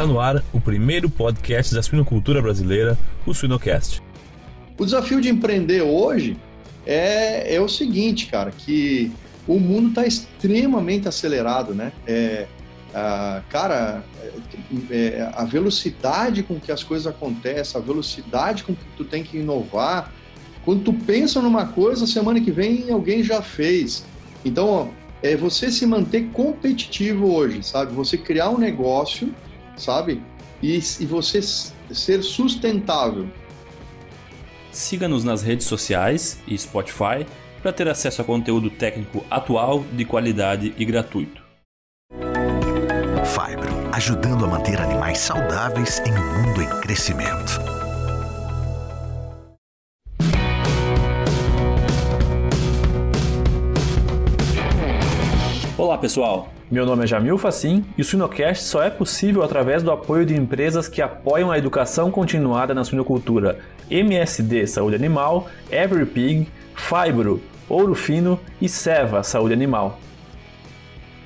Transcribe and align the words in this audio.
Está 0.00 0.10
no 0.10 0.18
ar 0.18 0.42
o 0.50 0.58
primeiro 0.58 1.10
podcast 1.10 1.74
da 1.74 1.82
suinocultura 1.82 2.40
brasileira, 2.40 2.96
o 3.26 3.34
Suinocast. 3.34 4.02
O 4.78 4.84
desafio 4.86 5.20
de 5.20 5.28
empreender 5.28 5.82
hoje 5.82 6.38
é, 6.86 7.54
é 7.54 7.60
o 7.60 7.68
seguinte, 7.68 8.24
cara, 8.28 8.50
que 8.50 9.12
o 9.46 9.60
mundo 9.60 9.90
está 9.90 10.06
extremamente 10.06 11.06
acelerado, 11.06 11.74
né? 11.74 11.92
É, 12.06 12.46
a, 12.94 13.42
cara, 13.50 14.02
é, 14.90 14.96
é, 14.96 15.32
a 15.34 15.44
velocidade 15.44 16.42
com 16.44 16.58
que 16.58 16.72
as 16.72 16.82
coisas 16.82 17.06
acontecem, 17.06 17.78
a 17.78 17.84
velocidade 17.84 18.64
com 18.64 18.74
que 18.74 18.84
tu 18.96 19.04
tem 19.04 19.22
que 19.22 19.36
inovar. 19.36 20.14
Quando 20.64 20.82
tu 20.82 20.94
pensa 20.94 21.42
numa 21.42 21.66
coisa, 21.66 22.06
semana 22.06 22.40
que 22.40 22.50
vem 22.50 22.90
alguém 22.90 23.22
já 23.22 23.42
fez. 23.42 24.06
Então, 24.46 24.92
é 25.22 25.36
você 25.36 25.70
se 25.70 25.84
manter 25.84 26.30
competitivo 26.32 27.34
hoje, 27.34 27.62
sabe? 27.62 27.92
Você 27.92 28.16
criar 28.16 28.48
um 28.48 28.56
negócio, 28.56 29.30
sabe? 29.80 30.22
E, 30.62 30.76
e 30.76 31.06
você 31.06 31.40
ser 31.42 32.22
sustentável. 32.22 33.28
Siga-nos 34.70 35.24
nas 35.24 35.42
redes 35.42 35.66
sociais 35.66 36.38
e 36.46 36.56
Spotify 36.56 37.26
para 37.60 37.72
ter 37.72 37.88
acesso 37.88 38.22
a 38.22 38.24
conteúdo 38.24 38.70
técnico 38.70 39.24
atual, 39.30 39.84
de 39.92 40.04
qualidade 40.04 40.74
e 40.76 40.84
gratuito. 40.84 41.42
Fibro, 43.24 43.90
ajudando 43.92 44.44
a 44.44 44.48
manter 44.48 44.80
animais 44.80 45.18
saudáveis 45.18 46.00
em 46.00 46.12
um 46.12 46.46
mundo 46.46 46.62
em 46.62 46.80
crescimento. 46.80 47.69
Pessoal, 56.00 56.48
meu 56.70 56.86
nome 56.86 57.04
é 57.04 57.06
Jamil 57.06 57.36
Facim 57.36 57.84
e 57.96 58.00
o 58.00 58.04
Suinocast 58.04 58.64
só 58.64 58.82
é 58.82 58.88
possível 58.88 59.42
através 59.42 59.82
do 59.82 59.90
apoio 59.90 60.24
de 60.24 60.34
empresas 60.34 60.88
que 60.88 61.02
apoiam 61.02 61.50
a 61.50 61.58
educação 61.58 62.10
continuada 62.10 62.72
na 62.72 62.84
suinocultura 62.84 63.58
MSD 63.90 64.66
Saúde 64.66 64.96
Animal, 64.96 65.48
EveryPig, 65.70 66.48
Fibro, 66.74 67.42
Ouro 67.68 67.94
Fino 67.94 68.40
e 68.62 68.68
Seva 68.68 69.22
Saúde 69.22 69.52
Animal. 69.52 70.00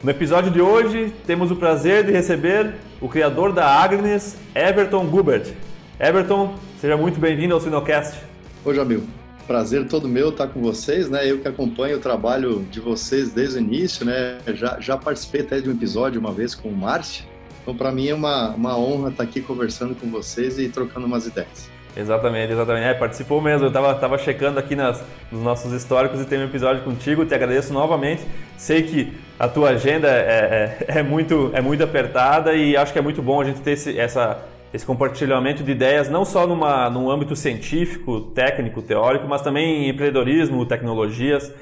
No 0.03 0.11
episódio 0.11 0.51
de 0.51 0.61
hoje, 0.61 1.13
temos 1.25 1.53
o 1.53 1.57
prazer 1.57 2.05
de 2.05 2.11
receber 2.11 2.75
o 3.01 3.09
criador 3.09 3.53
da 3.53 3.67
Agnes, 3.67 4.37
Everton 4.55 5.07
Gubert. 5.07 5.53
Everton, 6.01 6.57
seja 6.81 6.97
muito 6.97 7.21
bem-vindo 7.21 7.55
ao 7.55 7.61
Sinocast. 7.61 8.19
Oi, 8.65 8.75
Jamil. 8.75 9.24
Prazer 9.47 9.87
todo 9.87 10.09
meu 10.09 10.31
estar 10.31 10.49
com 10.49 10.61
vocês, 10.61 11.11
né? 11.11 11.31
Eu 11.31 11.39
que 11.39 11.47
acompanho 11.47 11.99
o 11.99 12.01
trabalho 12.01 12.67
de 12.71 12.81
vocês 12.81 13.33
desde 13.33 13.59
o 13.59 13.61
início, 13.61 14.07
né? 14.07 14.39
Já, 14.55 14.79
já 14.81 14.97
participei 14.97 15.43
até 15.43 15.61
de 15.61 15.69
um 15.69 15.73
episódio 15.73 16.21
uma 16.21 16.33
vez 16.33 16.55
com 16.55 16.69
o 16.69 16.77
Márcio. 16.77 17.25
Então, 17.63 17.75
para 17.75 17.93
mim 17.93 18.09
é 18.09 18.15
uma, 18.15 18.51
uma 18.51 18.79
honra 18.79 19.11
estar 19.11 19.23
aqui 19.23 19.41
conversando 19.41 19.95
com 19.95 20.11
vocês 20.11 20.59
e 20.59 20.69
trocando 20.69 21.07
umas 21.07 21.27
ideias. 21.27 21.69
Exatamente, 21.97 22.53
exatamente. 22.53 22.85
É, 22.87 22.95
participou 22.95 23.41
mesmo. 23.41 23.67
Eu 23.67 23.69
estava 23.69 23.95
tava 23.95 24.19
checando 24.19 24.59
aqui 24.59 24.75
nas, 24.75 25.03
nos 25.31 25.43
nossos 25.43 25.73
históricos 25.73 26.21
e 26.21 26.25
tem 26.25 26.39
um 26.39 26.45
episódio 26.45 26.83
contigo. 26.83 27.25
Te 27.25 27.35
agradeço 27.35 27.73
novamente. 27.73 28.23
Sei 28.57 28.83
que 28.83 29.13
a 29.39 29.47
tua 29.47 29.71
agenda 29.71 30.09
é, 30.09 30.79
é, 30.89 30.99
é, 30.99 31.03
muito, 31.03 31.51
é 31.55 31.61
muito 31.61 31.83
apertada 31.85 32.55
e 32.55 32.77
acho 32.77 32.93
que 32.93 32.99
é 32.99 33.03
muito 33.03 33.23
bom 33.23 33.41
a 33.41 33.45
gente 33.45 33.61
ter 33.61 33.73
esse, 33.73 33.99
essa, 33.99 34.43
esse 34.75 34.85
compartilhamento 34.85 35.63
de 35.63 35.71
ideias, 35.71 36.11
não 36.11 36.25
só 36.25 36.49
numa, 36.49 36.91
num 36.91 37.09
âmbito 37.09 37.37
científico, 37.37 38.33
técnico, 38.33 38.83
teórico, 38.83 39.29
mas 39.29 39.41
também 39.41 39.85
em 39.85 39.89
empreendedorismo, 39.89 40.67
tecnologias. 40.67 41.55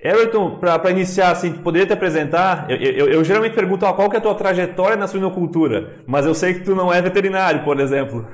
Everton, 0.00 0.58
para 0.58 0.90
iniciar, 0.90 1.30
assim, 1.30 1.52
poderia 1.52 1.86
te 1.86 1.92
apresentar? 1.92 2.68
Eu, 2.68 2.78
eu, 2.78 3.08
eu 3.08 3.24
geralmente 3.24 3.54
pergunto 3.54 3.86
qual 3.94 4.10
que 4.10 4.16
é 4.16 4.18
a 4.18 4.22
tua 4.22 4.34
trajetória 4.34 4.96
na 4.96 5.06
suinocultura, 5.06 6.02
mas 6.04 6.26
eu 6.26 6.34
sei 6.34 6.54
que 6.54 6.64
tu 6.64 6.74
não 6.74 6.92
é 6.92 7.00
veterinário, 7.00 7.62
por 7.62 7.78
exemplo. 7.78 8.28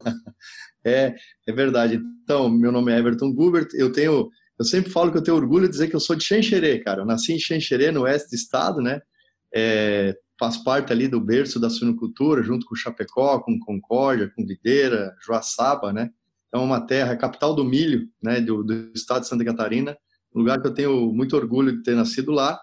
é, 0.84 1.14
é 1.46 1.52
verdade. 1.52 2.00
Então, 2.24 2.50
meu 2.50 2.72
nome 2.72 2.92
é 2.92 2.98
Everton 2.98 3.32
Gubert, 3.32 3.68
eu 3.74 3.92
tenho, 3.92 4.28
eu 4.58 4.64
sempre 4.64 4.90
falo 4.90 5.12
que 5.12 5.18
eu 5.18 5.22
tenho 5.22 5.36
orgulho 5.36 5.66
de 5.66 5.70
dizer 5.70 5.88
que 5.88 5.94
eu 5.94 6.00
sou 6.00 6.16
de 6.16 6.24
Xanxerê, 6.24 6.80
cara. 6.80 7.02
Eu 7.02 7.06
nasci 7.06 7.32
em 7.32 7.38
Xanxerê, 7.38 7.92
no 7.92 8.02
oeste 8.02 8.30
do 8.30 8.34
estado, 8.34 8.82
né? 8.82 9.00
É, 9.54 10.12
faz 10.38 10.56
parte 10.56 10.92
ali 10.92 11.08
do 11.08 11.20
berço 11.20 11.58
da 11.58 11.68
suinocultura, 11.68 12.42
junto 12.42 12.64
com 12.64 12.74
Chapecó, 12.74 13.40
com 13.40 13.58
Concórdia, 13.58 14.32
com 14.34 14.46
Videira, 14.46 15.14
Joaçaba, 15.20 15.92
né? 15.92 16.10
Então, 16.48 16.62
é 16.62 16.64
uma 16.64 16.80
terra, 16.80 17.16
capital 17.16 17.54
do 17.54 17.64
milho, 17.64 18.08
né, 18.22 18.40
do, 18.40 18.62
do 18.62 18.90
estado 18.94 19.22
de 19.22 19.28
Santa 19.28 19.44
Catarina, 19.44 19.96
um 20.34 20.38
lugar 20.38 20.60
que 20.60 20.66
eu 20.66 20.72
tenho 20.72 21.12
muito 21.12 21.36
orgulho 21.36 21.76
de 21.76 21.82
ter 21.82 21.94
nascido 21.94 22.32
lá. 22.32 22.58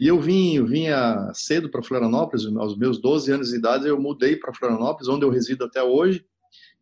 E 0.00 0.08
eu 0.08 0.18
vim, 0.18 0.56
eu 0.56 0.66
vinha 0.66 1.30
cedo 1.34 1.68
para 1.68 1.82
Florianópolis, 1.82 2.46
aos 2.56 2.76
meus 2.76 3.00
12 3.00 3.30
anos 3.32 3.48
de 3.50 3.56
idade, 3.56 3.86
eu 3.86 4.00
mudei 4.00 4.36
para 4.36 4.54
Florianópolis, 4.54 5.08
onde 5.08 5.24
eu 5.24 5.30
resido 5.30 5.64
até 5.64 5.82
hoje. 5.82 6.24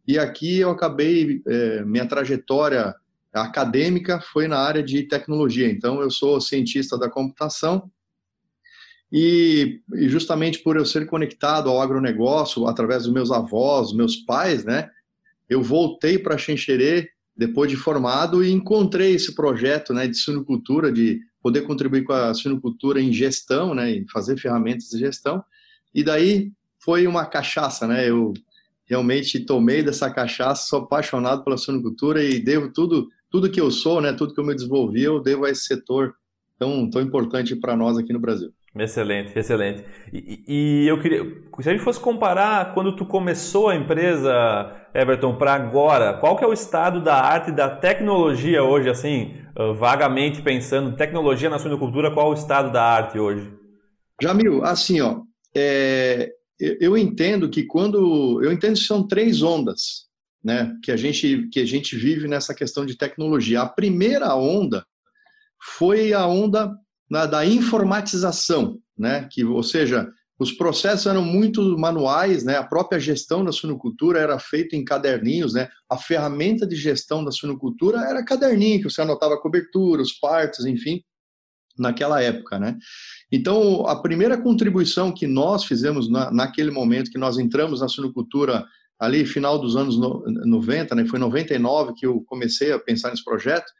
E 0.06 0.18
aqui 0.18 0.58
eu 0.58 0.70
acabei, 0.70 1.42
é, 1.46 1.84
minha 1.84 2.06
trajetória 2.06 2.94
acadêmica 3.32 4.20
foi 4.20 4.46
na 4.46 4.58
área 4.58 4.82
de 4.82 5.02
tecnologia. 5.04 5.70
Então, 5.70 6.00
eu 6.00 6.10
sou 6.10 6.40
cientista 6.40 6.98
da 6.98 7.10
computação 7.10 7.90
e, 9.12 9.80
e 9.94 10.08
justamente 10.08 10.60
por 10.60 10.76
eu 10.76 10.86
ser 10.86 11.06
conectado 11.06 11.68
ao 11.68 11.80
agronegócio 11.80 12.66
através 12.66 13.04
dos 13.04 13.12
meus 13.12 13.30
avós, 13.30 13.92
meus 13.92 14.16
pais, 14.16 14.64
né, 14.64 14.90
eu 15.48 15.62
voltei 15.62 16.18
para 16.18 16.38
Xenxerê 16.38 17.10
depois 17.36 17.70
de 17.70 17.76
formado 17.76 18.44
e 18.44 18.50
encontrei 18.50 19.14
esse 19.14 19.34
projeto 19.34 19.92
né, 19.92 20.06
de 20.06 20.16
suinocultura, 20.16 20.92
de 20.92 21.20
poder 21.42 21.62
contribuir 21.62 22.04
com 22.04 22.12
a 22.12 22.34
suinocultura 22.34 23.00
em 23.00 23.12
gestão, 23.12 23.74
né, 23.74 23.90
em 23.90 24.06
fazer 24.06 24.36
ferramentas 24.38 24.90
de 24.90 24.98
gestão. 24.98 25.42
E 25.94 26.04
daí 26.04 26.52
foi 26.78 27.06
uma 27.06 27.26
cachaça, 27.26 27.86
né? 27.86 28.08
Eu 28.08 28.32
realmente 28.86 29.40
tomei 29.40 29.82
dessa 29.82 30.10
cachaça, 30.10 30.66
sou 30.66 30.80
apaixonado 30.80 31.44
pela 31.44 31.56
suinocultura 31.56 32.22
e 32.22 32.40
devo 32.40 32.72
tudo, 32.72 33.08
tudo 33.30 33.50
que 33.50 33.60
eu 33.60 33.70
sou, 33.70 34.00
né, 34.00 34.12
tudo 34.12 34.34
que 34.34 34.40
eu 34.40 34.44
me 34.44 34.54
desenvolvi, 34.54 35.02
eu 35.02 35.20
devo 35.20 35.44
a 35.44 35.50
esse 35.50 35.64
setor 35.64 36.14
tão, 36.58 36.90
tão 36.90 37.00
importante 37.00 37.54
para 37.56 37.76
nós 37.76 37.96
aqui 37.96 38.12
no 38.12 38.20
Brasil. 38.20 38.52
Excelente, 38.76 39.36
excelente. 39.36 39.84
E, 40.12 40.44
e, 40.46 40.86
eu 40.86 41.00
queria, 41.00 41.24
se 41.60 41.68
a 41.68 41.72
gente 41.72 41.82
fosse 41.82 41.98
comparar 41.98 42.72
quando 42.72 42.94
tu 42.94 43.04
começou 43.04 43.68
a 43.68 43.74
empresa, 43.74 44.72
Everton, 44.94 45.34
para 45.36 45.54
agora, 45.54 46.14
qual 46.14 46.36
que 46.36 46.44
é 46.44 46.46
o 46.46 46.52
estado 46.52 47.02
da 47.02 47.16
arte 47.16 47.50
da 47.50 47.68
tecnologia 47.68 48.62
hoje, 48.62 48.88
assim, 48.88 49.34
uh, 49.58 49.74
vagamente 49.74 50.40
pensando, 50.40 50.96
tecnologia 50.96 51.50
na 51.50 51.58
suinocultura, 51.58 52.12
qual 52.12 52.28
é 52.28 52.30
o 52.30 52.38
estado 52.38 52.72
da 52.72 52.82
arte 52.82 53.18
hoje? 53.18 53.52
Jamil, 54.22 54.64
assim, 54.64 55.00
ó, 55.00 55.22
é, 55.56 56.30
eu 56.60 56.96
entendo 56.96 57.48
que 57.48 57.64
quando 57.64 58.40
eu 58.42 58.52
entendo 58.52 58.74
que 58.74 58.84
são 58.84 59.06
três 59.06 59.42
ondas, 59.42 60.08
né, 60.42 60.74
que 60.82 60.90
a 60.90 60.96
gente 60.96 61.48
que 61.48 61.60
a 61.60 61.66
gente 61.66 61.96
vive 61.96 62.26
nessa 62.26 62.54
questão 62.54 62.86
de 62.86 62.96
tecnologia. 62.96 63.62
A 63.62 63.68
primeira 63.68 64.34
onda 64.34 64.84
foi 65.76 66.12
a 66.12 66.26
onda 66.26 66.74
na, 67.10 67.26
da 67.26 67.44
informatização, 67.44 68.78
né, 68.96 69.28
que 69.30 69.44
ou 69.44 69.62
seja, 69.62 70.08
os 70.38 70.52
processos 70.52 71.06
eram 71.06 71.22
muito 71.22 71.76
manuais, 71.78 72.44
né? 72.44 72.56
A 72.56 72.64
própria 72.64 72.98
gestão 72.98 73.44
da 73.44 73.52
suinocultura 73.52 74.18
era 74.18 74.38
feita 74.38 74.74
em 74.74 74.82
caderninhos, 74.82 75.52
né? 75.52 75.68
A 75.86 75.98
ferramenta 75.98 76.66
de 76.66 76.76
gestão 76.76 77.22
da 77.22 77.30
suinocultura 77.30 77.98
era 77.98 78.24
caderninho 78.24 78.78
que 78.78 78.88
você 78.88 79.02
anotava 79.02 79.36
cobertura, 79.36 80.00
os 80.00 80.14
partos, 80.14 80.64
enfim 80.64 81.02
naquela 81.78 82.22
época, 82.22 82.58
né? 82.58 82.76
Então, 83.32 83.86
a 83.86 84.00
primeira 84.00 84.40
contribuição 84.40 85.12
que 85.12 85.26
nós 85.26 85.64
fizemos 85.64 86.10
na, 86.10 86.30
naquele 86.30 86.70
momento 86.70 87.10
que 87.10 87.18
nós 87.18 87.38
entramos 87.38 87.80
na 87.80 87.88
suinocultura 87.88 88.64
ali 88.98 89.24
final 89.24 89.58
dos 89.58 89.76
anos 89.76 89.98
90, 89.98 90.94
né? 90.94 91.06
Foi 91.06 91.18
99 91.18 91.94
que 91.94 92.06
eu 92.06 92.22
comecei 92.26 92.72
a 92.72 92.78
pensar 92.78 93.10
nesse 93.10 93.24
projeto, 93.24 93.70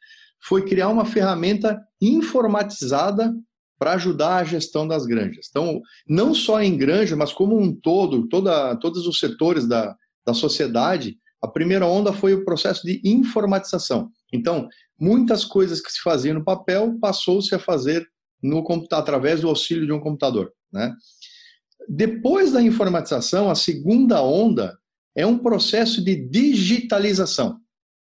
foi 0.43 0.65
criar 0.65 0.89
uma 0.89 1.05
ferramenta 1.05 1.81
informatizada 2.01 3.35
para 3.79 3.93
ajudar 3.93 4.37
a 4.37 4.45
gestão 4.45 4.87
das 4.87 5.07
granjas. 5.07 5.47
Então, 5.49 5.81
não 6.07 6.35
só 6.35 6.63
em 6.63 6.77
granja, 6.77 7.17
mas 7.17 7.33
como 7.33 7.59
um 7.59 7.75
todo, 7.75 8.29
toda, 8.29 8.77
todos 8.77 9.07
os 9.07 9.19
setores 9.19 9.67
da, 9.67 9.97
da 10.25 10.35
sociedade, 10.35 11.17
a 11.43 11.49
primeira 11.49 11.87
onda 11.87 12.13
foi 12.13 12.35
o 12.35 12.45
processo 12.45 12.87
de 12.87 13.01
informatização. 13.03 14.11
Então, 14.31 14.69
muitas 14.99 15.45
coisas 15.45 15.81
que 15.81 15.91
se 15.91 16.01
faziam 16.03 16.35
no 16.35 16.45
papel 16.45 16.99
passou-se 17.01 17.55
a 17.55 17.59
fazer 17.59 18.07
no 18.43 18.63
computador 18.63 19.03
através 19.03 19.41
do 19.41 19.49
auxílio 19.49 19.87
de 19.87 19.93
um 19.93 20.01
computador, 20.01 20.53
né? 20.73 20.95
Depois 21.89 22.53
da 22.53 22.63
informatização, 22.63 23.51
a 23.51 23.55
segunda 23.55 24.23
onda 24.23 24.79
é 25.17 25.27
um 25.27 25.39
processo 25.39 26.05
de 26.05 26.15
digitalização, 26.15 27.59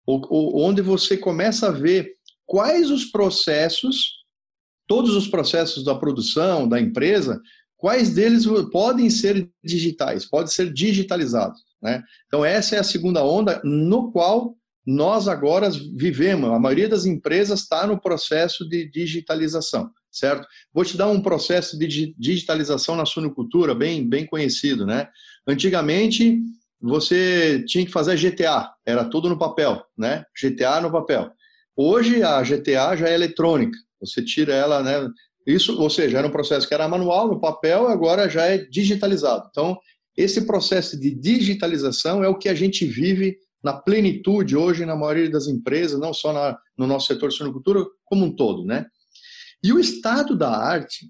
onde 0.06 0.82
você 0.82 1.16
começa 1.16 1.68
a 1.68 1.72
ver 1.72 2.17
quais 2.48 2.90
os 2.90 3.04
processos, 3.04 4.24
todos 4.88 5.14
os 5.14 5.28
processos 5.28 5.84
da 5.84 5.94
produção, 5.94 6.66
da 6.66 6.80
empresa, 6.80 7.38
quais 7.76 8.14
deles 8.14 8.46
podem 8.72 9.10
ser 9.10 9.48
digitais, 9.62 10.24
podem 10.24 10.48
ser 10.48 10.72
digitalizados. 10.72 11.60
Né? 11.80 12.02
Então, 12.26 12.42
essa 12.44 12.74
é 12.74 12.78
a 12.78 12.84
segunda 12.84 13.22
onda, 13.22 13.60
no 13.62 14.10
qual 14.10 14.56
nós 14.84 15.28
agora 15.28 15.68
vivemos, 15.94 16.50
a 16.50 16.58
maioria 16.58 16.88
das 16.88 17.04
empresas 17.04 17.60
está 17.60 17.86
no 17.86 18.00
processo 18.00 18.66
de 18.66 18.90
digitalização. 18.90 19.90
certo? 20.10 20.48
Vou 20.72 20.86
te 20.86 20.96
dar 20.96 21.08
um 21.08 21.20
processo 21.20 21.78
de 21.78 22.14
digitalização 22.18 22.96
na 22.96 23.04
suinocultura 23.04 23.74
bem, 23.74 24.08
bem 24.08 24.26
conhecido, 24.26 24.86
né? 24.86 25.06
Antigamente, 25.46 26.40
você 26.80 27.62
tinha 27.66 27.84
que 27.84 27.92
fazer 27.92 28.16
GTA, 28.16 28.72
era 28.86 29.04
tudo 29.04 29.28
no 29.28 29.38
papel, 29.38 29.84
né? 29.96 30.24
GTA 30.40 30.80
no 30.80 30.90
papel. 30.90 31.30
Hoje, 31.80 32.24
a 32.24 32.42
GTA 32.42 32.96
já 32.96 33.08
é 33.08 33.14
eletrônica, 33.14 33.78
você 34.00 34.20
tira 34.20 34.52
ela, 34.52 34.82
né? 34.82 35.08
Isso, 35.46 35.80
ou 35.80 35.88
seja, 35.88 36.18
era 36.18 36.26
um 36.26 36.32
processo 36.32 36.66
que 36.66 36.74
era 36.74 36.88
manual, 36.88 37.28
no 37.28 37.40
papel, 37.40 37.86
agora 37.86 38.28
já 38.28 38.46
é 38.46 38.58
digitalizado. 38.58 39.46
Então, 39.48 39.78
esse 40.16 40.44
processo 40.44 40.98
de 40.98 41.14
digitalização 41.14 42.24
é 42.24 42.28
o 42.28 42.36
que 42.36 42.48
a 42.48 42.54
gente 42.54 42.84
vive 42.84 43.38
na 43.62 43.72
plenitude 43.72 44.56
hoje 44.56 44.84
na 44.84 44.96
maioria 44.96 45.30
das 45.30 45.46
empresas, 45.46 46.00
não 46.00 46.12
só 46.12 46.32
na, 46.32 46.58
no 46.76 46.84
nosso 46.84 47.06
setor 47.06 47.28
de 47.28 47.36
suinocultura, 47.36 47.84
como 48.04 48.24
um 48.24 48.34
todo, 48.34 48.64
né? 48.64 48.84
E 49.62 49.72
o 49.72 49.78
estado 49.78 50.36
da 50.36 50.50
arte, 50.50 51.08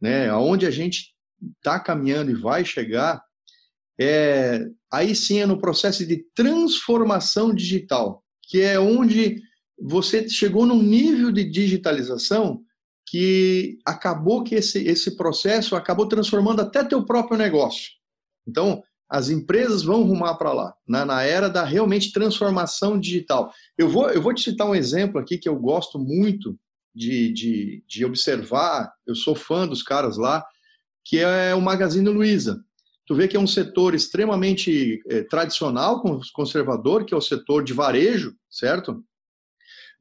né, 0.00 0.28
aonde 0.28 0.66
a 0.66 0.70
gente 0.70 1.14
está 1.58 1.80
caminhando 1.80 2.30
e 2.30 2.34
vai 2.34 2.64
chegar, 2.64 3.20
é, 4.00 4.66
aí 4.92 5.16
sim 5.16 5.40
é 5.40 5.46
no 5.46 5.60
processo 5.60 6.06
de 6.06 6.24
transformação 6.32 7.52
digital, 7.52 8.22
que 8.48 8.60
é 8.60 8.78
onde 8.78 9.42
você 9.78 10.28
chegou 10.28 10.64
num 10.66 10.82
nível 10.82 11.30
de 11.30 11.44
digitalização 11.44 12.62
que 13.08 13.78
acabou 13.84 14.42
que 14.42 14.54
esse, 14.54 14.78
esse 14.86 15.16
processo 15.16 15.76
acabou 15.76 16.08
transformando 16.08 16.60
até 16.60 16.82
teu 16.82 17.04
próprio 17.04 17.38
negócio. 17.38 17.92
Então, 18.46 18.82
as 19.08 19.28
empresas 19.28 19.84
vão 19.84 20.02
rumar 20.02 20.36
para 20.36 20.52
lá, 20.52 20.74
na, 20.86 21.04
na, 21.04 21.22
era 21.22 21.48
da 21.48 21.64
realmente 21.64 22.12
transformação 22.12 22.98
digital. 22.98 23.52
Eu 23.78 23.88
vou, 23.88 24.10
eu 24.10 24.20
vou 24.20 24.34
te 24.34 24.42
citar 24.42 24.66
um 24.66 24.74
exemplo 24.74 25.20
aqui 25.20 25.38
que 25.38 25.48
eu 25.48 25.56
gosto 25.56 25.98
muito 25.98 26.58
de, 26.92 27.32
de, 27.32 27.84
de 27.86 28.04
observar, 28.04 28.92
eu 29.06 29.14
sou 29.14 29.34
fã 29.34 29.66
dos 29.68 29.82
caras 29.82 30.16
lá, 30.16 30.44
que 31.04 31.18
é 31.18 31.54
o 31.54 31.60
Magazine 31.60 32.08
Luiza. 32.08 32.60
Tu 33.06 33.14
vê 33.14 33.28
que 33.28 33.36
é 33.36 33.40
um 33.40 33.46
setor 33.46 33.94
extremamente 33.94 35.00
é, 35.08 35.22
tradicional, 35.22 36.02
conservador, 36.34 37.04
que 37.04 37.14
é 37.14 37.16
o 37.16 37.20
setor 37.20 37.62
de 37.62 37.72
varejo, 37.72 38.34
certo? 38.50 39.04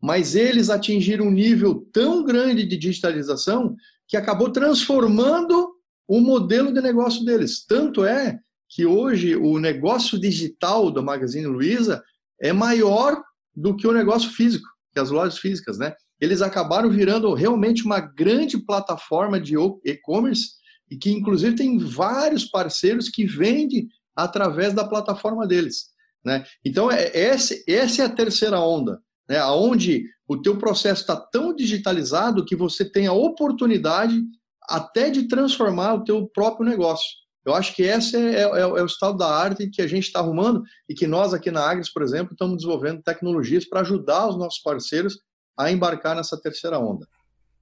Mas 0.02 0.36
eles 0.36 0.70
atingiram 0.70 1.28
um 1.28 1.32
nível 1.32 1.88
tão 1.92 2.24
grande 2.24 2.66
de 2.66 2.78
digitalização 2.78 3.76
que 4.08 4.18
acabou 4.18 4.52
transformando 4.52 5.76
o 6.08 6.20
modelo 6.20 6.74
de 6.74 6.82
negócio 6.82 7.26
deles. 7.26 7.66
Tanto 7.66 8.04
é 8.04 8.40
que 8.70 8.86
hoje 8.86 9.36
o 9.36 9.60
negócio 9.60 10.20
digital 10.20 10.92
do 10.92 11.04
Magazine 11.04 11.48
Luiza 11.48 12.04
é 12.42 12.52
maior 12.52 13.22
do 13.56 13.76
que 13.76 13.88
o 13.88 13.94
negócio 13.94 14.30
físico, 14.32 14.68
que 14.94 15.00
as 15.00 15.10
lojas 15.10 15.38
físicas, 15.38 15.78
né? 15.78 15.94
Eles 16.20 16.42
acabaram 16.42 16.90
virando 16.90 17.34
realmente 17.34 17.84
uma 17.86 18.00
grande 18.00 18.58
plataforma 18.58 19.40
de 19.40 19.56
e-commerce 19.84 20.52
e 20.90 20.98
que 20.98 21.12
inclusive 21.12 21.56
tem 21.56 21.78
vários 21.78 22.46
parceiros 22.46 23.10
que 23.10 23.26
vendem 23.26 23.88
através 24.16 24.74
da 24.74 24.88
plataforma 24.88 25.48
deles, 25.48 25.88
né? 26.24 26.46
Então 26.64 26.92
é, 26.92 27.16
essa, 27.18 27.56
essa 27.68 28.04
é 28.04 28.06
a 28.06 28.10
terceira 28.10 28.60
onda, 28.60 29.02
né? 29.28 29.44
Onde 29.46 30.06
o 30.28 30.42
teu 30.42 30.58
processo 30.58 31.02
está 31.02 31.16
tão 31.16 31.56
digitalizado 31.56 32.46
que 32.46 32.56
você 32.56 32.84
tem 32.90 33.08
a 33.08 33.14
oportunidade 33.14 34.22
até 34.64 35.10
de 35.10 35.28
transformar 35.28 35.94
o 35.94 36.04
teu 36.04 36.28
próprio 36.28 36.68
negócio. 36.68 37.08
Eu 37.46 37.54
acho 37.54 37.76
que 37.76 37.84
esse 37.84 38.18
é, 38.18 38.42
é, 38.42 38.60
é, 38.60 38.66
o 38.66 38.86
estado 38.86 39.18
da 39.18 39.28
arte 39.28 39.70
que 39.70 39.82
a 39.82 39.88
gente 39.88 40.06
está 40.06 40.20
arrumando 40.20 40.64
e 40.90 40.96
que 40.96 41.06
nós 41.06 41.32
aqui 41.32 41.52
na 41.52 41.62
Agris, 41.62 41.94
por 41.94 42.02
exemplo, 42.02 42.34
estamos 42.34 42.58
desenvolvendo 42.58 43.04
tecnologias 43.04 43.66
para 43.66 43.82
ajudar 43.82 44.28
os 44.28 44.38
nossos 44.38 44.60
parceiros 44.64 45.20
a 45.58 45.72
embarcar 45.72 46.16
nessa 46.16 46.42
terceira 46.42 46.80
onda. 46.80 47.08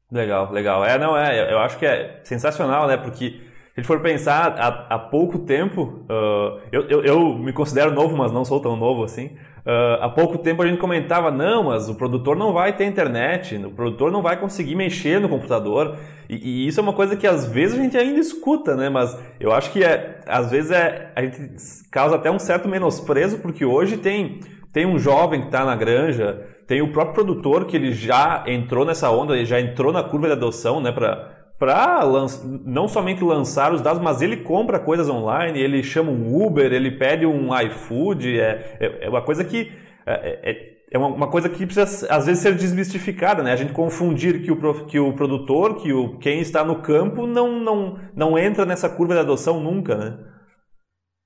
Legal, 0.09 0.51
legal. 0.53 0.85
É, 0.85 0.97
não, 0.97 1.17
é, 1.17 1.51
eu 1.51 1.59
acho 1.59 1.77
que 1.77 1.85
é 1.85 2.21
sensacional, 2.23 2.87
né? 2.87 2.95
Porque 2.95 3.41
a 3.75 3.81
gente 3.81 3.87
for 3.87 3.99
pensar, 4.01 4.55
há, 4.59 4.95
há 4.95 4.99
pouco 4.99 5.39
tempo, 5.39 6.05
uh, 6.07 6.59
eu, 6.71 6.83
eu, 6.87 7.03
eu, 7.03 7.33
me 7.35 7.51
considero 7.51 7.91
novo, 7.91 8.15
mas 8.15 8.31
não 8.31 8.45
sou 8.45 8.59
tão 8.59 8.75
novo 8.75 9.03
assim. 9.03 9.31
Uh, 9.65 9.97
há 9.99 10.09
pouco 10.09 10.37
tempo 10.37 10.61
a 10.61 10.67
gente 10.67 10.77
comentava, 10.77 11.31
não, 11.31 11.63
mas 11.63 11.89
o 11.89 11.95
produtor 11.95 12.35
não 12.35 12.53
vai 12.53 12.75
ter 12.75 12.85
internet, 12.85 13.55
o 13.55 13.71
produtor 13.71 14.11
não 14.11 14.21
vai 14.21 14.39
conseguir 14.39 14.75
mexer 14.75 15.19
no 15.19 15.27
computador. 15.27 15.97
E, 16.29 16.35
e, 16.35 16.67
isso 16.67 16.79
é 16.79 16.83
uma 16.83 16.93
coisa 16.93 17.15
que 17.15 17.25
às 17.25 17.47
vezes 17.47 17.79
a 17.79 17.81
gente 17.81 17.97
ainda 17.97 18.19
escuta, 18.19 18.75
né? 18.75 18.89
Mas 18.89 19.17
eu 19.39 19.51
acho 19.51 19.71
que 19.71 19.83
é, 19.83 20.19
às 20.27 20.51
vezes 20.51 20.69
é, 20.69 21.11
a 21.15 21.23
gente 21.23 21.57
causa 21.89 22.15
até 22.15 22.29
um 22.29 22.37
certo 22.37 22.69
menosprezo, 22.69 23.39
porque 23.39 23.65
hoje 23.65 23.97
tem, 23.97 24.41
tem 24.71 24.85
um 24.85 24.99
jovem 24.99 25.39
que 25.39 25.45
está 25.47 25.65
na 25.65 25.75
granja, 25.75 26.45
tem 26.67 26.83
o 26.83 26.91
próprio 26.91 27.15
produtor 27.15 27.65
que 27.65 27.75
ele 27.75 27.91
já 27.91 28.43
entrou 28.45 28.85
nessa 28.85 29.09
onda, 29.09 29.35
ele 29.35 29.45
já 29.45 29.59
entrou 29.59 29.91
na 29.91 30.03
curva 30.03 30.27
de 30.27 30.33
adoção, 30.33 30.79
né? 30.79 30.91
Pra, 30.91 31.42
para 31.59 32.01
não 32.65 32.87
somente 32.87 33.23
lançar 33.23 33.73
os 33.73 33.81
dados, 33.81 34.01
mas 34.01 34.21
ele 34.21 34.37
compra 34.37 34.79
coisas 34.79 35.07
online, 35.07 35.59
ele 35.59 35.81
chama 35.81 36.11
um 36.11 36.45
Uber, 36.45 36.71
ele 36.71 36.91
pede 36.91 37.25
um 37.25 37.57
iFood, 37.57 38.39
é, 38.39 38.77
é, 38.79 39.05
é 39.05 39.09
uma 39.09 39.21
coisa 39.21 39.43
que 39.43 39.71
é, 40.05 40.51
é, 40.51 40.73
é 40.91 40.97
uma, 40.97 41.29
coisa 41.29 41.49
que 41.49 41.65
precisa 41.65 42.07
às 42.07 42.25
vezes 42.27 42.43
ser 42.43 42.55
desmistificada, 42.55 43.41
né? 43.41 43.51
A 43.51 43.55
gente 43.55 43.73
confundir 43.73 44.43
que 44.43 44.51
o, 44.51 44.85
que 44.85 44.99
o 44.99 45.13
produtor, 45.13 45.81
que 45.81 45.91
o, 45.91 46.19
quem 46.19 46.39
está 46.39 46.63
no 46.63 46.81
campo 46.81 47.25
não, 47.25 47.59
não, 47.59 47.99
não 48.15 48.37
entra 48.37 48.63
nessa 48.63 48.87
curva 48.87 49.15
de 49.15 49.21
adoção 49.21 49.59
nunca, 49.59 49.95
né? 49.95 50.33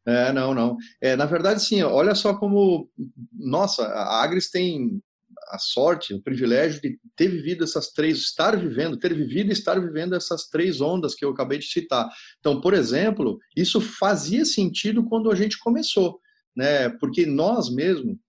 É, 0.07 0.31
não, 0.31 0.53
não. 0.53 0.77
É, 1.01 1.17
na 1.17 1.25
verdade, 1.25 1.61
sim, 1.61 1.83
olha 1.83 2.15
só 2.15 2.33
como, 2.33 2.89
nossa, 3.37 3.83
a 3.83 4.23
Agris 4.23 4.49
tem 4.49 5.01
a 5.49 5.57
sorte, 5.59 6.13
o 6.13 6.21
privilégio 6.21 6.81
de 6.81 6.99
ter 7.15 7.27
vivido 7.27 7.63
essas 7.63 7.91
três, 7.91 8.19
estar 8.19 8.57
vivendo, 8.57 8.97
ter 8.97 9.13
vivido 9.13 9.49
e 9.49 9.53
estar 9.53 9.79
vivendo 9.79 10.15
essas 10.15 10.47
três 10.47 10.81
ondas 10.81 11.15
que 11.15 11.23
eu 11.23 11.29
acabei 11.29 11.59
de 11.59 11.65
citar. 11.65 12.09
Então, 12.39 12.61
por 12.61 12.73
exemplo, 12.73 13.37
isso 13.55 13.79
fazia 13.79 14.45
sentido 14.45 15.05
quando 15.05 15.31
a 15.31 15.35
gente 15.35 15.57
começou, 15.59 16.19
né? 16.55 16.89
Porque 16.89 17.25
nós 17.25 17.73
mesmo, 17.73 18.19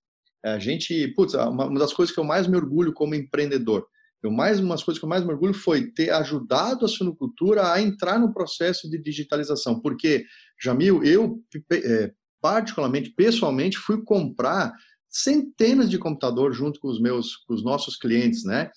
a 0.44 0.58
gente, 0.58 1.08
putz, 1.08 1.34
uma, 1.34 1.72
das 1.78 1.92
coisas 1.92 2.14
que 2.14 2.20
eu 2.20 2.24
mais 2.24 2.46
me 2.46 2.56
orgulho 2.56 2.92
como 2.92 3.14
empreendedor, 3.14 3.86
eu 4.22 4.32
mais 4.32 4.60
coisas 4.60 4.98
que 4.98 5.04
eu 5.04 5.08
mais 5.08 5.24
me 5.24 5.30
orgulho 5.30 5.54
foi 5.54 5.92
ter 5.92 6.10
ajudado 6.10 6.84
a 6.84 6.88
suinocultura 6.88 7.72
a 7.72 7.80
entrar 7.80 8.18
no 8.18 8.32
processo 8.32 8.90
de 8.90 9.00
digitalização, 9.00 9.80
porque 9.80 10.24
Jamil, 10.60 11.04
eu 11.04 11.40
é, 11.72 12.12
particularmente, 12.40 13.10
pessoalmente, 13.10 13.78
fui 13.78 14.02
comprar 14.02 14.72
centenas 15.08 15.88
de 15.90 15.98
computadores 15.98 16.56
junto 16.56 16.78
com 16.80 16.88
os 16.88 17.00
meus, 17.00 17.36
com 17.36 17.54
os 17.54 17.64
nossos 17.64 17.96
clientes, 17.96 18.44
né? 18.44 18.70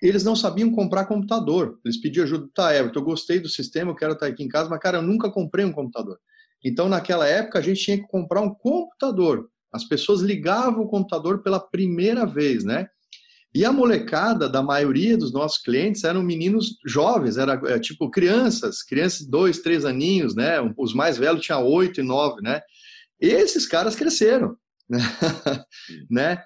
Eles 0.00 0.22
não 0.22 0.36
sabiam 0.36 0.70
comprar 0.70 1.06
computador. 1.06 1.78
Eles 1.84 2.00
pediam 2.00 2.24
ajuda, 2.24 2.48
tá, 2.54 2.74
Everton, 2.74 3.00
eu 3.00 3.04
gostei 3.04 3.40
do 3.40 3.48
sistema, 3.48 3.90
eu 3.90 3.96
quero 3.96 4.12
estar 4.12 4.26
aqui 4.26 4.44
em 4.44 4.48
casa, 4.48 4.70
mas 4.70 4.78
cara, 4.78 4.98
eu 4.98 5.02
nunca 5.02 5.30
comprei 5.30 5.64
um 5.64 5.72
computador. 5.72 6.18
Então, 6.64 6.88
naquela 6.88 7.26
época, 7.26 7.58
a 7.58 7.62
gente 7.62 7.82
tinha 7.82 7.96
que 7.96 8.06
comprar 8.06 8.40
um 8.40 8.54
computador. 8.54 9.48
As 9.72 9.84
pessoas 9.84 10.20
ligavam 10.20 10.82
o 10.82 10.88
computador 10.88 11.42
pela 11.42 11.60
primeira 11.60 12.24
vez, 12.24 12.64
né? 12.64 12.88
E 13.54 13.64
a 13.64 13.72
molecada 13.72 14.48
da 14.48 14.62
maioria 14.62 15.16
dos 15.16 15.32
nossos 15.32 15.58
clientes 15.58 16.04
eram 16.04 16.22
meninos 16.22 16.76
jovens, 16.86 17.38
era 17.38 17.60
é, 17.66 17.78
tipo 17.78 18.10
crianças, 18.10 18.82
crianças 18.82 19.20
de 19.20 19.30
dois, 19.30 19.60
três 19.60 19.84
aninhos, 19.84 20.34
né? 20.34 20.56
Os 20.76 20.94
mais 20.94 21.16
velhos 21.16 21.44
tinham 21.44 21.66
oito 21.66 22.00
e 22.00 22.04
nove, 22.04 22.42
né? 22.42 22.60
Esses 23.20 23.66
caras 23.66 23.96
cresceram. 23.96 24.56
Né? 26.10 26.42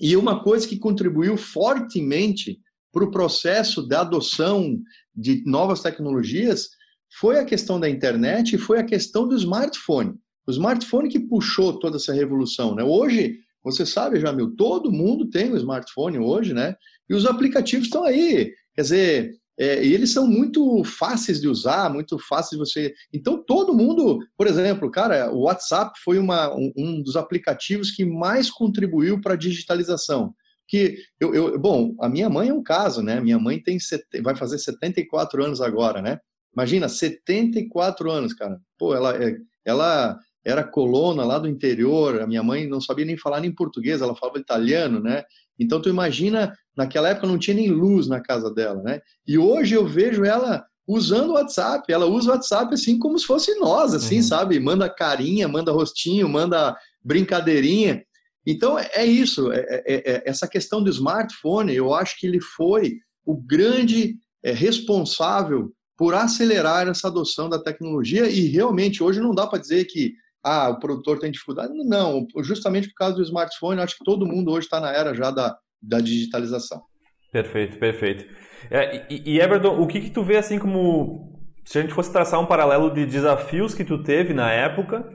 E 0.00 0.16
uma 0.16 0.42
coisa 0.42 0.66
que 0.66 0.78
contribuiu 0.78 1.36
fortemente 1.36 2.58
para 2.92 3.04
o 3.04 3.10
processo 3.10 3.86
da 3.86 4.00
adoção 4.00 4.78
de 5.14 5.42
novas 5.46 5.80
tecnologias 5.80 6.70
foi 7.18 7.38
a 7.38 7.44
questão 7.44 7.78
da 7.78 7.88
internet 7.88 8.54
e 8.54 8.58
foi 8.58 8.78
a 8.78 8.84
questão 8.84 9.28
do 9.28 9.36
smartphone. 9.36 10.14
O 10.46 10.50
smartphone 10.50 11.08
que 11.08 11.20
puxou 11.20 11.78
toda 11.78 11.96
essa 11.96 12.12
revolução. 12.12 12.74
Né? 12.74 12.82
Hoje, 12.82 13.38
você 13.62 13.86
sabe, 13.86 14.18
Jamil, 14.18 14.56
todo 14.56 14.90
mundo 14.90 15.30
tem 15.30 15.52
um 15.52 15.56
smartphone 15.56 16.18
hoje, 16.18 16.52
né? 16.52 16.74
E 17.08 17.14
os 17.14 17.26
aplicativos 17.26 17.86
estão 17.86 18.02
aí. 18.02 18.52
Quer 18.74 18.82
dizer, 18.82 19.41
é, 19.58 19.84
e 19.84 19.92
eles 19.92 20.12
são 20.12 20.26
muito 20.26 20.82
fáceis 20.84 21.40
de 21.40 21.48
usar, 21.48 21.92
muito 21.92 22.18
fáceis 22.18 22.50
de 22.50 22.56
você. 22.58 22.94
Então, 23.12 23.42
todo 23.42 23.74
mundo, 23.74 24.18
por 24.36 24.46
exemplo, 24.46 24.90
cara, 24.90 25.30
o 25.30 25.42
WhatsApp 25.42 25.92
foi 26.02 26.18
uma, 26.18 26.54
um, 26.54 26.72
um 26.76 27.02
dos 27.02 27.16
aplicativos 27.16 27.90
que 27.90 28.04
mais 28.04 28.50
contribuiu 28.50 29.20
para 29.20 29.34
a 29.34 29.36
digitalização. 29.36 30.34
Que 30.66 30.96
eu, 31.20 31.34
eu, 31.34 31.58
bom, 31.58 31.94
a 32.00 32.08
minha 32.08 32.30
mãe 32.30 32.48
é 32.48 32.54
um 32.54 32.62
caso, 32.62 33.02
né? 33.02 33.20
Minha 33.20 33.38
mãe 33.38 33.62
tem 33.62 33.76
vai 34.22 34.34
fazer 34.34 34.58
74 34.58 35.44
anos 35.44 35.60
agora, 35.60 36.00
né? 36.00 36.18
Imagina, 36.54 36.88
74 36.88 38.10
anos, 38.10 38.32
cara. 38.32 38.58
Pô, 38.78 38.94
ela, 38.94 39.14
é, 39.22 39.36
ela 39.64 40.18
era 40.44 40.64
colona 40.64 41.24
lá 41.24 41.38
do 41.38 41.48
interior, 41.48 42.20
a 42.20 42.26
minha 42.26 42.42
mãe 42.42 42.66
não 42.66 42.80
sabia 42.80 43.04
nem 43.04 43.16
falar 43.16 43.40
nem 43.40 43.54
português, 43.54 44.00
ela 44.00 44.16
falava 44.16 44.38
italiano, 44.38 45.00
né? 45.00 45.24
Então 45.62 45.80
tu 45.80 45.88
imagina, 45.88 46.52
naquela 46.76 47.08
época 47.08 47.26
não 47.26 47.38
tinha 47.38 47.56
nem 47.56 47.70
luz 47.70 48.06
na 48.08 48.20
casa 48.20 48.52
dela, 48.52 48.82
né? 48.82 49.00
E 49.26 49.38
hoje 49.38 49.74
eu 49.74 49.86
vejo 49.86 50.24
ela 50.24 50.64
usando 50.86 51.30
o 51.30 51.34
WhatsApp, 51.34 51.90
ela 51.92 52.06
usa 52.06 52.30
o 52.30 52.32
WhatsApp 52.34 52.74
assim 52.74 52.98
como 52.98 53.18
se 53.18 53.26
fosse 53.26 53.54
nós, 53.58 53.94
assim, 53.94 54.16
uhum. 54.16 54.22
sabe? 54.22 54.60
Manda 54.60 54.88
carinha, 54.88 55.48
manda 55.48 55.72
rostinho, 55.72 56.28
manda 56.28 56.76
brincadeirinha. 57.02 58.02
Então 58.46 58.78
é 58.78 59.04
isso, 59.04 59.52
é, 59.52 59.60
é, 59.60 59.82
é, 59.86 60.22
essa 60.26 60.48
questão 60.48 60.82
do 60.82 60.90
smartphone, 60.90 61.74
eu 61.74 61.94
acho 61.94 62.18
que 62.18 62.26
ele 62.26 62.40
foi 62.40 62.96
o 63.24 63.36
grande 63.36 64.16
é, 64.42 64.52
responsável 64.52 65.72
por 65.96 66.14
acelerar 66.14 66.88
essa 66.88 67.06
adoção 67.06 67.48
da 67.48 67.62
tecnologia 67.62 68.28
e 68.28 68.48
realmente 68.48 69.02
hoje 69.02 69.20
não 69.20 69.32
dá 69.32 69.46
para 69.46 69.60
dizer 69.60 69.84
que 69.84 70.14
ah, 70.44 70.70
o 70.70 70.78
produtor 70.78 71.18
tem 71.18 71.30
dificuldade. 71.30 71.72
Não, 71.84 72.26
justamente 72.42 72.88
por 72.88 72.94
causa 72.94 73.16
do 73.16 73.22
smartphone, 73.22 73.80
acho 73.80 73.96
que 73.98 74.04
todo 74.04 74.26
mundo 74.26 74.50
hoje 74.50 74.66
está 74.66 74.80
na 74.80 74.92
era 74.92 75.14
já 75.14 75.30
da, 75.30 75.56
da 75.80 76.00
digitalização. 76.00 76.82
Perfeito, 77.30 77.78
perfeito. 77.78 78.26
É, 78.70 79.06
e, 79.08 79.34
e 79.34 79.40
Everton, 79.40 79.80
o 79.80 79.86
que, 79.86 80.00
que 80.00 80.10
tu 80.10 80.22
vê 80.22 80.36
assim 80.36 80.58
como 80.58 81.32
se 81.64 81.78
a 81.78 81.82
gente 81.82 81.94
fosse 81.94 82.12
traçar 82.12 82.40
um 82.40 82.46
paralelo 82.46 82.92
de 82.92 83.06
desafios 83.06 83.74
que 83.74 83.84
tu 83.84 84.02
teve 84.02 84.34
na 84.34 84.50
época 84.50 85.08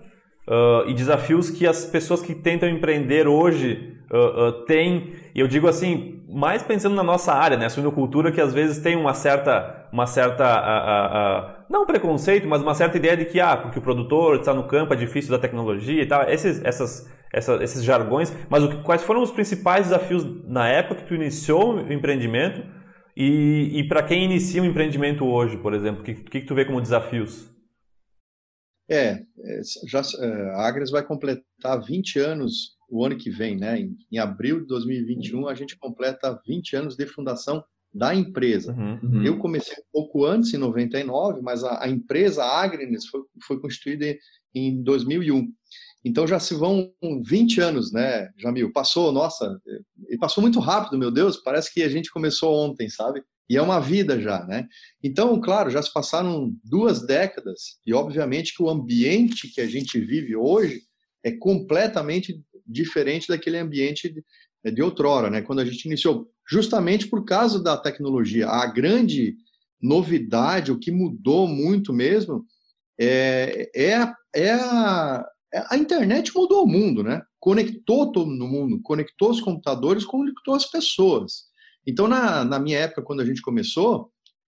uh, 0.47 0.89
e 0.89 0.93
desafios 0.93 1.49
que 1.49 1.67
as 1.67 1.85
pessoas 1.85 2.21
que 2.21 2.33
tentam 2.33 2.69
empreender 2.69 3.27
hoje 3.27 3.96
uh, 4.11 4.49
uh, 4.49 4.65
e 4.71 5.39
eu 5.39 5.47
digo 5.47 5.67
assim, 5.67 6.23
mais 6.29 6.63
pensando 6.63 6.95
na 6.95 7.03
nossa 7.03 7.33
área, 7.33 7.57
né, 7.57 7.65
a 7.65 7.69
suinocultura, 7.69 8.31
que 8.31 8.41
às 8.41 8.53
vezes 8.53 8.79
tem 8.81 8.95
uma 8.95 9.13
certa, 9.13 9.87
uma 9.91 10.05
certa 10.05 11.65
não 11.69 11.85
preconceito, 11.85 12.47
mas 12.47 12.61
uma 12.61 12.73
certa 12.73 12.97
ideia 12.97 13.17
de 13.17 13.25
que, 13.25 13.39
ah, 13.39 13.57
porque 13.57 13.79
o 13.79 13.81
produtor 13.81 14.37
está 14.37 14.53
no 14.53 14.67
campo, 14.67 14.93
é 14.93 14.97
difícil 14.97 15.31
da 15.31 15.39
tecnologia 15.39 16.01
e 16.01 16.05
tal, 16.05 16.29
esses, 16.29 16.63
essas, 16.63 17.09
essa, 17.31 17.55
esses 17.63 17.83
jargões, 17.83 18.33
mas 18.49 18.63
o, 18.63 18.81
quais 18.83 19.03
foram 19.03 19.21
os 19.21 19.31
principais 19.31 19.87
desafios 19.87 20.23
na 20.47 20.67
época 20.67 21.01
que 21.01 21.07
tu 21.07 21.15
iniciou 21.15 21.75
o 21.75 21.93
empreendimento 21.93 22.63
e, 23.15 23.79
e 23.79 23.87
para 23.87 24.03
quem 24.03 24.23
inicia 24.23 24.61
um 24.61 24.65
empreendimento 24.65 25.25
hoje, 25.25 25.57
por 25.57 25.73
exemplo, 25.73 26.01
o 26.01 26.03
que, 26.03 26.13
que, 26.13 26.41
que 26.41 26.47
tu 26.47 26.55
vê 26.55 26.63
como 26.63 26.81
desafios? 26.81 27.51
É, 28.89 29.13
é 29.13 29.61
já, 29.87 30.01
é, 30.21 30.49
a 30.51 30.67
Agnes 30.67 30.91
vai 30.91 31.03
completar 31.03 31.83
20 31.85 32.19
anos 32.19 32.76
o 32.89 33.05
ano 33.05 33.17
que 33.17 33.29
vem, 33.29 33.57
né? 33.57 33.79
Em, 33.79 33.97
em, 34.11 34.17
abril 34.17 34.61
de 34.61 34.67
2021, 34.67 35.47
a 35.47 35.55
gente 35.55 35.77
completa 35.77 36.39
20 36.45 36.75
anos 36.75 36.95
de 36.95 37.05
fundação 37.05 37.63
da 37.93 38.13
empresa. 38.13 38.73
Uhum, 38.73 38.99
uhum. 39.03 39.23
Eu 39.23 39.37
comecei 39.39 39.75
um 39.75 39.85
pouco 39.91 40.25
antes, 40.25 40.53
em 40.53 40.57
99, 40.57 41.41
mas 41.41 41.63
a, 41.63 41.83
a 41.83 41.89
empresa 41.89 42.43
a 42.43 42.61
Agnes 42.61 43.07
foi, 43.07 43.21
foi 43.45 43.59
constituída 43.59 44.15
em 44.53 44.81
2001. 44.83 45.51
Então 46.05 46.27
já 46.27 46.39
se 46.39 46.53
vão 46.53 46.91
20 47.25 47.59
anos, 47.59 47.91
né, 47.91 48.29
Jamil? 48.37 48.71
Passou, 48.71 49.11
nossa, 49.11 49.59
e 50.09 50.17
passou 50.17 50.41
muito 50.41 50.59
rápido, 50.59 50.97
meu 50.97 51.11
Deus, 51.11 51.37
parece 51.37 51.73
que 51.73 51.83
a 51.83 51.89
gente 51.89 52.11
começou 52.11 52.53
ontem, 52.55 52.89
sabe? 52.89 53.21
E 53.49 53.55
é 53.55 53.61
uma 53.61 53.79
vida 53.79 54.19
já, 54.21 54.45
né? 54.45 54.67
Então, 55.01 55.39
claro, 55.39 55.69
já 55.69 55.81
se 55.81 55.91
passaram 55.91 56.53
duas 56.63 57.05
décadas 57.05 57.79
e, 57.85 57.93
obviamente, 57.93 58.53
que 58.55 58.61
o 58.61 58.69
ambiente 58.69 59.47
que 59.47 59.61
a 59.61 59.67
gente 59.67 59.99
vive 59.99 60.35
hoje 60.35 60.81
é 61.23 61.31
completamente 61.31 62.41
diferente 62.67 63.27
daquele 63.27 63.57
ambiente 63.57 64.09
de, 64.09 64.71
de 64.71 64.81
outrora, 64.81 65.29
né? 65.29 65.41
Quando 65.41 65.59
a 65.59 65.65
gente 65.65 65.85
iniciou, 65.85 66.29
justamente 66.49 67.07
por 67.07 67.25
causa 67.25 67.61
da 67.61 67.77
tecnologia. 67.77 68.47
A 68.47 68.65
grande 68.67 69.35
novidade, 69.81 70.71
o 70.71 70.79
que 70.79 70.91
mudou 70.91 71.47
muito 71.47 71.93
mesmo, 71.93 72.45
é, 72.99 73.69
é, 73.75 74.13
é 74.33 74.51
a, 74.53 75.25
é, 75.53 75.63
a 75.69 75.77
internet 75.77 76.31
mudou 76.35 76.63
o 76.63 76.67
mundo, 76.67 77.03
né? 77.03 77.21
Conectou 77.39 78.11
todo 78.11 78.29
mundo, 78.29 78.81
conectou 78.81 79.29
os 79.29 79.41
computadores, 79.41 80.05
conectou 80.05 80.55
as 80.55 80.65
pessoas. 80.65 81.45
Então, 81.85 82.07
na, 82.07 82.43
na 82.43 82.59
minha 82.59 82.79
época, 82.79 83.01
quando 83.01 83.21
a 83.21 83.25
gente 83.25 83.41
começou, 83.41 84.11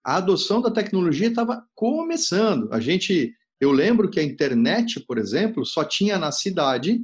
a 0.03 0.15
adoção 0.15 0.61
da 0.61 0.71
tecnologia 0.71 1.27
estava 1.27 1.63
começando. 1.75 2.71
A 2.71 2.79
gente, 2.79 3.33
eu 3.59 3.71
lembro 3.71 4.09
que 4.09 4.19
a 4.19 4.23
internet, 4.23 4.99
por 5.01 5.17
exemplo, 5.17 5.65
só 5.65 5.83
tinha 5.83 6.17
na 6.17 6.31
cidade 6.31 7.01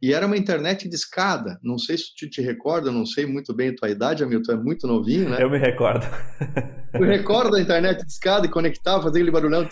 e 0.00 0.12
era 0.12 0.26
uma 0.26 0.36
internet 0.36 0.88
de 0.88 0.94
escada. 0.94 1.58
Não 1.62 1.78
sei 1.78 1.96
se 1.96 2.14
tu 2.16 2.28
te 2.28 2.42
recorda, 2.42 2.92
não 2.92 3.06
sei 3.06 3.24
muito 3.24 3.54
bem 3.54 3.70
a 3.70 3.74
tua 3.74 3.88
idade, 3.88 4.22
Hamilton, 4.22 4.52
é 4.52 4.56
muito 4.56 4.86
novinho, 4.86 5.28
né? 5.30 5.42
Eu 5.42 5.50
me 5.50 5.58
recordo. 5.58 6.06
Eu 6.92 7.04
recordo 7.04 7.52
da 7.52 7.60
internet 7.60 8.04
de 8.04 8.10
escada 8.10 8.46
e 8.46 8.50
conectava, 8.50 9.02
fazia 9.02 9.20
aquele 9.20 9.30
barulhão. 9.30 9.66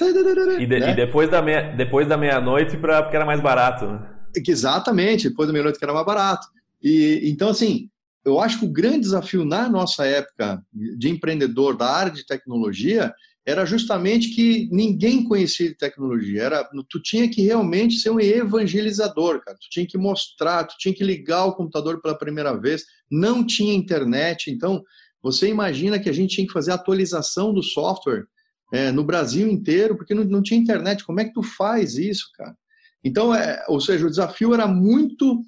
E, 0.61 0.67
de, 0.67 0.81
né? 0.81 0.93
e 0.93 0.95
depois 0.95 1.31
da 1.31 1.41
meia, 1.41 1.75
depois 1.75 2.09
da 2.09 2.17
meia-noite, 2.17 2.77
porque 2.77 3.17
era 3.17 3.25
mais 3.25 3.41
barato. 3.41 3.87
Né? 3.87 4.07
Exatamente, 4.37 5.29
depois 5.29 5.47
da 5.47 5.53
meia-noite 5.53 5.79
que 5.79 5.85
era 5.85 5.95
mais 5.95 6.07
barato. 6.07 6.47
E 6.83 7.21
Então, 7.25 7.49
assim, 7.51 7.89
eu 8.25 8.41
acho 8.41 8.59
que 8.59 8.65
o 8.65 8.73
grande 8.73 9.01
desafio 9.01 9.45
na 9.45 9.69
nossa 9.69 10.07
época 10.07 10.63
de 10.73 11.11
empreendedor 11.11 11.77
da 11.77 11.91
área 11.91 12.13
de 12.13 12.27
tecnologia 12.27 13.13
era 13.47 13.67
justamente 13.67 14.31
que 14.31 14.69
ninguém 14.73 15.23
conhecia 15.25 15.75
tecnologia. 15.77 16.43
Era, 16.43 16.69
tu 16.89 17.01
tinha 17.01 17.29
que 17.29 17.43
realmente 17.43 17.99
ser 17.99 18.11
um 18.11 18.19
evangelizador, 18.19 19.43
cara. 19.45 19.57
Tu 19.61 19.69
tinha 19.71 19.87
que 19.87 19.99
mostrar, 19.99 20.65
tu 20.65 20.75
tinha 20.79 20.95
que 20.95 21.05
ligar 21.05 21.45
o 21.45 21.55
computador 21.55 22.01
pela 22.01 22.17
primeira 22.17 22.59
vez. 22.59 22.85
Não 23.11 23.47
tinha 23.47 23.75
internet, 23.75 24.51
então 24.51 24.83
você 25.23 25.49
imagina 25.49 25.99
que 25.99 26.09
a 26.09 26.13
gente 26.13 26.35
tinha 26.35 26.47
que 26.47 26.53
fazer 26.53 26.73
atualização 26.73 27.53
do 27.53 27.63
software 27.63 28.25
é, 28.73 28.91
no 28.91 29.05
Brasil 29.05 29.49
inteiro, 29.49 29.97
porque 29.97 30.15
não, 30.15 30.25
não, 30.25 30.43
tinha 30.43 30.61
internet. 30.61 31.05
Como 31.05 31.21
é 31.21 31.25
que 31.25 31.35
tu 31.35 31.43
faz 31.43 31.97
isso, 31.97 32.31
cara? 32.37 32.57
Então, 33.03 33.35
é, 33.35 33.63
ou 33.69 33.81
seja, 33.81 34.07
o 34.07 34.11
desafio 34.11 34.55
era 34.55 34.67
muito 34.67 35.43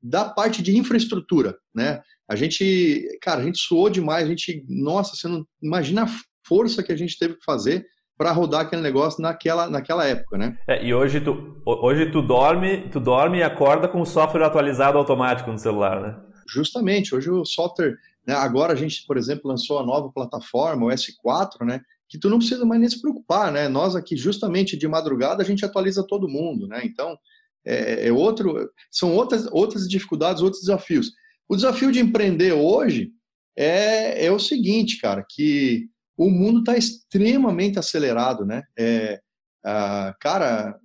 da 0.00 0.24
parte 0.24 0.62
de 0.62 0.76
infraestrutura, 0.76 1.58
né? 1.74 2.00
A 2.28 2.36
gente, 2.36 3.18
cara, 3.20 3.40
a 3.40 3.44
gente 3.44 3.58
suou 3.58 3.90
demais, 3.90 4.24
a 4.24 4.28
gente, 4.28 4.64
nossa, 4.68 5.16
você 5.16 5.26
não 5.26 5.44
imagina 5.60 6.04
a 6.04 6.08
força 6.44 6.82
que 6.82 6.92
a 6.92 6.96
gente 6.96 7.18
teve 7.18 7.34
que 7.34 7.44
fazer 7.44 7.86
para 8.20 8.32
rodar 8.32 8.60
aquele 8.60 8.82
negócio 8.82 9.22
naquela, 9.22 9.70
naquela 9.70 10.06
época, 10.06 10.36
né? 10.36 10.58
É, 10.68 10.84
e 10.84 10.92
hoje 10.92 11.22
tu, 11.22 11.62
hoje 11.64 12.10
tu 12.10 12.20
dorme, 12.20 12.86
tu 12.90 13.00
dorme 13.00 13.38
e 13.38 13.42
acorda 13.42 13.88
com 13.88 14.02
o 14.02 14.04
software 14.04 14.44
atualizado 14.44 14.98
automático 14.98 15.50
no 15.50 15.58
celular, 15.58 16.02
né? 16.02 16.20
Justamente, 16.46 17.14
hoje 17.14 17.30
o 17.30 17.46
software, 17.46 17.96
né, 18.26 18.34
agora 18.34 18.74
a 18.74 18.76
gente, 18.76 19.06
por 19.06 19.16
exemplo, 19.16 19.48
lançou 19.48 19.78
a 19.78 19.86
nova 19.86 20.10
plataforma, 20.12 20.84
o 20.84 20.90
S4, 20.90 21.64
né? 21.64 21.80
Que 22.10 22.18
tu 22.18 22.28
não 22.28 22.36
precisa 22.36 22.66
mais 22.66 22.78
nem 22.78 22.90
se 22.90 23.00
preocupar, 23.00 23.50
né? 23.50 23.68
Nós 23.68 23.96
aqui, 23.96 24.14
justamente 24.16 24.76
de 24.76 24.86
madrugada, 24.86 25.42
a 25.42 25.46
gente 25.46 25.64
atualiza 25.64 26.06
todo 26.06 26.28
mundo, 26.28 26.66
né? 26.66 26.82
Então, 26.84 27.16
é, 27.64 28.08
é 28.08 28.12
outro, 28.12 28.70
são 28.90 29.14
outras, 29.14 29.48
outras 29.50 29.88
dificuldades, 29.88 30.42
outros 30.42 30.60
desafios. 30.60 31.12
O 31.48 31.56
desafio 31.56 31.90
de 31.90 32.00
empreender 32.00 32.52
hoje 32.52 33.12
é, 33.56 34.26
é 34.26 34.30
o 34.30 34.38
seguinte, 34.38 35.00
cara, 35.00 35.24
que 35.26 35.88
o 36.20 36.28
mundo 36.28 36.60
está 36.60 36.76
extremamente 36.76 37.78
acelerado, 37.78 38.44
né? 38.44 38.62
É, 38.78 39.18
a, 39.64 40.14
cara, 40.20 40.78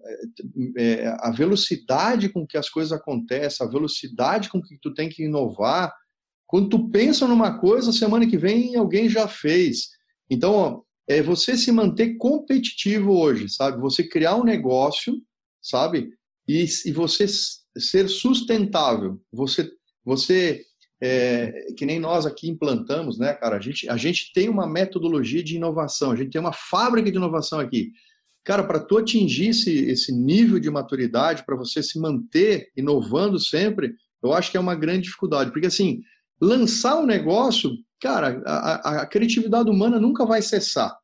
é, 0.78 1.04
é, 1.04 1.08
a 1.20 1.30
velocidade 1.30 2.30
com 2.30 2.48
que 2.48 2.58
as 2.58 2.70
coisas 2.70 2.94
acontecem, 2.94 3.68
a 3.68 3.70
velocidade 3.70 4.50
com 4.50 4.62
que 4.62 4.78
tu 4.82 4.94
tem 4.94 5.10
que 5.10 5.26
inovar, 5.26 5.94
quando 6.48 6.70
tu 6.70 6.90
pensa 6.90 7.28
numa 7.28 7.60
coisa, 7.60 7.92
semana 7.92 8.26
que 8.26 8.38
vem 8.38 8.78
alguém 8.78 9.10
já 9.10 9.28
fez. 9.28 9.90
Então, 10.30 10.86
é 11.06 11.22
você 11.22 11.58
se 11.58 11.70
manter 11.70 12.16
competitivo 12.16 13.12
hoje, 13.12 13.50
sabe? 13.50 13.82
Você 13.82 14.08
criar 14.08 14.38
um 14.38 14.44
negócio, 14.46 15.22
sabe? 15.62 16.12
E, 16.48 16.66
e 16.86 16.92
você 16.94 17.26
ser 17.78 18.08
sustentável. 18.08 19.20
Você 19.34 19.70
você, 20.06 20.64
é, 21.02 21.74
que 21.78 21.86
nem 21.86 22.00
nós 22.00 22.26
aqui 22.26 22.50
implantamos, 22.50 23.18
né, 23.18 23.34
cara? 23.34 23.58
A 23.58 23.60
gente, 23.60 23.90
a 23.90 23.98
gente 23.98 24.32
tem 24.34 24.50
uma 24.50 24.68
metodologia 24.68 25.44
de 25.44 25.56
inovação, 25.56 26.12
a 26.12 26.16
gente 26.16 26.32
tem 26.32 26.42
uma 26.42 26.54
fábrica 26.54 27.12
de 27.12 27.18
inovação 27.18 27.60
aqui. 27.60 27.92
Cara, 28.44 28.64
para 28.64 28.80
tu 28.80 28.98
atingir 28.98 29.50
esse, 29.50 29.72
esse 29.72 30.12
nível 30.12 30.60
de 30.60 30.70
maturidade, 30.70 31.44
para 31.46 31.56
você 31.56 31.82
se 31.82 32.00
manter 32.00 32.70
inovando 32.78 33.40
sempre, 33.40 33.96
eu 34.24 34.34
acho 34.34 34.52
que 34.52 34.58
é 34.58 34.60
uma 34.60 34.76
grande 34.76 35.04
dificuldade. 35.04 35.52
Porque, 35.52 35.68
assim, 35.68 36.02
lançar 36.40 36.98
um 36.98 37.06
negócio, 37.06 37.72
cara, 38.00 38.42
a, 38.46 39.02
a 39.02 39.06
criatividade 39.08 39.70
humana 39.70 40.00
nunca 40.00 40.26
vai 40.26 40.42
cessar. 40.42 40.96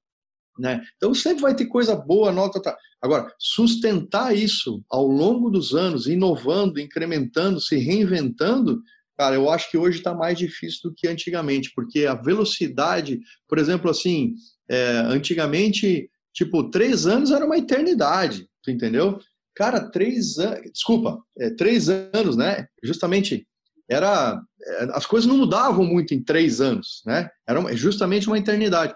Né? 0.60 0.82
Então 0.98 1.14
sempre 1.14 1.42
vai 1.42 1.56
ter 1.56 1.66
coisa 1.66 1.96
boa, 1.96 2.32
nota. 2.32 2.62
Tá. 2.62 2.78
Agora, 3.02 3.34
sustentar 3.40 4.36
isso 4.36 4.84
ao 4.90 5.08
longo 5.08 5.50
dos 5.50 5.74
anos, 5.74 6.06
inovando, 6.08 6.80
incrementando, 6.80 7.60
se 7.60 7.78
reinventando, 7.78 8.82
cara, 9.22 9.36
eu 9.36 9.52
acho 9.52 9.70
que 9.70 9.78
hoje 9.78 10.00
está 10.00 10.16
mais 10.16 10.36
difícil 10.36 10.90
do 10.90 10.96
que 10.96 11.08
antigamente, 11.08 11.72
porque 11.76 12.08
a 12.08 12.16
velocidade, 12.16 13.20
por 13.48 13.60
exemplo, 13.60 13.88
assim, 13.88 14.34
é, 14.68 14.94
antigamente, 15.06 16.10
tipo, 16.34 16.72
três 16.72 17.06
anos 17.06 17.30
era 17.30 17.46
uma 17.46 17.56
eternidade, 17.56 18.48
tu 18.64 18.72
entendeu? 18.72 19.20
Cara, 19.56 19.92
três 19.92 20.40
anos, 20.40 20.72
desculpa, 20.72 21.22
é, 21.38 21.52
três 21.52 21.88
anos, 21.88 22.36
né? 22.36 22.66
Justamente 22.84 23.48
era 23.88 24.42
é, 24.60 24.84
as 24.94 25.06
coisas 25.06 25.30
não 25.30 25.38
mudavam 25.38 25.86
muito 25.86 26.16
em 26.16 26.24
três 26.24 26.60
anos, 26.60 27.04
né? 27.06 27.30
Era 27.48 27.76
justamente 27.76 28.26
uma 28.26 28.40
eternidade. 28.40 28.96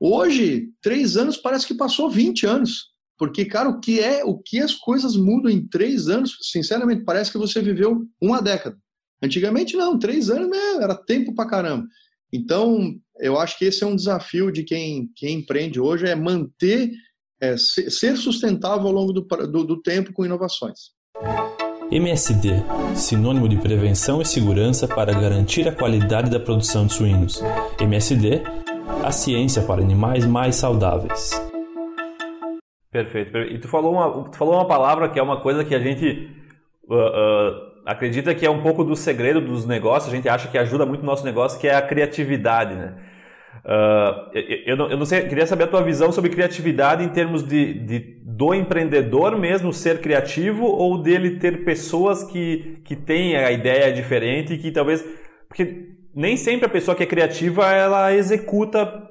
Hoje, 0.00 0.70
três 0.80 1.18
anos 1.18 1.36
parece 1.36 1.66
que 1.66 1.74
passou 1.74 2.08
20 2.08 2.46
anos. 2.46 2.94
Porque, 3.18 3.44
cara, 3.44 3.68
o 3.68 3.78
que 3.78 4.00
é, 4.00 4.24
o 4.24 4.38
que 4.38 4.58
as 4.58 4.74
coisas 4.74 5.16
mudam 5.16 5.50
em 5.50 5.66
três 5.66 6.08
anos, 6.08 6.38
sinceramente, 6.50 7.04
parece 7.04 7.30
que 7.30 7.38
você 7.38 7.60
viveu 7.60 8.06
uma 8.22 8.40
década. 8.40 8.78
Antigamente, 9.22 9.76
não, 9.76 9.98
três 9.98 10.30
anos 10.30 10.50
né, 10.50 10.82
era 10.82 10.94
tempo 10.94 11.34
pra 11.34 11.46
caramba. 11.46 11.86
Então, 12.32 12.94
eu 13.18 13.38
acho 13.38 13.58
que 13.58 13.64
esse 13.64 13.82
é 13.82 13.86
um 13.86 13.96
desafio 13.96 14.50
de 14.50 14.62
quem, 14.62 15.08
quem 15.16 15.38
empreende 15.38 15.80
hoje, 15.80 16.06
é 16.06 16.14
manter, 16.14 16.90
é, 17.40 17.56
ser 17.56 18.16
sustentável 18.16 18.86
ao 18.86 18.92
longo 18.92 19.12
do, 19.12 19.22
do, 19.22 19.64
do 19.64 19.82
tempo 19.82 20.12
com 20.12 20.24
inovações. 20.24 20.94
MSD, 21.90 22.50
sinônimo 22.94 23.48
de 23.48 23.56
prevenção 23.56 24.20
e 24.20 24.26
segurança 24.26 24.88
para 24.88 25.12
garantir 25.12 25.68
a 25.68 25.72
qualidade 25.72 26.30
da 26.30 26.40
produção 26.40 26.86
de 26.86 26.94
suínos. 26.94 27.40
MSD 27.80 28.42
a 29.06 29.12
ciência 29.12 29.62
para 29.62 29.80
animais 29.80 30.26
mais 30.26 30.56
saudáveis. 30.56 31.30
Perfeito. 32.90 33.38
E 33.38 33.58
tu 33.58 33.68
falou 33.68 33.92
uma, 33.92 34.24
tu 34.30 34.36
falou 34.36 34.54
uma 34.54 34.66
palavra 34.66 35.08
que 35.08 35.18
é 35.18 35.22
uma 35.22 35.40
coisa 35.40 35.64
que 35.64 35.74
a 35.74 35.78
gente 35.78 36.28
uh, 36.88 36.94
uh, 36.94 37.75
acredita 37.86 38.34
que 38.34 38.44
é 38.44 38.50
um 38.50 38.60
pouco 38.60 38.82
do 38.82 38.96
segredo 38.96 39.40
dos 39.40 39.64
negócios, 39.64 40.12
a 40.12 40.16
gente 40.16 40.28
acha 40.28 40.48
que 40.48 40.58
ajuda 40.58 40.84
muito 40.84 41.02
o 41.02 41.06
nosso 41.06 41.24
negócio, 41.24 41.60
que 41.60 41.68
é 41.68 41.74
a 41.74 41.80
criatividade, 41.80 42.74
né? 42.74 42.94
Uh, 43.64 44.30
eu, 44.64 44.76
eu, 44.76 44.96
não, 44.96 45.04
sei, 45.04 45.22
queria 45.22 45.46
saber 45.46 45.64
a 45.64 45.66
tua 45.66 45.82
visão 45.82 46.12
sobre 46.12 46.30
criatividade 46.30 47.02
em 47.02 47.08
termos 47.08 47.42
de, 47.42 47.74
de, 47.74 47.98
do 48.22 48.54
empreendedor 48.54 49.36
mesmo 49.36 49.72
ser 49.72 50.00
criativo 50.00 50.64
ou 50.64 51.02
dele 51.02 51.38
ter 51.38 51.64
pessoas 51.64 52.22
que, 52.22 52.80
que 52.84 52.94
têm 52.94 53.36
a 53.36 53.50
ideia 53.50 53.92
diferente 53.92 54.54
e 54.54 54.58
que 54.58 54.70
talvez. 54.70 55.04
Porque 55.48 55.88
nem 56.14 56.36
sempre 56.36 56.66
a 56.66 56.68
pessoa 56.68 56.94
que 56.94 57.02
é 57.02 57.06
criativa 57.06 57.72
ela 57.72 58.12
executa, 58.14 59.02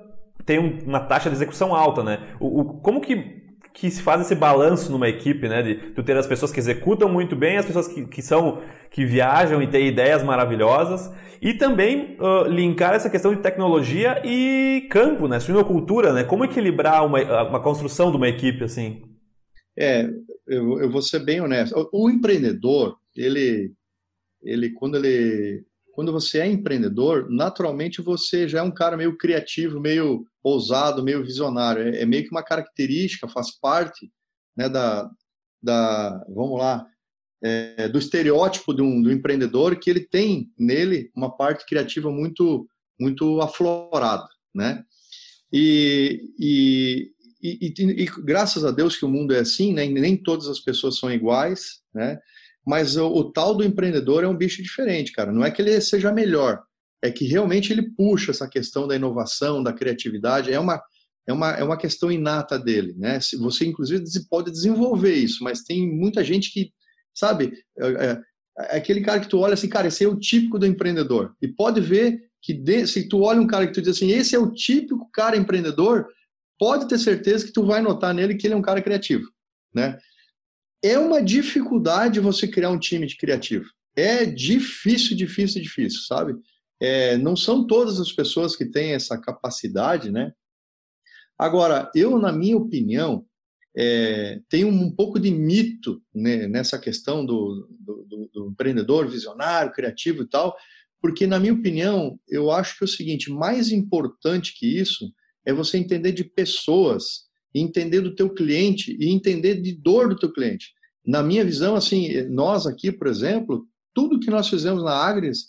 tem 0.46 0.80
uma 0.86 1.02
taxa 1.02 1.30
de 1.30 1.36
execução 1.36 1.76
alta, 1.76 2.02
né? 2.02 2.20
O, 2.40 2.62
o 2.62 2.66
como 2.80 3.02
que 3.02 3.45
que 3.76 3.92
se 3.92 4.02
faz 4.02 4.22
esse 4.22 4.34
balanço 4.34 4.90
numa 4.90 5.10
equipe, 5.10 5.50
né? 5.50 5.62
De 5.62 5.76
tu 5.92 6.02
ter 6.02 6.16
as 6.16 6.26
pessoas 6.26 6.50
que 6.50 6.60
executam 6.60 7.10
muito 7.10 7.36
bem, 7.36 7.58
as 7.58 7.66
pessoas 7.66 7.90
que, 7.90 8.08
que 8.08 8.22
são 8.22 8.62
que 8.90 9.06
viajam 9.06 9.62
e 9.62 9.68
têm 9.68 9.88
ideias 9.88 10.24
maravilhosas, 10.24 11.14
e 11.42 11.54
também 11.54 12.18
uh, 12.18 12.48
linkar 12.48 12.94
essa 12.94 13.10
questão 13.10 13.36
de 13.36 13.42
tecnologia 13.42 14.22
e 14.26 14.88
campo, 14.90 15.28
né? 15.28 15.42
Suinocultura, 15.42 16.14
né? 16.14 16.24
Como 16.24 16.46
equilibrar 16.46 17.06
uma, 17.06 17.50
uma 17.50 17.62
construção 17.62 18.12
de 18.12 18.18
uma 18.18 18.30
equipe 18.30 18.64
assim? 18.64 19.04
É, 19.78 20.10
eu, 20.48 20.80
eu 20.80 20.90
vou 20.90 21.02
ser 21.02 21.20
bem 21.20 21.42
honesto. 21.42 21.76
O, 21.92 22.06
o 22.06 22.10
empreendedor, 22.10 22.98
ele, 23.14 23.74
ele 24.42 24.72
quando 24.72 24.96
ele 24.96 25.66
quando 25.96 26.12
você 26.12 26.40
é 26.40 26.46
empreendedor, 26.46 27.32
naturalmente 27.32 28.02
você 28.02 28.50
já 28.50 28.60
é 28.60 28.62
um 28.62 28.70
cara 28.70 28.98
meio 28.98 29.18
criativo, 29.18 29.80
meio 29.80 30.28
ousado, 30.44 31.02
meio 31.02 31.24
visionário. 31.24 31.84
É, 31.84 32.02
é 32.02 32.06
meio 32.06 32.26
que 32.26 32.32
uma 32.32 32.44
característica, 32.44 33.30
faz 33.30 33.58
parte 33.58 34.12
né, 34.58 34.68
da, 34.68 35.10
da, 35.64 36.26
vamos 36.28 36.60
lá, 36.60 36.86
é, 37.42 37.88
do 37.88 37.98
estereótipo 37.98 38.74
de 38.74 38.82
um, 38.82 39.02
do 39.02 39.10
empreendedor 39.10 39.78
que 39.78 39.90
ele 39.90 40.02
tem 40.02 40.52
nele 40.60 41.10
uma 41.16 41.36
parte 41.36 41.66
criativa 41.66 42.12
muito, 42.12 42.68
muito 43.00 43.40
aflorada, 43.40 44.28
né? 44.54 44.84
E, 45.54 46.34
e, 46.38 47.12
e, 47.42 47.74
e, 48.04 48.06
graças 48.22 48.66
a 48.66 48.72
Deus 48.72 48.98
que 48.98 49.06
o 49.06 49.10
mundo 49.10 49.34
é 49.34 49.40
assim, 49.40 49.74
né? 49.74 49.86
nem 49.86 50.18
todas 50.18 50.48
as 50.48 50.60
pessoas 50.60 50.98
são 50.98 51.10
iguais, 51.10 51.82
né? 51.94 52.20
Mas 52.66 52.98
o, 52.98 53.08
o, 53.08 53.32
tal 53.32 53.54
do 53.54 53.64
empreendedor 53.64 54.24
é 54.24 54.28
um 54.28 54.36
bicho 54.36 54.64
diferente, 54.64 55.12
cara. 55.12 55.32
Não 55.32 55.46
é 55.46 55.52
que 55.52 55.62
ele 55.62 55.80
seja 55.80 56.12
melhor, 56.12 56.64
é 57.02 57.12
que 57.12 57.26
realmente 57.26 57.72
ele 57.72 57.92
puxa 57.92 58.32
essa 58.32 58.48
questão 58.48 58.88
da 58.88 58.96
inovação, 58.96 59.62
da 59.62 59.72
criatividade. 59.72 60.52
É 60.52 60.60
uma, 60.60 60.82
é 61.28 61.34
uma, 61.34 61.52
é 61.52 61.64
uma 61.64 61.78
questão 61.78 62.12
inata 62.12 62.58
dele, 62.58 62.94
né? 62.98 63.20
Você, 63.40 63.66
inclusive, 63.66 64.04
pode 64.30 64.52
desenvolver 64.52 65.14
isso, 65.14 65.44
mas 65.44 65.64
tem 65.64 65.88
muita 65.88 66.24
gente 66.24 66.52
que, 66.52 66.72
sabe, 67.14 67.54
é, 67.78 67.88
é, 67.88 68.22
é 68.72 68.78
aquele 68.78 69.02
cara 69.02 69.20
que 69.20 69.30
tu 69.30 69.40
olha 69.40 69.54
assim, 69.54 69.70
cara, 69.70 69.88
esse 69.88 70.04
é 70.04 70.08
o 70.08 70.20
típico 70.20 70.58
do 70.58 70.66
empreendedor. 70.66 71.36
E 71.42 71.48
pode 71.48 71.82
ver 71.82 72.20
que 72.42 72.54
de, 72.54 72.88
se 72.88 73.08
tu 73.08 73.22
olha 73.22 73.42
um 73.42 73.48
cara 73.48 73.66
que 73.68 73.74
tu 73.74 73.82
diz 73.82 73.98
assim, 73.98 74.12
esse 74.12 74.36
é 74.36 74.40
o 74.40 74.52
típico 74.52 75.10
cara 75.12 75.38
empreendedor, 75.38 76.08
pode 76.60 76.88
ter 76.88 76.98
certeza 76.98 77.46
que 77.46 77.52
tu 77.52 77.66
vai 77.66 77.82
notar 77.82 78.14
nele 78.14 78.36
que 78.36 78.48
ele 78.48 78.54
é 78.54 78.58
um 78.58 78.62
cara 78.62 78.82
criativo, 78.82 79.26
né? 79.74 79.98
É 80.88 81.00
uma 81.00 81.22
dificuldade 81.22 82.20
você 82.20 82.48
criar 82.48 82.70
um 82.70 82.80
time 82.80 83.08
de 83.08 83.18
criativo. 83.18 83.66
É 83.96 84.26
difícil, 84.26 85.16
difícil, 85.16 85.62
difícil, 85.62 86.02
sabe? 86.02 86.36
É, 86.80 87.18
não 87.18 87.36
são 87.36 87.66
todas 87.66 88.00
as 88.00 88.12
pessoas 88.12 88.56
que 88.56 88.66
têm 88.66 88.92
essa 88.94 89.18
capacidade, 89.18 90.12
né? 90.12 90.32
Agora, 91.38 91.90
eu, 91.96 92.20
na 92.20 92.32
minha 92.32 92.56
opinião, 92.56 93.26
é, 93.76 94.40
tem 94.48 94.64
um, 94.64 94.90
pouco 94.92 95.20
de 95.20 95.32
mito 95.32 96.02
né, 96.14 96.48
nessa 96.48 96.78
questão 96.80 97.26
do, 97.26 97.68
do, 97.80 98.30
do, 98.34 98.50
empreendedor 98.50 99.10
visionário, 99.10 99.74
criativo 99.74 100.24
e 100.24 100.28
tal, 100.28 100.56
porque, 101.02 101.28
na 101.28 101.40
minha 101.40 101.54
opinião, 101.54 102.18
eu 102.28 102.52
acho 102.52 102.78
que 102.78 102.84
é 102.84 102.86
o 102.86 102.90
seguinte, 102.90 103.30
mais 103.30 103.72
importante 103.72 104.58
que 104.58 104.66
isso 104.66 105.12
é 105.46 105.52
você 105.52 105.78
entender 105.78 106.14
de 106.14 106.24
pessoas, 106.24 107.26
entender 107.54 108.02
do 108.02 108.16
teu 108.16 108.30
cliente 108.34 108.96
e 109.00 109.10
entender 109.10 109.62
de 109.62 109.74
dor 109.74 110.10
do 110.10 110.16
teu 110.16 110.32
cliente. 110.32 110.75
Na 111.06 111.22
minha 111.22 111.46
visão, 111.46 111.76
assim, 111.76 112.22
nós 112.24 112.66
aqui, 112.66 112.92
por 112.92 113.08
exemplo, 113.08 113.68
tudo 113.94 114.20
que 114.20 114.32
nós 114.32 114.50
fizemos 114.50 114.84
na 114.84 114.92
Agres 114.92 115.48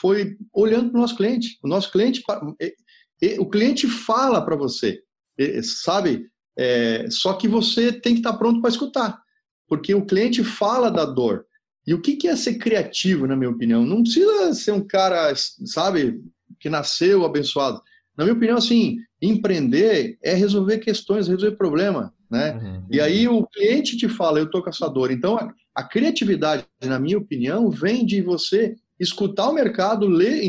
foi 0.00 0.36
olhando 0.52 0.90
para 0.90 0.98
o 0.98 1.00
nosso 1.00 1.16
cliente. 1.16 1.58
O 1.62 1.68
nosso 1.68 1.92
cliente, 1.92 2.22
o 3.38 3.46
cliente 3.46 3.86
fala 3.86 4.42
para 4.42 4.56
você, 4.56 5.02
sabe? 5.62 6.26
É, 6.56 7.06
só 7.10 7.34
que 7.34 7.46
você 7.46 7.92
tem 7.92 8.14
que 8.14 8.20
estar 8.20 8.34
pronto 8.34 8.60
para 8.60 8.70
escutar, 8.70 9.20
porque 9.68 9.94
o 9.94 10.06
cliente 10.06 10.42
fala 10.42 10.90
da 10.90 11.04
dor. 11.04 11.44
E 11.86 11.92
o 11.92 12.00
que 12.00 12.26
é 12.26 12.34
ser 12.34 12.54
criativo, 12.54 13.26
na 13.26 13.36
minha 13.36 13.50
opinião? 13.50 13.84
Não 13.84 14.02
precisa 14.02 14.54
ser 14.54 14.72
um 14.72 14.86
cara, 14.86 15.34
sabe, 15.66 16.22
que 16.58 16.70
nasceu 16.70 17.24
abençoado. 17.24 17.82
Na 18.16 18.24
minha 18.24 18.34
opinião, 18.34 18.56
assim, 18.56 18.96
empreender 19.20 20.16
é 20.22 20.32
resolver 20.32 20.78
questões, 20.78 21.28
resolver 21.28 21.56
problema 21.56 22.13
né? 22.30 22.52
Uhum. 22.54 22.86
E 22.90 23.00
aí 23.00 23.28
o 23.28 23.46
cliente 23.46 23.96
te 23.96 24.08
fala, 24.08 24.38
eu 24.38 24.50
tô 24.50 24.62
com 24.62 24.70
essa 24.70 24.88
dor. 24.88 25.10
Então 25.10 25.36
a, 25.36 25.52
a, 25.74 25.84
criatividade, 25.84 26.64
na 26.82 26.98
minha 26.98 27.18
opinião, 27.18 27.70
vem 27.70 28.04
de 28.04 28.22
você 28.22 28.76
escutar 28.98 29.48
o 29.48 29.54
mercado, 29.54 30.06
ler, 30.06 30.42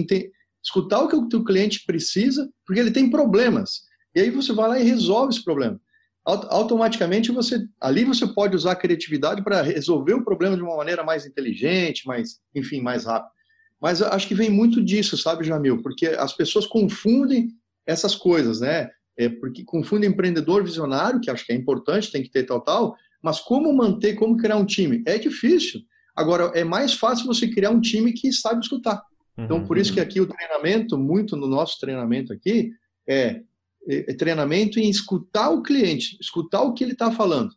escutar 0.63 1.01
o 1.01 1.07
que 1.07 1.15
o 1.15 1.27
teu 1.27 1.43
cliente 1.43 1.83
precisa, 1.85 2.49
porque 2.65 2.79
ele 2.79 2.91
tem 2.91 3.09
problemas. 3.09 3.81
E 4.15 4.21
aí 4.21 4.29
você 4.29 4.53
vai 4.53 4.69
lá 4.69 4.79
e 4.79 4.83
resolve 4.83 5.33
esse 5.33 5.43
problema. 5.43 5.79
Automaticamente 6.25 7.31
você 7.31 7.63
ali 7.79 8.03
você 8.03 8.25
pode 8.25 8.55
usar 8.55 8.71
a 8.71 8.75
criatividade 8.75 9.43
para 9.43 9.61
resolver 9.61 10.15
o 10.15 10.23
problema 10.23 10.55
de 10.55 10.63
uma 10.63 10.75
maneira 10.75 11.03
mais 11.03 11.23
inteligente, 11.23 12.07
mais, 12.07 12.39
enfim, 12.55 12.81
mais 12.81 13.05
rápida. 13.05 13.31
Mas 13.79 14.01
acho 14.01 14.27
que 14.27 14.33
vem 14.33 14.49
muito 14.49 14.83
disso, 14.83 15.15
sabe, 15.17 15.45
Jamil? 15.45 15.83
Porque 15.83 16.07
as 16.07 16.33
pessoas 16.33 16.65
confundem 16.65 17.49
essas 17.85 18.15
coisas, 18.15 18.61
né? 18.61 18.89
É, 19.17 19.29
porque 19.29 19.63
confunde 19.63 20.07
empreendedor 20.07 20.63
visionário, 20.63 21.19
que 21.19 21.29
acho 21.29 21.45
que 21.45 21.53
é 21.53 21.55
importante, 21.55 22.11
tem 22.11 22.23
que 22.23 22.29
ter 22.29 22.43
tal, 22.43 22.61
tal, 22.61 22.95
mas 23.21 23.39
como 23.39 23.73
manter, 23.73 24.15
como 24.15 24.37
criar 24.37 24.57
um 24.57 24.65
time? 24.65 25.03
É 25.05 25.17
difícil. 25.17 25.81
Agora, 26.15 26.51
é 26.53 26.63
mais 26.63 26.93
fácil 26.93 27.25
você 27.25 27.47
criar 27.47 27.71
um 27.71 27.81
time 27.81 28.13
que 28.13 28.31
sabe 28.31 28.61
escutar. 28.61 29.01
Então, 29.37 29.65
por 29.65 29.77
isso 29.77 29.91
que 29.91 29.99
uhum. 29.99 30.05
aqui 30.05 30.21
o 30.21 30.27
treinamento, 30.27 30.97
muito 30.97 31.35
no 31.35 31.47
nosso 31.47 31.77
treinamento 31.79 32.31
aqui, 32.31 32.71
é, 33.07 33.41
é, 33.87 34.11
é 34.11 34.13
treinamento 34.13 34.79
em 34.79 34.89
escutar 34.89 35.49
o 35.49 35.61
cliente, 35.61 36.17
escutar 36.21 36.61
o 36.61 36.73
que 36.73 36.83
ele 36.83 36.93
está 36.93 37.11
falando. 37.11 37.51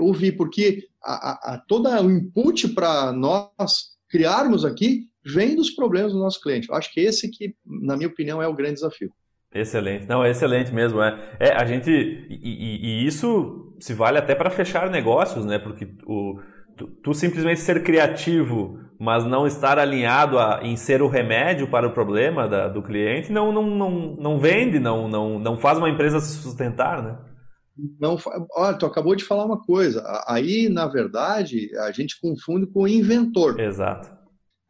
Ouvir, 0.00 0.32
porque 0.32 0.88
a, 1.02 1.30
a, 1.30 1.54
a 1.54 1.58
todo 1.58 1.88
o 1.88 2.10
input 2.10 2.68
para 2.68 3.12
nós 3.12 3.96
criarmos 4.08 4.64
aqui 4.64 5.08
vem 5.24 5.54
dos 5.54 5.70
problemas 5.70 6.12
do 6.12 6.18
nosso 6.18 6.40
cliente. 6.40 6.68
Eu 6.68 6.74
acho 6.74 6.92
que 6.92 7.00
esse 7.00 7.28
que, 7.28 7.54
na 7.64 7.96
minha 7.96 8.08
opinião, 8.08 8.42
é 8.42 8.48
o 8.48 8.54
grande 8.54 8.74
desafio. 8.74 9.12
Excelente, 9.52 10.06
não, 10.06 10.22
é 10.22 10.30
excelente 10.30 10.72
mesmo, 10.72 11.02
é. 11.02 11.18
É, 11.40 11.52
a 11.52 11.64
gente, 11.64 11.90
e, 11.90 12.38
e, 12.40 12.86
e 12.86 13.06
isso 13.06 13.74
se 13.80 13.92
vale 13.94 14.16
até 14.16 14.34
para 14.34 14.48
fechar 14.48 14.88
negócios, 14.88 15.44
né? 15.44 15.58
Porque 15.58 15.88
o, 16.06 16.38
tu, 16.76 16.86
tu, 17.02 17.14
simplesmente 17.14 17.60
ser 17.60 17.82
criativo, 17.82 18.78
mas 18.98 19.24
não 19.24 19.48
estar 19.48 19.76
alinhado 19.76 20.38
a, 20.38 20.60
em 20.62 20.76
ser 20.76 21.02
o 21.02 21.08
remédio 21.08 21.68
para 21.68 21.88
o 21.88 21.92
problema 21.92 22.46
da, 22.46 22.68
do 22.68 22.80
cliente, 22.80 23.32
não, 23.32 23.50
não, 23.50 23.66
não, 23.66 23.90
não 24.16 24.38
vende, 24.38 24.78
não, 24.78 25.08
não, 25.08 25.38
não 25.40 25.58
faz 25.58 25.78
uma 25.78 25.90
empresa 25.90 26.20
se 26.20 26.42
sustentar, 26.42 27.02
né? 27.02 27.18
Não, 27.98 28.18
olha, 28.54 28.76
tu 28.76 28.86
acabou 28.86 29.16
de 29.16 29.24
falar 29.24 29.46
uma 29.46 29.60
coisa. 29.60 30.04
Aí, 30.28 30.68
na 30.68 30.86
verdade, 30.86 31.70
a 31.78 31.90
gente 31.90 32.20
confunde 32.20 32.66
com 32.66 32.82
o 32.82 32.88
inventor. 32.88 33.58
Exato. 33.58 34.19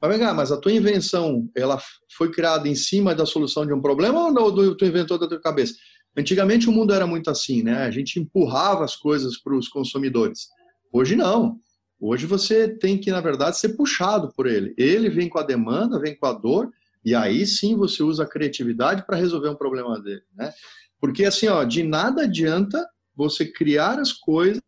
Mas 0.01 0.11
vem 0.11 0.19
cá, 0.19 0.33
mas 0.33 0.51
a 0.51 0.57
tua 0.57 0.73
invenção, 0.73 1.51
ela 1.55 1.79
foi 2.17 2.31
criada 2.31 2.67
em 2.67 2.75
cima 2.75 3.15
da 3.15 3.27
solução 3.27 3.67
de 3.67 3.73
um 3.73 3.83
problema 3.83 4.27
ou 4.27 4.33
não, 4.33 4.51
do, 4.51 4.75
tu 4.75 4.85
inventou 4.85 5.19
da 5.19 5.29
tua 5.29 5.41
cabeça? 5.41 5.75
Antigamente 6.17 6.69
o 6.69 6.73
mundo 6.73 6.93
era 6.93 7.07
muito 7.07 7.31
assim, 7.31 7.63
né? 7.63 7.83
A 7.83 7.91
gente 7.91 8.19
empurrava 8.19 8.85
as 8.85 8.97
coisas 8.97 9.39
para 9.39 9.55
os 9.55 9.69
consumidores. 9.69 10.49
Hoje 10.93 11.15
não. 11.15 11.59
Hoje 12.01 12.27
você 12.27 12.67
tem 12.67 12.99
que, 12.99 13.11
na 13.11 13.21
verdade, 13.21 13.59
ser 13.59 13.71
puxado 13.71 14.33
por 14.35 14.47
ele. 14.47 14.75
Ele 14.79 15.11
vem 15.11 15.29
com 15.29 15.39
a 15.39 15.43
demanda, 15.43 16.01
vem 16.01 16.17
com 16.17 16.27
a 16.27 16.33
dor, 16.33 16.71
e 17.05 17.15
aí 17.15 17.47
sim 17.47 17.77
você 17.77 18.03
usa 18.03 18.25
a 18.25 18.29
criatividade 18.29 19.05
para 19.07 19.19
resolver 19.19 19.51
um 19.51 19.55
problema 19.55 20.01
dele, 20.01 20.23
né? 20.35 20.53
Porque 20.99 21.25
assim, 21.25 21.47
ó, 21.49 21.63
de 21.63 21.83
nada 21.83 22.23
adianta 22.23 22.87
você 23.15 23.45
criar 23.45 23.99
as 23.99 24.13
coisas 24.13 24.63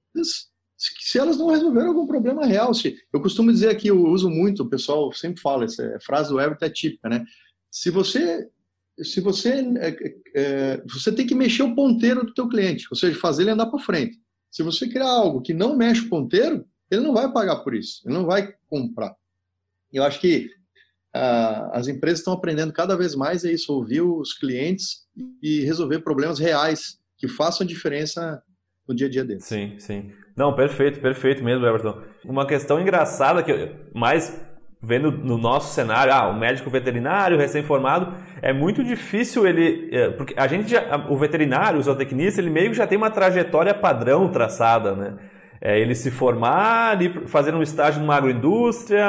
se 1.00 1.18
elas 1.18 1.36
não 1.36 1.48
resolveram 1.48 1.88
algum 1.88 2.06
problema 2.06 2.46
real. 2.46 2.72
Se, 2.74 2.96
eu 3.12 3.20
costumo 3.20 3.52
dizer 3.52 3.68
aqui, 3.68 3.88
eu 3.88 4.04
uso 4.04 4.28
muito, 4.28 4.62
o 4.62 4.68
pessoal 4.68 5.12
sempre 5.12 5.40
fala, 5.40 5.64
essa 5.64 5.98
frase 6.00 6.30
do 6.30 6.40
Everton 6.40 6.64
é 6.64 6.70
típica, 6.70 7.08
né? 7.08 7.24
Se 7.70 7.90
você 7.90 8.48
se 9.02 9.20
você 9.20 9.64
é, 9.78 9.96
é, 10.34 10.82
você 10.86 11.10
tem 11.10 11.26
que 11.26 11.34
mexer 11.34 11.62
o 11.62 11.74
ponteiro 11.74 12.26
do 12.26 12.34
teu 12.34 12.48
cliente, 12.48 12.86
ou 12.90 12.96
seja, 12.96 13.18
fazer 13.18 13.42
ele 13.42 13.52
andar 13.52 13.66
para 13.66 13.78
frente. 13.78 14.18
Se 14.50 14.62
você 14.62 14.86
criar 14.86 15.08
algo 15.08 15.40
que 15.40 15.54
não 15.54 15.76
mexe 15.76 16.02
o 16.02 16.08
ponteiro, 16.10 16.66
ele 16.90 17.00
não 17.00 17.14
vai 17.14 17.32
pagar 17.32 17.56
por 17.56 17.74
isso, 17.74 18.02
ele 18.04 18.14
não 18.14 18.26
vai 18.26 18.54
comprar. 18.68 19.14
Eu 19.90 20.04
acho 20.04 20.20
que 20.20 20.50
as 21.12 21.88
empresas 21.88 22.20
estão 22.20 22.32
aprendendo 22.32 22.72
cada 22.72 22.96
vez 22.96 23.14
mais 23.14 23.44
é 23.44 23.52
isso, 23.52 23.72
ouvir 23.72 24.00
os 24.00 24.32
clientes 24.32 25.06
e 25.42 25.60
resolver 25.60 26.00
problemas 26.00 26.38
reais 26.38 26.98
que 27.18 27.28
façam 27.28 27.66
diferença 27.66 28.42
no 28.88 28.94
dia 28.94 29.06
a 29.06 29.10
dia 29.10 29.24
deles. 29.24 29.44
Sim, 29.44 29.78
sim. 29.78 30.12
Não, 30.36 30.54
perfeito, 30.54 31.00
perfeito 31.00 31.44
mesmo, 31.44 31.66
Everton. 31.66 32.02
Uma 32.24 32.46
questão 32.46 32.80
engraçada 32.80 33.42
que 33.42 33.70
mais 33.94 34.40
vendo 34.82 35.12
no 35.12 35.38
nosso 35.38 35.72
cenário, 35.72 36.12
ah, 36.12 36.28
o 36.28 36.36
médico 36.36 36.68
veterinário 36.68 37.38
recém-formado, 37.38 38.14
é 38.42 38.52
muito 38.52 38.82
difícil 38.82 39.46
ele, 39.46 39.88
é, 39.92 40.10
porque 40.10 40.34
a 40.36 40.48
gente 40.48 40.68
já, 40.68 41.06
o 41.08 41.16
veterinário, 41.16 41.78
o 41.78 41.82
zootecnista, 41.82 42.40
ele 42.40 42.50
meio 42.50 42.70
que 42.70 42.76
já 42.76 42.86
tem 42.86 42.98
uma 42.98 43.10
trajetória 43.10 43.72
padrão 43.72 44.28
traçada, 44.28 44.92
né? 44.96 45.14
É 45.64 45.78
ele 45.78 45.94
se 45.94 46.10
formar, 46.10 46.98
fazer 47.26 47.54
um 47.54 47.62
estágio 47.62 48.00
numa 48.00 48.16
agroindústria, 48.16 49.06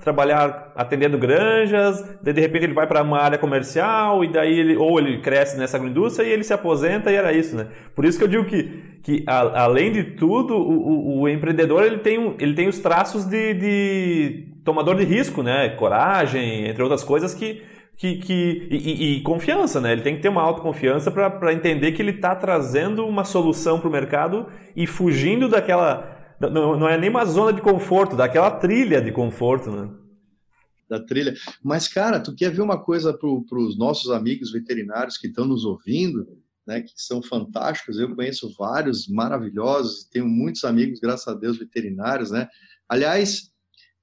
trabalhar 0.00 0.70
atendendo 0.76 1.18
granjas, 1.18 2.00
daí 2.22 2.32
de 2.32 2.40
repente 2.40 2.66
ele 2.66 2.72
vai 2.72 2.86
para 2.86 3.02
uma 3.02 3.18
área 3.18 3.36
comercial 3.36 4.22
e 4.22 4.30
daí 4.30 4.60
ele, 4.60 4.76
ou 4.76 5.00
ele 5.00 5.20
cresce 5.20 5.58
nessa 5.58 5.76
agroindústria 5.76 6.24
e 6.24 6.30
ele 6.30 6.44
se 6.44 6.52
aposenta 6.52 7.10
e 7.10 7.16
era 7.16 7.32
isso, 7.32 7.56
né? 7.56 7.66
Por 7.96 8.04
isso 8.04 8.16
que 8.16 8.22
eu 8.22 8.28
digo 8.28 8.44
que, 8.44 9.00
que 9.02 9.24
a, 9.26 9.64
além 9.64 9.90
de 9.90 10.04
tudo, 10.04 10.54
o, 10.54 10.70
o, 10.70 11.20
o, 11.22 11.28
empreendedor 11.28 11.82
ele 11.82 11.98
tem, 11.98 12.36
ele 12.38 12.54
tem 12.54 12.68
os 12.68 12.78
traços 12.78 13.24
de, 13.24 13.54
de 13.54 14.46
tomador 14.64 14.94
de 14.94 15.04
risco, 15.04 15.42
né? 15.42 15.70
Coragem, 15.70 16.68
entre 16.68 16.80
outras 16.80 17.02
coisas 17.02 17.34
que 17.34 17.60
que, 17.98 18.16
que 18.18 18.68
e, 18.70 19.16
e, 19.16 19.22
confiança, 19.22 19.80
né? 19.80 19.92
Ele 19.92 20.02
tem 20.02 20.14
que 20.14 20.22
ter 20.22 20.28
uma 20.28 20.40
autoconfiança 20.40 21.10
para 21.10 21.52
entender 21.52 21.90
que 21.90 22.00
ele 22.00 22.12
está 22.12 22.34
trazendo 22.34 23.04
uma 23.04 23.24
solução 23.24 23.80
para 23.80 23.88
o 23.88 23.92
mercado 23.92 24.46
e 24.76 24.86
fugindo 24.86 25.48
daquela. 25.48 26.16
Não, 26.40 26.78
não 26.78 26.88
é 26.88 26.96
nem 26.96 27.10
uma 27.10 27.24
zona 27.24 27.52
de 27.52 27.60
conforto, 27.60 28.14
daquela 28.14 28.52
trilha 28.52 29.02
de 29.02 29.10
conforto, 29.10 29.72
né? 29.72 29.90
Da 30.88 31.04
trilha. 31.04 31.34
Mas, 31.60 31.88
cara, 31.88 32.20
tu 32.20 32.32
quer 32.36 32.52
ver 32.52 32.62
uma 32.62 32.80
coisa 32.80 33.12
para 33.12 33.28
os 33.28 33.76
nossos 33.76 34.12
amigos 34.12 34.52
veterinários 34.52 35.18
que 35.18 35.26
estão 35.26 35.44
nos 35.44 35.64
ouvindo, 35.64 36.24
né? 36.64 36.82
Que 36.82 36.92
são 36.94 37.20
fantásticos. 37.20 37.98
Eu 37.98 38.14
conheço 38.14 38.54
vários 38.56 39.08
maravilhosos, 39.08 40.04
tenho 40.04 40.28
muitos 40.28 40.62
amigos, 40.62 41.00
graças 41.00 41.26
a 41.26 41.34
Deus, 41.34 41.58
veterinários, 41.58 42.30
né? 42.30 42.48
Aliás, 42.88 43.50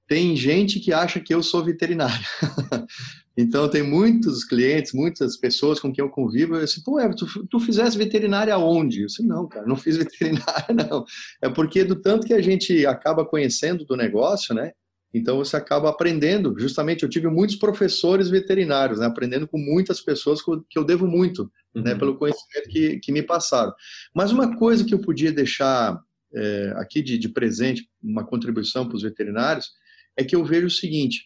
tem 0.05 0.36
gente 0.36 0.81
que 0.81 0.91
acha 0.91 1.21
que 1.21 1.34
eu 1.34 1.41
sou 1.41 1.63
veterinário. 1.63 2.25
Então, 3.37 3.69
tem 3.69 3.83
muitos 3.83 4.45
clientes, 4.45 4.93
muitas 4.93 5.35
pessoas 5.35 5.79
com 5.79 5.91
quem 5.91 6.03
eu 6.03 6.09
convivo, 6.09 6.55
eu 6.55 6.63
disse, 6.63 6.83
pô, 6.83 6.99
Everton, 6.99 7.25
tu, 7.25 7.47
tu 7.47 7.59
fizesse 7.59 7.97
veterinária 7.97 8.57
onde? 8.57 9.01
Eu 9.01 9.07
disse, 9.07 9.25
não, 9.25 9.47
cara, 9.47 9.65
não 9.65 9.75
fiz 9.75 9.97
veterinária, 9.97 10.73
não. 10.73 11.05
É 11.41 11.49
porque 11.49 11.83
do 11.83 11.95
tanto 11.95 12.25
que 12.25 12.33
a 12.33 12.41
gente 12.41 12.85
acaba 12.85 13.25
conhecendo 13.25 13.83
do 13.85 13.97
negócio, 13.97 14.55
né? 14.55 14.71
Então, 15.13 15.37
você 15.37 15.55
acaba 15.55 15.89
aprendendo. 15.89 16.53
Justamente, 16.57 17.03
eu 17.03 17.09
tive 17.09 17.27
muitos 17.27 17.55
professores 17.55 18.29
veterinários, 18.29 18.99
né? 18.99 19.05
Aprendendo 19.05 19.47
com 19.47 19.57
muitas 19.57 20.01
pessoas 20.01 20.41
que 20.41 20.77
eu 20.77 20.83
devo 20.83 21.07
muito, 21.07 21.43
né? 21.43 21.49
uhum. 21.75 21.83
né? 21.83 21.95
Pelo 21.95 22.17
conhecimento 22.17 22.69
que, 22.69 22.99
que 22.99 23.11
me 23.11 23.21
passaram. 23.21 23.73
Mas 24.13 24.31
uma 24.31 24.57
coisa 24.57 24.83
que 24.83 24.93
eu 24.93 24.99
podia 24.99 25.31
deixar 25.31 25.97
é, 26.33 26.73
aqui 26.77 27.01
de, 27.01 27.17
de 27.17 27.29
presente, 27.29 27.87
uma 28.03 28.25
contribuição 28.25 28.87
para 28.87 28.97
os 28.97 29.03
veterinários, 29.03 29.71
é 30.17 30.23
que 30.23 30.35
eu 30.35 30.43
vejo 30.43 30.67
o 30.67 30.71
seguinte, 30.71 31.25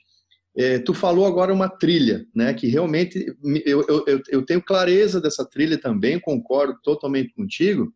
é, 0.57 0.79
tu 0.79 0.93
falou 0.93 1.25
agora 1.25 1.53
uma 1.53 1.69
trilha, 1.69 2.25
né? 2.33 2.53
Que 2.53 2.67
realmente 2.67 3.33
eu, 3.65 3.85
eu, 3.87 4.21
eu 4.29 4.45
tenho 4.45 4.61
clareza 4.61 5.21
dessa 5.21 5.45
trilha 5.45 5.77
também, 5.77 6.19
concordo 6.19 6.77
totalmente 6.83 7.33
contigo. 7.33 7.93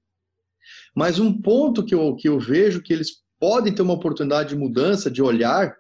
Mas 0.95 1.19
um 1.19 1.41
ponto 1.41 1.83
que 1.83 1.93
eu, 1.93 2.15
que 2.15 2.29
eu 2.29 2.39
vejo 2.39 2.81
que 2.81 2.93
eles 2.93 3.23
podem 3.39 3.73
ter 3.73 3.81
uma 3.81 3.93
oportunidade 3.93 4.49
de 4.49 4.55
mudança 4.55 5.11
de 5.11 5.21
olhar 5.21 5.75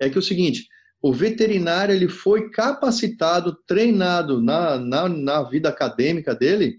é 0.00 0.08
que 0.08 0.16
é 0.16 0.18
o 0.18 0.22
seguinte: 0.22 0.66
o 1.00 1.12
veterinário 1.12 1.94
ele 1.94 2.08
foi 2.08 2.50
capacitado, 2.50 3.56
treinado 3.66 4.40
na, 4.40 4.78
na, 4.78 5.08
na 5.08 5.42
vida 5.42 5.68
acadêmica 5.68 6.34
dele 6.34 6.78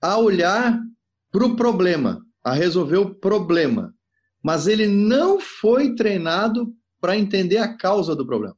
a 0.00 0.18
olhar 0.18 0.78
para 1.32 1.44
o 1.44 1.56
problema, 1.56 2.20
a 2.44 2.52
resolver 2.52 2.98
o 2.98 3.14
problema. 3.14 3.94
Mas 4.42 4.66
ele 4.66 4.86
não 4.86 5.40
foi 5.40 5.94
treinado 5.94 6.72
para 7.00 7.16
entender 7.16 7.58
a 7.58 7.76
causa 7.76 8.14
do 8.14 8.26
problema. 8.26 8.56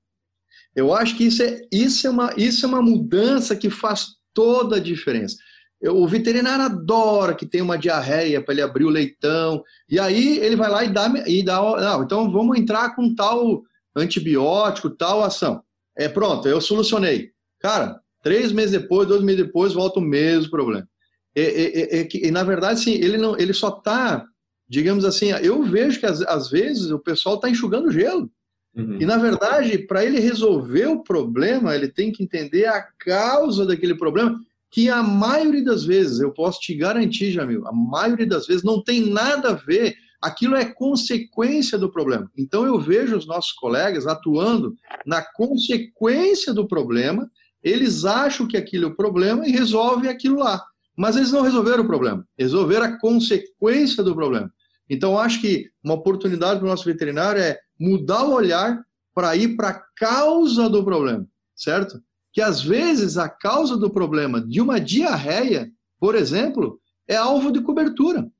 Eu 0.74 0.94
acho 0.94 1.16
que 1.16 1.24
isso 1.24 1.42
é, 1.42 1.60
isso 1.70 2.06
é, 2.06 2.10
uma, 2.10 2.32
isso 2.36 2.64
é 2.64 2.68
uma 2.68 2.82
mudança 2.82 3.54
que 3.54 3.68
faz 3.68 4.16
toda 4.32 4.76
a 4.76 4.80
diferença. 4.80 5.36
Eu, 5.80 5.96
o 5.96 6.06
veterinário 6.06 6.64
adora 6.64 7.34
que 7.34 7.44
tem 7.44 7.60
uma 7.60 7.76
diarreia 7.76 8.42
para 8.42 8.54
ele 8.54 8.62
abrir 8.62 8.84
o 8.84 8.90
leitão, 8.90 9.62
e 9.88 9.98
aí 9.98 10.38
ele 10.38 10.56
vai 10.56 10.70
lá 10.70 10.84
e 10.84 10.92
dá, 10.92 11.12
e 11.26 11.44
dá 11.44 11.60
não, 11.60 12.02
então 12.02 12.30
vamos 12.30 12.58
entrar 12.58 12.94
com 12.94 13.14
tal 13.14 13.62
antibiótico, 13.94 14.90
tal 14.90 15.22
ação. 15.22 15.62
É 15.96 16.08
pronto, 16.08 16.48
eu 16.48 16.60
solucionei. 16.60 17.30
Cara, 17.60 18.00
três 18.22 18.52
meses 18.52 18.72
depois, 18.72 19.06
dois 19.06 19.22
meses 19.22 19.44
depois, 19.44 19.74
volta 19.74 19.98
o 19.98 20.02
mesmo 20.02 20.50
problema. 20.50 20.88
E, 21.34 21.40
e, 21.42 22.08
e, 22.24 22.28
e 22.28 22.30
na 22.30 22.44
verdade, 22.44 22.80
sim, 22.80 22.92
ele, 22.92 23.18
não, 23.18 23.36
ele 23.38 23.52
só 23.52 23.68
está 23.68 24.24
digamos 24.72 25.04
assim, 25.04 25.26
eu 25.42 25.62
vejo 25.64 26.00
que 26.00 26.06
às, 26.06 26.48
vezes 26.48 26.90
o 26.90 26.98
pessoal 26.98 27.34
está 27.34 27.50
enxugando 27.50 27.92
gelo. 27.92 28.30
Uhum. 28.74 28.96
E, 28.98 29.04
na 29.04 29.18
verdade, 29.18 29.76
para 29.80 30.02
ele 30.02 30.18
resolver 30.18 30.86
o 30.86 31.02
problema, 31.02 31.74
ele 31.74 31.88
tem 31.88 32.10
que 32.10 32.22
entender 32.22 32.64
a 32.64 32.80
causa 32.80 33.66
daquele 33.66 33.94
problema, 33.94 34.40
que 34.70 34.88
a 34.88 35.02
maioria 35.02 35.62
das 35.62 35.84
vezes, 35.84 36.20
eu 36.20 36.32
posso 36.32 36.58
te 36.58 36.74
garantir, 36.74 37.32
Jamil, 37.32 37.68
a 37.68 37.72
maioria 37.72 38.26
das 38.26 38.46
vezes 38.46 38.62
não 38.62 38.82
tem 38.82 39.10
nada 39.10 39.50
a 39.50 39.52
ver, 39.52 39.94
aquilo 40.22 40.56
é 40.56 40.64
consequência 40.64 41.76
do 41.76 41.92
problema. 41.92 42.30
Então, 42.34 42.64
eu 42.64 42.80
vejo 42.80 43.14
os 43.14 43.26
nossos 43.26 43.52
colegas 43.52 44.06
atuando 44.06 44.74
na 45.04 45.22
consequência 45.22 46.54
do 46.54 46.66
problema, 46.66 47.30
eles 47.62 48.06
acham 48.06 48.48
que 48.48 48.56
aquilo 48.56 48.86
é 48.86 48.88
o 48.88 48.96
problema 48.96 49.46
e 49.46 49.52
resolvem 49.52 50.08
aquilo 50.08 50.38
lá. 50.38 50.64
Mas 50.96 51.16
eles 51.16 51.30
não 51.30 51.42
resolveram 51.42 51.84
o 51.84 51.86
problema, 51.86 52.26
resolveram 52.38 52.86
a 52.86 52.98
consequência 52.98 54.02
do 54.02 54.14
problema. 54.14 54.50
Então, 54.92 55.18
acho 55.18 55.40
que 55.40 55.70
uma 55.82 55.94
oportunidade 55.94 56.60
para 56.60 56.66
o 56.66 56.68
nosso 56.68 56.84
veterinário 56.84 57.40
é 57.40 57.58
mudar 57.80 58.24
o 58.24 58.34
olhar 58.34 58.78
para 59.14 59.34
ir 59.34 59.56
para 59.56 59.70
a 59.70 59.82
causa 59.96 60.68
do 60.68 60.84
problema, 60.84 61.26
certo? 61.56 61.98
Que 62.30 62.42
às 62.42 62.62
vezes 62.62 63.16
a 63.16 63.26
causa 63.26 63.74
do 63.74 63.88
problema 63.88 64.38
de 64.38 64.60
uma 64.60 64.78
diarreia, 64.78 65.70
por 65.98 66.14
exemplo, 66.14 66.78
é 67.08 67.16
alvo 67.16 67.50
de 67.50 67.62
cobertura. 67.62 68.30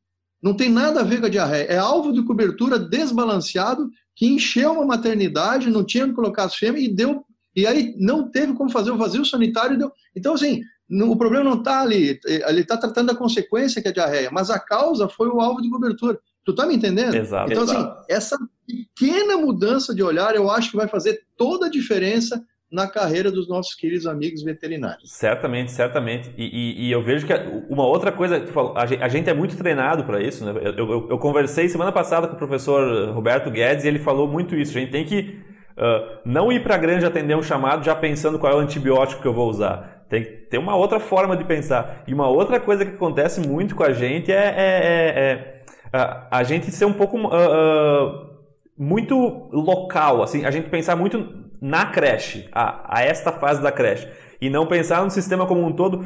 Não 0.43 0.55
tem 0.55 0.69
nada 0.69 1.01
a 1.01 1.05
ver 1.05 1.21
com 1.21 1.27
a 1.27 1.31
diarreia. 1.31 1.65
É 1.65 1.79
alvo 1.79 2.13
de 2.13 2.23
cobertura 2.23 2.79
desbalanceado 2.79 3.89
que 4.15 4.27
encheu 4.27 4.73
uma 4.73 4.85
maternidade, 4.85 5.71
não 5.71 5.83
tinha 5.83 6.07
que 6.07 6.13
colocar 6.13 6.45
as 6.45 6.55
fêmeas 6.55 6.85
e 6.85 6.95
deu. 6.95 7.25
E 7.57 7.67
aí 7.67 7.95
não 7.99 8.31
teve 8.31 8.53
como 8.53 8.71
fazer 8.71 8.91
o 8.91 8.99
vazio 8.99 9.25
sanitário. 9.25 9.79
Deu. 9.79 9.91
Então, 10.15 10.35
assim, 10.35 10.61
o 10.91 11.17
problema 11.17 11.45
não 11.45 11.59
está 11.61 11.81
ali. 11.81 12.21
Ele 12.27 12.61
está 12.61 12.77
tratando 12.77 13.11
a 13.11 13.17
consequência 13.17 13.81
que 13.81 13.89
é 13.89 13.91
a 13.91 13.95
diarreia, 13.95 14.31
mas 14.31 14.51
a 14.51 14.59
causa 14.59 15.09
foi 15.09 15.29
o 15.29 15.41
alvo 15.41 15.63
de 15.63 15.71
cobertura. 15.71 16.21
Tu 16.45 16.55
tá 16.55 16.67
me 16.67 16.75
entendendo? 16.75 17.15
Exato. 17.15 17.53
Então, 17.53 17.65
assim, 17.65 17.77
exato. 17.77 17.99
assim, 17.99 18.05
essa 18.09 18.39
pequena 18.67 19.37
mudança 19.37 19.95
de 19.95 20.03
olhar, 20.03 20.35
eu 20.35 20.51
acho 20.51 20.71
que 20.71 20.77
vai 20.77 20.89
fazer 20.89 21.23
toda 21.37 21.67
a 21.67 21.71
diferença 21.71 22.43
na 22.73 22.89
carreira 22.89 23.31
dos 23.31 23.47
nossos 23.47 23.75
queridos 23.75 24.07
amigos 24.07 24.43
veterinários. 24.43 25.13
Certamente, 25.13 25.71
certamente. 25.71 26.33
E, 26.39 26.45
e, 26.45 26.89
e 26.89 26.93
eu 26.93 27.03
vejo 27.03 27.27
que 27.27 27.35
uma 27.69 27.87
outra 27.87 28.11
coisa, 28.11 28.41
tu 28.41 28.51
falou, 28.51 28.75
a 28.77 29.09
gente 29.09 29.29
é 29.29 29.35
muito 29.35 29.57
treinado 29.57 30.05
para 30.05 30.23
isso. 30.23 30.43
Né? 30.43 30.55
Eu, 30.65 30.89
eu, 30.89 31.09
eu, 31.11 31.19
conversei 31.19 31.69
semana 31.69 31.93
passada 31.93 32.27
com 32.27 32.35
o 32.35 32.39
professor 32.39 33.11
Roberto 33.11 33.51
Guedes 33.51 33.85
e 33.85 33.89
ele 33.89 33.99
falou 33.99 34.27
muito 34.27 34.57
isso. 34.57 34.77
A 34.79 34.81
gente 34.81 34.91
tem 34.91 35.05
que 35.05 35.39
uh, 35.77 36.19
não 36.25 36.51
ir 36.51 36.63
para 36.63 36.77
a 36.77 36.79
grande 36.79 37.05
atender 37.05 37.37
um 37.37 37.43
chamado 37.43 37.85
já 37.85 37.95
pensando 37.95 38.39
qual 38.39 38.51
é 38.51 38.57
o 38.57 38.61
antibiótico 38.61 39.21
que 39.21 39.29
eu 39.29 39.35
vou 39.35 39.51
usar. 39.51 40.07
Tem 40.09 40.25
que 40.25 40.31
ter 40.31 40.57
uma 40.57 40.75
outra 40.75 40.99
forma 40.99 41.37
de 41.37 41.45
pensar. 41.45 42.03
E 42.07 42.15
uma 42.15 42.29
outra 42.29 42.59
coisa 42.59 42.87
que 42.87 42.95
acontece 42.95 43.47
muito 43.47 43.75
com 43.75 43.85
a 43.85 43.93
gente 43.93 44.33
é, 44.33 44.35
é, 44.35 44.53
é, 44.57 45.21
é 45.21 45.63
a 45.93 46.43
gente 46.43 46.71
ser 46.71 46.85
um 46.85 46.93
pouco 46.93 47.19
uh, 47.19 47.29
uh, 47.29 48.31
muito 48.79 49.49
local, 49.53 50.23
assim, 50.23 50.45
a 50.45 50.51
gente 50.51 50.71
pensar 50.71 50.97
muito 50.97 51.43
na 51.61 51.87
creche, 51.87 52.49
a, 52.51 52.99
a 52.99 53.03
esta 53.03 53.31
fase 53.31 53.63
da 53.63 53.71
creche, 53.71 54.09
e 54.41 54.49
não 54.49 54.67
pensar 54.67 55.05
no 55.05 55.11
sistema 55.11 55.47
como 55.47 55.65
um 55.65 55.73
todo 55.73 56.05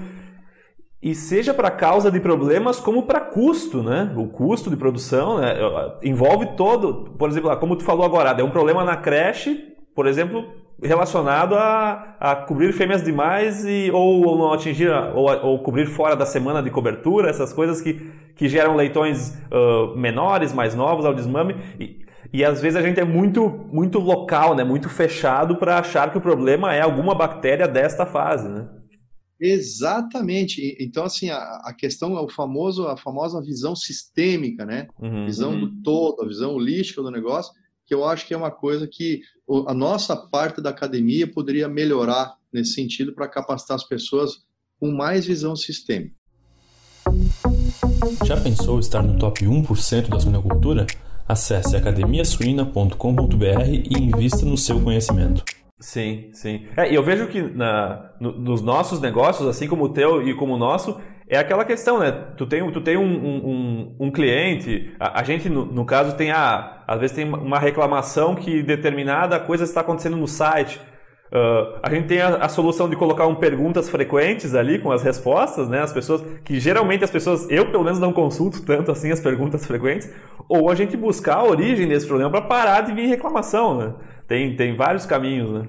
e 1.03 1.15
seja 1.15 1.55
para 1.55 1.71
causa 1.71 2.11
de 2.11 2.19
problemas 2.19 2.81
como 2.81 3.05
para 3.05 3.21
custo, 3.21 3.83
né? 3.83 4.13
O 4.17 4.27
custo 4.27 4.69
de 4.69 4.77
produção 4.77 5.39
né? 5.39 5.55
envolve 6.03 6.57
todo, 6.57 7.13
por 7.17 7.29
exemplo, 7.29 7.57
como 7.59 7.77
tu 7.77 7.85
falou 7.85 8.05
agora, 8.05 8.31
é 8.31 8.43
um 8.43 8.51
problema 8.51 8.83
na 8.83 8.97
creche, 8.97 9.77
por 9.95 10.07
exemplo, 10.07 10.45
relacionado 10.83 11.55
a, 11.55 12.17
a 12.21 12.37
cobrir 12.37 12.73
fêmeas 12.73 13.03
demais 13.03 13.65
e, 13.65 13.91
ou, 13.91 14.27
ou 14.27 14.39
não 14.39 14.53
atingir, 14.53 14.91
ou, 15.15 15.31
ou, 15.45 15.59
cobrir 15.61 15.87
fora 15.87 16.15
da 16.15 16.27
semana 16.27 16.63
de 16.63 16.71
cobertura, 16.71 17.31
essas 17.31 17.53
coisas 17.53 17.81
que, 17.81 17.95
que 18.35 18.49
geram 18.49 18.77
leitões 18.77 19.35
uh, 19.51 19.97
menores, 19.97 20.53
mais 20.53 20.75
novos 20.75 21.05
ao 21.05 21.15
desmame. 21.15 21.55
E, 21.81 22.05
e 22.33 22.45
às 22.45 22.61
vezes 22.61 22.77
a 22.77 22.83
gente 22.83 23.01
é 23.01 23.05
muito, 23.05 23.49
muito 23.73 23.99
local, 23.99 24.55
né? 24.55 24.65
muito 24.65 24.89
fechado 24.89 25.57
para 25.57 25.79
achar 25.79 26.13
que 26.13 26.19
o 26.19 26.21
problema 26.21 26.75
é 26.75 26.83
alguma 26.83 27.15
bactéria 27.15 27.67
desta 27.67 28.05
fase. 28.05 28.47
Né? 28.47 28.69
Exatamente. 29.41 30.77
Então, 30.79 31.05
assim, 31.05 31.31
a, 31.31 31.39
a, 31.65 31.73
questão 31.73 32.19
é 32.19 32.21
o 32.21 32.29
famoso, 32.29 32.87
a 32.87 32.97
famosa 32.97 33.41
visão 33.41 33.75
sistêmica, 33.75 34.67
né? 34.67 34.89
Uhum, 35.01 35.25
visão 35.25 35.53
uhum. 35.53 35.61
do 35.61 35.83
todo, 35.83 36.23
a 36.23 36.27
visão 36.27 36.55
holística 36.55 37.03
do 37.03 37.11
negócio 37.11 37.53
que 37.87 37.95
eu 37.95 38.05
acho 38.05 38.27
que 38.27 38.35
é 38.35 38.37
uma 38.37 38.51
coisa 38.51 38.89
que 38.91 39.21
a 39.67 39.75
nossa 39.75 40.17
parte 40.17 40.61
da 40.61 40.71
academia 40.71 41.27
poderia 41.31 41.69
melhorar 41.69 42.37
nesse 42.53 42.73
sentido 42.73 43.13
para 43.13 43.29
capacitar 43.29 43.77
as 43.77 43.85
pessoas 43.85 44.45
com 44.79 44.91
mais 44.91 45.27
visão 45.27 45.55
sistêmica. 45.55 46.15
Já 48.25 48.37
pensou 48.41 48.81
estar 48.81 49.03
no 49.03 49.19
top 49.19 49.45
1% 49.45 50.09
da 50.09 50.19
suinocultura? 50.19 50.87
Acesse 51.29 51.77
academiasuina.com.br 51.77 53.69
e 53.69 53.99
invista 53.99 54.45
no 54.45 54.57
seu 54.57 54.81
conhecimento. 54.81 55.45
Sim, 55.79 56.31
sim. 56.33 56.67
É, 56.77 56.91
e 56.91 56.95
eu 56.95 57.03
vejo 57.03 57.29
que 57.29 57.43
na, 57.43 58.13
no, 58.21 58.33
nos 58.33 58.63
nossos 58.63 59.01
negócios, 59.01 59.47
assim 59.47 59.69
como 59.69 59.85
o 59.85 59.89
teu 59.91 60.27
e 60.27 60.35
como 60.35 60.55
o 60.55 60.59
nosso, 60.59 60.99
é 61.29 61.37
aquela 61.37 61.65
questão, 61.65 61.99
né? 61.99 62.13
Tu 62.37 62.47
tem, 62.47 62.71
tu 62.71 62.81
tem 62.81 62.97
um, 62.97 63.03
um, 63.05 63.97
um 63.99 64.11
cliente, 64.13 64.95
a, 64.99 65.21
a 65.21 65.25
gente, 65.25 65.49
no, 65.49 65.65
no, 65.65 65.85
caso, 65.85 66.17
tem 66.17 66.31
a. 66.31 66.85
Às 66.87 67.01
vezes 67.01 67.17
tem 67.17 67.25
uma 67.25 67.59
reclamação 67.59 68.35
que 68.37 68.63
determinada 68.63 69.41
coisa 69.41 69.65
está 69.65 69.81
acontecendo 69.81 70.17
no 70.17 70.29
site. 70.29 70.81
Uh, 71.27 71.81
a 71.83 71.91
gente 71.91 72.07
tem 72.07 72.21
a, 72.21 72.37
a, 72.37 72.49
solução 72.49 72.89
de 72.89 72.95
colocar 72.95 73.27
um 73.27 73.35
perguntas 73.35 73.91
frequentes 73.91 74.55
ali 74.55 74.79
com 74.79 74.93
as 74.93 75.03
respostas, 75.03 75.69
né? 75.69 75.81
As 75.83 75.93
pessoas 75.93 76.23
que 76.45 76.61
geralmente 76.61 77.03
as 77.03 77.11
pessoas, 77.11 77.51
eu 77.51 77.73
pelo 77.73 77.83
menos 77.83 77.99
não 77.99 78.13
consulto 78.13 78.65
tanto 78.65 78.93
assim 78.93 79.11
as 79.11 79.19
perguntas 79.19 79.67
frequentes, 79.67 80.09
ou 80.49 80.71
a 80.71 80.77
gente 80.77 80.97
buscar 80.97 81.39
a 81.39 81.45
origem 81.45 81.89
desse 81.89 82.07
problema 82.07 82.31
para 82.31 82.43
parar 82.43 82.83
de 82.83 82.93
vir 82.93 83.09
reclamação, 83.09 83.77
né? 83.77 83.95
Tem, 84.29 84.55
tem 84.55 84.77
vários 84.77 85.05
caminhos, 85.05 85.51
né? 85.51 85.69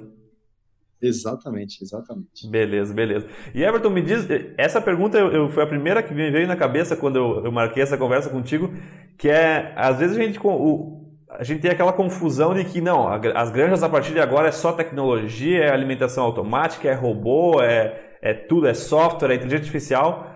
Exatamente, 1.02 1.84
exatamente. 1.84 2.50
Beleza, 2.50 2.94
beleza. 2.94 3.28
E 3.54 3.64
Everton, 3.64 3.90
me 3.90 4.02
diz, 4.02 4.28
essa 4.58 4.82
pergunta 4.82 5.18
eu, 5.18 5.32
eu, 5.32 5.50
foi 5.50 5.64
a 5.64 5.68
primeira 5.68 6.02
que 6.02 6.14
me 6.14 6.32
veio 6.32 6.48
na 6.48 6.56
cabeça 6.56 6.96
quando 6.96 7.18
eu, 7.18 7.46
eu 7.46 7.52
marquei 7.52 7.84
essa 7.84 7.98
conversa 7.98 8.30
contigo, 8.30 8.74
que 9.18 9.30
é, 9.30 9.74
às 9.76 10.00
vezes 10.00 10.18
a 10.18 10.22
gente, 10.22 10.40
o, 10.44 11.06
a 11.30 11.44
gente 11.44 11.62
tem 11.62 11.70
aquela 11.70 11.94
confusão 11.94 12.54
de 12.54 12.64
que 12.64 12.82
não, 12.82 13.08
as 13.36 13.52
granjas 13.52 13.84
a 13.84 13.90
partir 13.90 14.14
de 14.14 14.20
agora 14.20 14.48
é 14.48 14.52
só 14.52 14.72
tecnologia, 14.72 15.66
é 15.66 15.72
alimentação 15.72 16.24
automática, 16.24 16.88
é 16.90 16.94
robô, 16.94 17.62
é, 17.62 18.18
é 18.22 18.34
tudo, 18.34 18.68
é 18.68 18.74
software, 18.74 19.32
é 19.32 19.36
inteligência 19.36 19.64
artificial. 19.64 20.34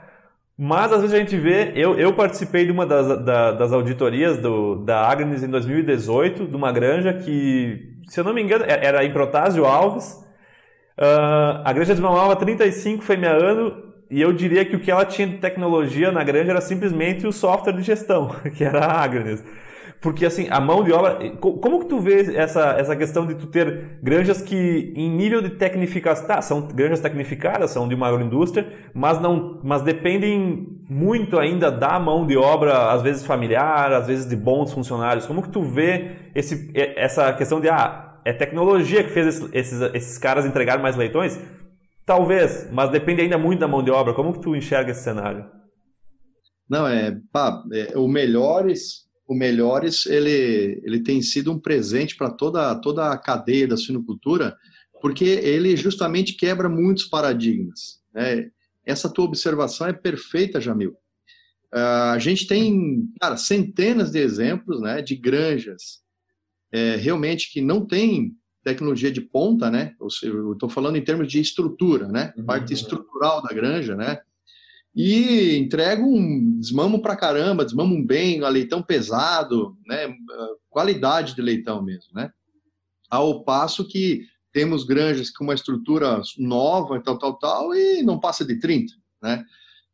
Mas 0.57 0.93
às 0.93 1.01
vezes 1.01 1.15
a 1.15 1.17
gente 1.17 1.35
vê, 1.37 1.71
eu, 1.75 1.97
eu 1.97 2.13
participei 2.13 2.65
de 2.65 2.71
uma 2.71 2.85
das, 2.85 3.07
da, 3.25 3.51
das 3.51 3.73
auditorias 3.73 4.37
do, 4.37 4.75
da 4.75 5.09
Agnes 5.09 5.41
em 5.41 5.49
2018, 5.49 6.45
de 6.45 6.55
uma 6.55 6.71
granja 6.71 7.13
que, 7.13 7.97
se 8.07 8.19
eu 8.19 8.23
não 8.23 8.31
me 8.31 8.43
engano, 8.43 8.65
é, 8.65 8.85
era 8.85 9.03
em 9.03 9.11
Protásio 9.11 9.65
Alves. 9.65 10.21
Uh, 11.01 11.65
a 11.65 11.73
granja 11.73 11.95
desmamava 11.95 12.35
35 12.35 13.01
fêmea 13.01 13.31
ano 13.31 13.91
e 14.07 14.21
eu 14.21 14.31
diria 14.31 14.63
que 14.63 14.75
o 14.75 14.79
que 14.79 14.91
ela 14.91 15.03
tinha 15.03 15.27
de 15.27 15.37
tecnologia 15.37 16.11
na 16.11 16.23
granja 16.23 16.51
era 16.51 16.61
simplesmente 16.61 17.25
o 17.25 17.31
software 17.31 17.73
de 17.73 17.81
gestão, 17.81 18.35
que 18.55 18.63
era 18.63 18.85
a 18.85 19.01
Agnes. 19.01 19.43
Porque 19.99 20.25
assim, 20.25 20.47
a 20.49 20.59
mão 20.59 20.83
de 20.83 20.91
obra. 20.91 21.31
Como 21.39 21.79
que 21.79 21.85
tu 21.85 21.99
vê 21.99 22.35
essa, 22.35 22.75
essa 22.77 22.95
questão 22.95 23.25
de 23.25 23.35
tu 23.35 23.47
ter 23.47 23.99
granjas 24.01 24.41
que, 24.41 24.93
em 24.95 25.09
nível 25.09 25.41
de 25.41 25.51
tecnificação. 25.51 26.27
Tá, 26.27 26.41
são 26.41 26.61
granjas 26.61 26.99
tecnificadas, 26.99 27.71
são 27.71 27.87
de 27.87 27.95
uma 27.95 28.07
agroindústria, 28.07 28.67
mas 28.93 29.19
não. 29.19 29.59
Mas 29.63 29.81
dependem 29.81 30.67
muito 30.89 31.39
ainda 31.39 31.71
da 31.71 31.99
mão 31.99 32.25
de 32.25 32.35
obra, 32.35 32.91
às 32.91 33.01
vezes 33.01 33.25
familiar, 33.25 33.93
às 33.93 34.07
vezes 34.07 34.27
de 34.27 34.35
bons 34.35 34.73
funcionários. 34.73 35.25
Como 35.25 35.41
que 35.41 35.49
tu 35.49 35.61
vê 35.61 36.11
esse, 36.33 36.71
essa 36.73 37.31
questão 37.33 37.61
de 37.61 37.69
ah, 37.69 38.10
é 38.23 38.33
tecnologia 38.33 39.03
que 39.03 39.09
fez 39.09 39.41
esses, 39.53 39.81
esses 39.93 40.17
caras 40.17 40.45
entregarem 40.45 40.81
mais 40.81 40.95
leitões? 40.95 41.39
Talvez, 42.05 42.69
mas 42.71 42.89
depende 42.89 43.21
ainda 43.21 43.37
muito 43.37 43.59
da 43.59 43.67
mão 43.67 43.83
de 43.83 43.91
obra. 43.91 44.13
Como 44.13 44.33
que 44.33 44.41
tu 44.41 44.55
enxerga 44.55 44.91
esse 44.91 45.03
cenário? 45.03 45.49
Não, 46.69 46.87
é, 46.87 47.17
pá, 47.31 47.63
é 47.71 47.97
o 47.97 48.07
melhores 48.07 49.09
o 49.31 49.33
Melhores 49.33 50.05
ele, 50.07 50.81
ele 50.83 51.01
tem 51.01 51.21
sido 51.21 51.53
um 51.53 51.59
presente 51.59 52.17
para 52.17 52.29
toda, 52.29 52.75
toda 52.75 53.13
a 53.13 53.17
cadeia 53.17 53.65
da 53.65 53.77
suinocultura, 53.77 54.53
porque 55.01 55.23
ele 55.23 55.77
justamente 55.77 56.33
quebra 56.33 56.67
muitos 56.67 57.05
paradigmas. 57.05 58.01
Né? 58.13 58.49
Essa 58.85 59.09
tua 59.09 59.23
observação 59.23 59.87
é 59.87 59.93
perfeita, 59.93 60.59
Jamil. 60.59 60.91
Uh, 61.73 62.11
a 62.11 62.19
gente 62.19 62.45
tem, 62.45 63.07
cara, 63.21 63.37
centenas 63.37 64.11
de 64.11 64.19
exemplos 64.19 64.81
né, 64.81 65.01
de 65.01 65.15
granjas 65.15 66.01
é, 66.71 66.95
realmente 66.95 67.51
que 67.51 67.61
não 67.61 67.85
tem 67.85 68.33
tecnologia 68.63 69.11
de 69.11 69.21
ponta, 69.21 69.69
né? 69.69 69.95
Eu 70.23 70.53
estou 70.53 70.69
falando 70.69 70.95
em 70.95 71.03
termos 71.03 71.27
de 71.27 71.39
estrutura, 71.39 72.07
né? 72.07 72.33
Uhum. 72.37 72.45
Parte 72.45 72.73
estrutural 72.73 73.41
da 73.41 73.49
granja, 73.49 73.95
né? 73.95 74.19
e 74.95 75.57
entrega 75.57 76.01
um 76.01 76.59
desmamo 76.59 77.01
para 77.01 77.15
caramba, 77.15 77.63
desmamo 77.63 78.05
bem, 78.05 78.43
a 78.43 78.49
leitão 78.49 78.83
pesado, 78.83 79.77
né? 79.87 80.13
qualidade 80.69 81.35
de 81.35 81.41
leitão 81.41 81.81
mesmo, 81.81 82.11
né? 82.13 82.31
Ao 83.09 83.43
passo 83.43 83.87
que 83.87 84.25
temos 84.53 84.83
granjas 84.83 85.29
com 85.29 85.45
uma 85.45 85.53
estrutura 85.53 86.21
nova 86.37 86.97
e 86.97 87.03
tal, 87.03 87.17
tal, 87.17 87.39
tal, 87.39 87.75
e 87.75 88.03
não 88.03 88.19
passa 88.19 88.43
de 88.45 88.59
30, 88.59 88.93
né? 89.21 89.45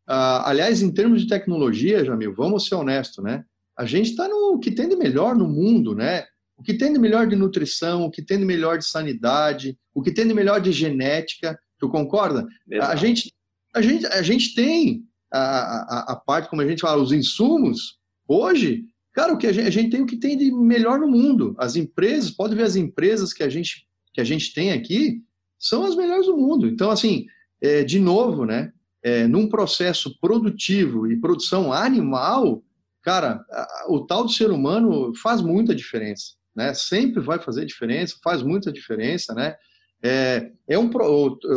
Ah, 0.08 0.50
aliás, 0.50 0.82
em 0.82 0.92
termos 0.92 1.22
de 1.22 1.28
tecnologia, 1.28 2.06
Jamil, 2.06 2.34
vamos 2.34 2.68
ser 2.68 2.76
honestos, 2.76 3.24
né? 3.24 3.44
A 3.78 3.86
gente 3.86 4.12
está 4.12 4.28
no 4.28 4.60
que 4.60 4.72
tem 4.72 4.88
de 4.90 4.96
melhor 4.96 5.36
no 5.36 5.48
mundo, 5.48 5.94
né? 5.94 6.26
O 6.58 6.64
que 6.64 6.74
tem 6.74 6.92
de 6.92 7.00
melhor 7.00 7.28
de 7.28 7.36
nutrição, 7.36 8.04
o 8.04 8.12
que 8.12 8.22
tem 8.22 8.40
de 8.40 8.46
melhor 8.46 8.78
de 8.78 8.86
sanidade, 8.86 9.78
o 9.94 10.02
que 10.02 10.12
tem 10.12 10.28
de 10.28 10.34
melhor 10.34 10.60
de 10.60 10.72
genética, 10.72 11.58
tu 11.80 11.88
concorda? 11.88 12.48
A 12.82 12.96
gente 12.96 13.32
a 13.78 13.82
gente, 13.82 14.06
a 14.08 14.22
gente 14.22 14.56
tem 14.56 15.04
a, 15.32 15.40
a, 15.40 16.14
a, 16.14 16.16
parte, 16.16 16.50
como 16.50 16.62
a 16.62 16.68
gente 16.68 16.82
fala, 16.82 17.02
os 17.02 17.12
insumos, 17.12 18.00
hoje, 18.28 18.86
cara, 19.14 19.34
o 19.34 19.38
que 19.38 19.46
a 19.46 19.52
gente, 19.52 19.68
a 19.68 19.70
gente 19.70 19.90
tem 19.92 20.02
o 20.02 20.06
que 20.06 20.18
tem 20.18 20.38
de 20.38 20.52
melhor 20.52 21.00
no 21.00 21.08
mundo. 21.08 21.56
As 21.60 21.76
empresas, 21.76 22.32
pode 22.32 22.56
ver 22.56 22.64
as 22.64 22.76
empresas 22.76 23.34
que 23.34 23.44
a 23.44 23.50
gente, 23.50 23.88
que 24.14 24.22
a 24.22 24.24
gente 24.24 24.54
tem 24.54 24.72
aqui, 24.72 25.22
são 25.60 25.84
as 25.84 25.96
melhores 25.96 26.26
do 26.26 26.38
mundo. 26.38 26.68
Então, 26.68 26.90
assim, 26.90 27.26
é, 27.62 27.84
de 27.84 28.00
novo, 28.00 28.46
né, 28.46 28.72
é, 29.04 29.28
num 29.28 29.48
processo 29.48 30.18
produtivo 30.20 31.12
e 31.12 31.20
produção 31.20 31.72
animal, 31.72 32.64
cara, 33.04 33.44
o 33.88 34.06
tal 34.06 34.24
do 34.24 34.32
ser 34.32 34.52
humano 34.52 35.14
faz 35.16 35.42
muita 35.42 35.76
diferença, 35.76 36.34
né? 36.58 36.74
Sempre 36.74 37.22
vai 37.22 37.38
fazer 37.38 37.66
diferença, 37.66 38.16
faz 38.24 38.42
muita 38.42 38.72
diferença, 38.72 39.32
né? 39.36 39.56
É, 40.02 40.52
é 40.68 40.78
um, 40.78 40.90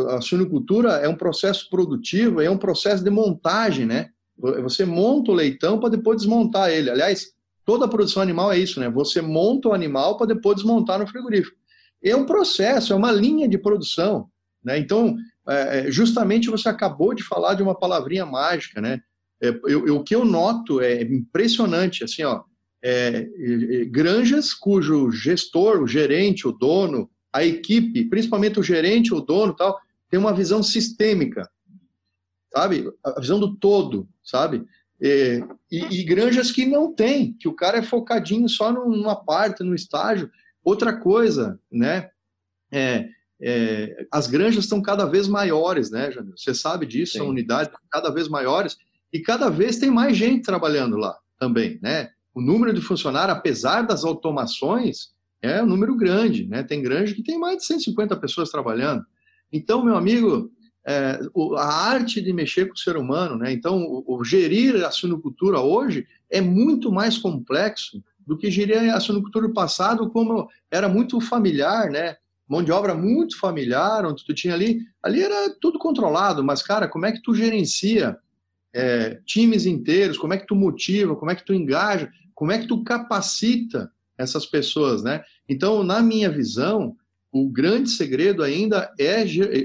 a 0.09 0.21
suinocultura 0.21 0.91
é 0.93 1.09
um 1.09 1.15
processo 1.15 1.67
produtivo, 1.69 2.39
é 2.39 2.49
um 2.49 2.57
processo 2.57 3.03
de 3.03 3.09
montagem, 3.09 3.87
né? 3.87 4.09
Você 4.37 4.85
monta 4.85 5.31
o 5.31 5.35
leitão 5.35 5.79
para 5.79 5.89
depois 5.89 6.17
desmontar 6.17 6.69
ele. 6.69 6.89
Aliás, 6.89 7.33
toda 7.65 7.85
a 7.85 7.87
produção 7.87 8.21
animal 8.21 8.51
é 8.51 8.59
isso, 8.59 8.79
né? 8.79 8.89
Você 8.89 9.21
monta 9.21 9.69
o 9.69 9.73
animal 9.73 10.17
para 10.17 10.27
depois 10.27 10.57
desmontar 10.57 10.99
no 10.99 11.07
frigorífico. 11.07 11.57
É 12.03 12.15
um 12.15 12.25
processo, 12.25 12.93
é 12.93 12.95
uma 12.95 13.11
linha 13.11 13.47
de 13.47 13.57
produção, 13.57 14.27
né? 14.63 14.77
Então, 14.77 15.15
é, 15.49 15.79
é 15.87 15.91
justamente 15.91 16.49
você 16.49 16.69
acabou 16.69 17.15
de 17.15 17.23
falar 17.23 17.55
de 17.55 17.63
uma 17.63 17.77
palavrinha 17.77 18.25
mágica, 18.25 18.79
né? 18.79 18.99
É, 19.41 19.49
eu, 19.49 19.87
eu, 19.87 19.95
o 19.97 20.03
que 20.03 20.15
eu 20.15 20.23
noto 20.23 20.79
é 20.79 21.01
impressionante, 21.01 22.03
assim, 22.03 22.23
ó, 22.23 22.43
é, 22.83 23.27
é, 23.37 23.85
granjas 23.85 24.53
cujo 24.53 25.11
gestor, 25.11 25.81
o 25.81 25.87
gerente, 25.87 26.47
o 26.47 26.51
dono, 26.51 27.09
a 27.31 27.43
equipe, 27.45 28.05
principalmente 28.05 28.59
o 28.59 28.63
gerente, 28.63 29.13
o 29.13 29.21
dono 29.21 29.55
tal, 29.55 29.79
tem 30.09 30.19
uma 30.19 30.33
visão 30.33 30.61
sistêmica, 30.61 31.49
sabe? 32.53 32.91
A 33.03 33.19
visão 33.19 33.39
do 33.39 33.55
todo, 33.55 34.07
sabe? 34.23 34.65
E, 34.99 35.43
e, 35.71 36.01
e, 36.01 36.03
granjas 36.03 36.51
que 36.51 36.65
não 36.65 36.93
tem, 36.93 37.33
que 37.33 37.47
o 37.47 37.55
cara 37.55 37.77
é 37.77 37.83
focadinho 37.83 38.47
só 38.49 38.71
numa 38.71 39.15
parte, 39.15 39.63
num 39.63 39.73
estágio. 39.73 40.29
Outra 40.63 40.95
coisa, 40.95 41.59
né? 41.71 42.09
É, 42.71 43.09
é, 43.41 44.05
as 44.11 44.27
granjas 44.27 44.65
estão 44.65 44.81
cada 44.81 45.05
vez 45.05 45.27
maiores, 45.27 45.89
né, 45.89 46.11
Jamil? 46.11 46.37
Você 46.37 46.53
sabe 46.53 46.85
disso, 46.85 47.13
Sim. 47.13 47.19
são 47.19 47.29
unidades 47.29 47.73
cada 47.89 48.11
vez 48.11 48.27
maiores 48.27 48.77
e 49.11 49.19
cada 49.19 49.49
vez 49.49 49.79
tem 49.79 49.89
mais 49.89 50.15
gente 50.15 50.43
trabalhando 50.43 50.97
lá 50.97 51.17
também, 51.39 51.79
né? 51.81 52.11
O 52.33 52.41
número 52.41 52.73
de 52.73 52.81
funcionários, 52.81 53.37
apesar 53.37 53.81
das 53.81 54.03
automações, 54.03 55.09
é 55.41 55.61
um 55.61 55.65
número 55.65 55.95
grande, 55.95 56.45
né? 56.47 56.63
Tem 56.63 56.81
grande 56.81 57.15
que 57.15 57.23
tem 57.23 57.37
mais 57.37 57.57
de 57.57 57.65
150 57.65 58.15
pessoas 58.17 58.49
trabalhando. 58.49 59.03
Então, 59.51 59.83
meu 59.83 59.95
amigo, 59.95 60.51
é, 60.85 61.19
a 61.57 61.65
arte 61.89 62.21
de 62.21 62.31
mexer 62.31 62.67
com 62.67 62.73
o 62.73 62.77
ser 62.77 62.95
humano, 62.95 63.37
né? 63.37 63.51
Então, 63.51 63.83
o, 63.83 64.19
o, 64.19 64.23
gerir 64.23 64.83
a 64.85 64.91
suinocultura 64.91 65.59
hoje 65.59 66.07
é 66.29 66.41
muito 66.41 66.91
mais 66.91 67.17
complexo 67.17 68.03
do 68.25 68.37
que 68.37 68.49
gerir 68.51 68.93
a 68.93 68.99
suinocultura 68.99 69.47
do 69.47 69.53
passado, 69.53 70.09
como 70.09 70.47
era 70.69 70.87
muito 70.87 71.19
familiar, 71.19 71.89
né? 71.89 72.15
Mão 72.47 72.63
de 72.63 72.71
obra 72.71 72.93
muito 72.93 73.39
familiar, 73.39 74.05
onde 74.05 74.25
tu 74.25 74.33
tinha 74.33 74.53
ali, 74.53 74.81
ali 75.01 75.21
era 75.21 75.55
tudo 75.59 75.79
controlado, 75.79 76.43
mas, 76.43 76.61
cara, 76.61 76.87
como 76.87 77.05
é 77.05 77.11
que 77.11 77.21
tu 77.21 77.33
gerencia 77.33 78.17
é, 78.73 79.19
times 79.25 79.65
inteiros, 79.65 80.17
como 80.17 80.33
é 80.33 80.37
que 80.37 80.47
tu 80.47 80.55
motiva, 80.55 81.15
como 81.15 81.31
é 81.31 81.35
que 81.35 81.45
tu 81.45 81.53
engaja, 81.53 82.11
como 82.41 82.51
é 82.51 82.57
que 82.57 82.65
tu 82.65 82.83
capacita 82.83 83.91
essas 84.17 84.47
pessoas, 84.47 85.03
né? 85.03 85.23
Então, 85.47 85.83
na 85.83 86.01
minha 86.01 86.27
visão, 86.27 86.95
o 87.31 87.47
grande 87.47 87.91
segredo 87.91 88.41
ainda 88.41 88.91
é, 88.99 89.21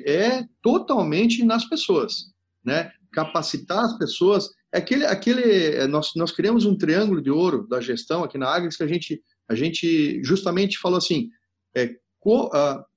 é 0.06 0.44
totalmente 0.60 1.42
nas 1.42 1.64
pessoas, 1.64 2.26
né? 2.62 2.92
Capacitar 3.10 3.82
as 3.82 3.96
pessoas. 3.96 4.50
Aquele, 4.70 5.06
aquele, 5.06 5.74
é, 5.74 5.86
nós, 5.86 6.12
nós 6.16 6.30
criamos 6.30 6.66
um 6.66 6.76
triângulo 6.76 7.22
de 7.22 7.30
ouro 7.30 7.66
da 7.66 7.80
gestão 7.80 8.22
aqui 8.22 8.36
na 8.36 8.54
Agnes 8.54 8.76
que 8.76 8.82
a 8.82 8.86
gente 8.86 9.22
a 9.48 9.54
gente 9.54 10.22
justamente 10.22 10.76
falou 10.76 10.98
assim, 10.98 11.30
é, 11.74 11.96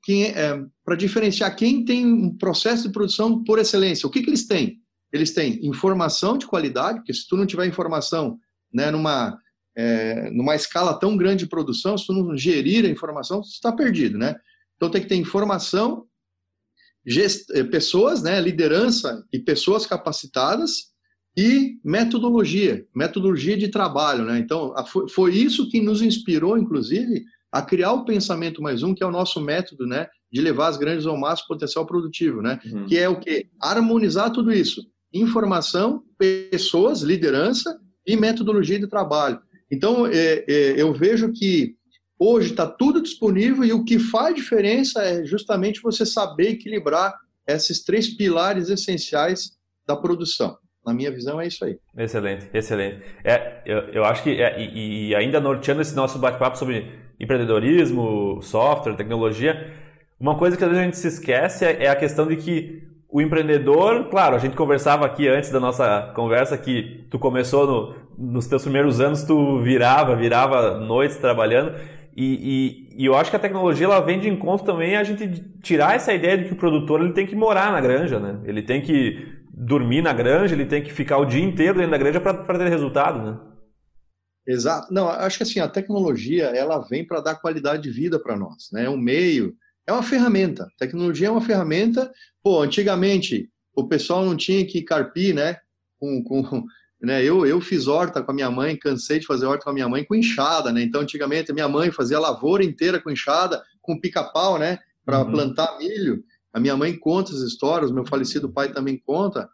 é, 0.09 0.61
para 0.83 0.95
diferenciar 0.97 1.55
quem 1.55 1.85
tem 1.85 2.05
um 2.05 2.37
processo 2.37 2.83
de 2.83 2.91
produção 2.91 3.45
por 3.45 3.59
excelência, 3.59 4.05
o 4.05 4.11
que, 4.11 4.21
que 4.23 4.29
eles 4.29 4.45
têm? 4.45 4.81
Eles 5.13 5.31
têm 5.33 5.65
informação 5.65 6.37
de 6.37 6.45
qualidade, 6.45 6.97
porque 6.97 7.13
se 7.13 7.25
tu 7.29 7.37
não 7.37 7.45
tiver 7.45 7.65
informação 7.65 8.37
né, 8.73 8.91
numa, 8.91 9.39
é, 9.81 10.29
numa 10.31 10.55
escala 10.55 10.99
tão 10.99 11.15
grande 11.15 11.45
de 11.45 11.49
produção, 11.49 11.97
se 11.97 12.05
tu 12.05 12.11
não 12.11 12.35
gerir 12.35 12.83
a 12.83 12.89
informação, 12.89 13.41
você 13.41 13.53
está 13.53 13.71
perdido, 13.71 14.17
né? 14.17 14.35
Então 14.75 14.89
tem 14.89 15.01
que 15.01 15.07
ter 15.07 15.15
informação. 15.15 16.05
Eh, 17.07 17.63
pessoas, 17.63 18.21
né, 18.21 18.41
liderança 18.41 19.25
e 19.31 19.39
pessoas 19.39 19.85
capacitadas 19.85 20.89
e 21.35 21.79
metodologia, 21.83 22.85
metodologia 22.93 23.55
de 23.55 23.69
trabalho, 23.69 24.25
né? 24.25 24.37
Então 24.37 24.73
foi 25.09 25.33
isso 25.33 25.69
que 25.69 25.79
nos 25.79 26.01
inspirou, 26.01 26.57
inclusive, 26.57 27.23
a 27.49 27.61
criar 27.61 27.93
o 27.93 28.03
pensamento 28.03 28.61
mais 28.61 28.83
um, 28.83 28.93
que 28.93 29.01
é 29.01 29.07
o 29.07 29.11
nosso 29.11 29.39
método, 29.39 29.87
né, 29.87 30.07
de 30.31 30.41
levar 30.41 30.67
as 30.67 30.77
grandes 30.77 31.05
ao 31.05 31.17
máximo 31.17 31.47
potencial 31.47 31.85
produtivo, 31.85 32.41
né? 32.41 32.59
Uhum. 32.65 32.85
Que 32.85 32.97
é 32.97 33.07
o 33.07 33.17
que 33.17 33.47
harmonizar 33.61 34.29
tudo 34.31 34.51
isso: 34.51 34.85
informação, 35.13 36.03
pessoas, 36.17 37.01
liderança 37.01 37.79
e 38.05 38.17
metodologia 38.17 38.77
de 38.77 38.87
trabalho. 38.87 39.39
Então 39.71 40.07
é, 40.07 40.45
é, 40.47 40.81
eu 40.81 40.93
vejo 40.93 41.31
que 41.31 41.75
hoje 42.17 42.51
está 42.51 42.67
tudo 42.67 43.01
disponível 43.01 43.63
e 43.63 43.71
o 43.71 43.83
que 43.83 43.97
faz 43.97 44.35
diferença 44.35 45.01
é 45.01 45.23
justamente 45.23 45.81
você 45.81 46.05
saber 46.05 46.49
equilibrar 46.49 47.13
esses 47.47 47.83
três 47.83 48.09
pilares 48.09 48.69
essenciais 48.69 49.51
da 49.87 49.95
produção. 49.95 50.57
Na 50.85 50.93
minha 50.93 51.11
visão, 51.11 51.39
é 51.39 51.47
isso 51.47 51.63
aí. 51.65 51.77
Excelente, 51.97 52.49
excelente. 52.53 53.01
É, 53.23 53.61
eu, 53.65 53.79
eu 53.89 54.05
acho 54.05 54.23
que, 54.23 54.41
é, 54.41 54.59
e, 54.61 55.09
e, 55.09 55.15
ainda 55.15 55.39
norteando 55.39 55.81
esse 55.81 55.95
nosso 55.95 56.17
bate-papo 56.17 56.57
sobre 56.57 56.91
empreendedorismo, 57.19 58.41
software, 58.41 58.95
tecnologia, 58.95 59.73
uma 60.19 60.37
coisa 60.37 60.55
que 60.57 60.63
às 60.63 60.69
vezes 60.69 60.81
a 60.81 60.85
gente 60.85 60.97
se 60.97 61.07
esquece 61.07 61.65
é, 61.65 61.83
é 61.85 61.89
a 61.89 61.95
questão 61.95 62.27
de 62.27 62.37
que 62.37 62.88
o 63.11 63.21
empreendedor, 63.21 64.07
claro, 64.09 64.35
a 64.35 64.39
gente 64.39 64.55
conversava 64.55 65.05
aqui 65.05 65.27
antes 65.27 65.49
da 65.49 65.59
nossa 65.59 66.11
conversa 66.15 66.57
que 66.57 67.07
tu 67.09 67.17
começou 67.17 67.65
no, 68.17 68.31
nos 68.33 68.45
teus 68.45 68.61
primeiros 68.61 69.01
anos, 69.01 69.23
tu 69.23 69.59
virava, 69.61 70.15
virava 70.15 70.77
noites 70.77 71.17
trabalhando, 71.17 71.75
e, 72.15 72.93
e, 72.95 73.03
e, 73.03 73.05
eu 73.05 73.15
acho 73.15 73.29
que 73.29 73.35
a 73.35 73.39
tecnologia 73.39 73.85
ela 73.85 73.99
vem 74.01 74.19
de 74.19 74.27
encontro 74.27 74.65
também 74.65 74.97
a 74.97 75.03
gente 75.03 75.41
tirar 75.61 75.95
essa 75.95 76.13
ideia 76.13 76.37
de 76.37 76.45
que 76.45 76.53
o 76.53 76.57
produtor 76.57 77.01
ele 77.01 77.13
tem 77.13 77.25
que 77.25 77.35
morar 77.35 77.71
na 77.71 77.79
granja, 77.79 78.19
né? 78.19 78.41
Ele 78.43 78.61
tem 78.61 78.81
que 78.81 79.39
dormir 79.53 80.01
na 80.01 80.11
granja, 80.11 80.53
ele 80.53 80.65
tem 80.65 80.83
que 80.83 80.91
ficar 80.91 81.17
o 81.17 81.25
dia 81.25 81.43
inteiro 81.43 81.75
dentro 81.75 81.91
da 81.91 81.97
granja 81.97 82.19
para 82.19 82.59
ter 82.59 82.67
resultado, 82.67 83.23
né? 83.23 83.39
Exato. 84.45 84.93
Não, 84.93 85.07
acho 85.07 85.37
que 85.37 85.43
assim, 85.43 85.59
a 85.59 85.67
tecnologia 85.67 86.45
ela 86.47 86.79
vem 86.79 87.07
para 87.07 87.21
dar 87.21 87.35
qualidade 87.35 87.83
de 87.83 87.91
vida 87.91 88.19
para 88.19 88.35
nós, 88.35 88.69
né? 88.73 88.85
É 88.85 88.89
um 88.89 88.97
meio, 88.97 89.55
é 89.87 89.93
uma 89.93 90.03
ferramenta. 90.03 90.63
A 90.63 90.77
tecnologia 90.77 91.27
é 91.27 91.31
uma 91.31 91.41
ferramenta. 91.41 92.11
Pô, 92.43 92.61
antigamente 92.61 93.49
o 93.75 93.87
pessoal 93.87 94.25
não 94.25 94.35
tinha 94.35 94.65
que 94.65 94.81
carpir, 94.81 95.33
né? 95.33 95.57
Com, 95.99 96.23
com, 96.23 96.43
né? 97.01 97.23
Eu, 97.23 97.45
eu 97.45 97.61
fiz 97.61 97.87
horta 97.87 98.21
com 98.21 98.31
a 98.31 98.35
minha 98.35 98.51
mãe, 98.51 98.77
cansei 98.77 99.19
de 99.19 99.25
fazer 99.25 99.45
horta 99.45 99.63
com 99.63 99.69
a 99.69 99.73
minha 99.73 99.89
mãe 99.89 100.03
com 100.03 100.15
enxada, 100.15 100.71
né? 100.71 100.81
Então, 100.81 101.01
antigamente, 101.01 101.51
a 101.51 101.53
minha 101.53 101.67
mãe 101.67 101.91
fazia 101.91 102.17
a 102.17 102.21
lavoura 102.21 102.63
inteira 102.63 103.01
com 103.01 103.09
enxada, 103.09 103.63
com 103.81 103.99
pica-pau, 103.99 104.57
né? 104.57 104.79
Para 105.05 105.19
uhum. 105.19 105.31
plantar 105.31 105.77
milho. 105.77 106.23
A 106.53 106.59
minha 106.59 106.75
mãe 106.75 106.97
conta 106.97 107.31
as 107.31 107.39
histórias, 107.39 107.91
meu 107.91 108.05
falecido 108.05 108.51
pai 108.51 108.71
também 108.71 108.97
conta. 109.05 109.47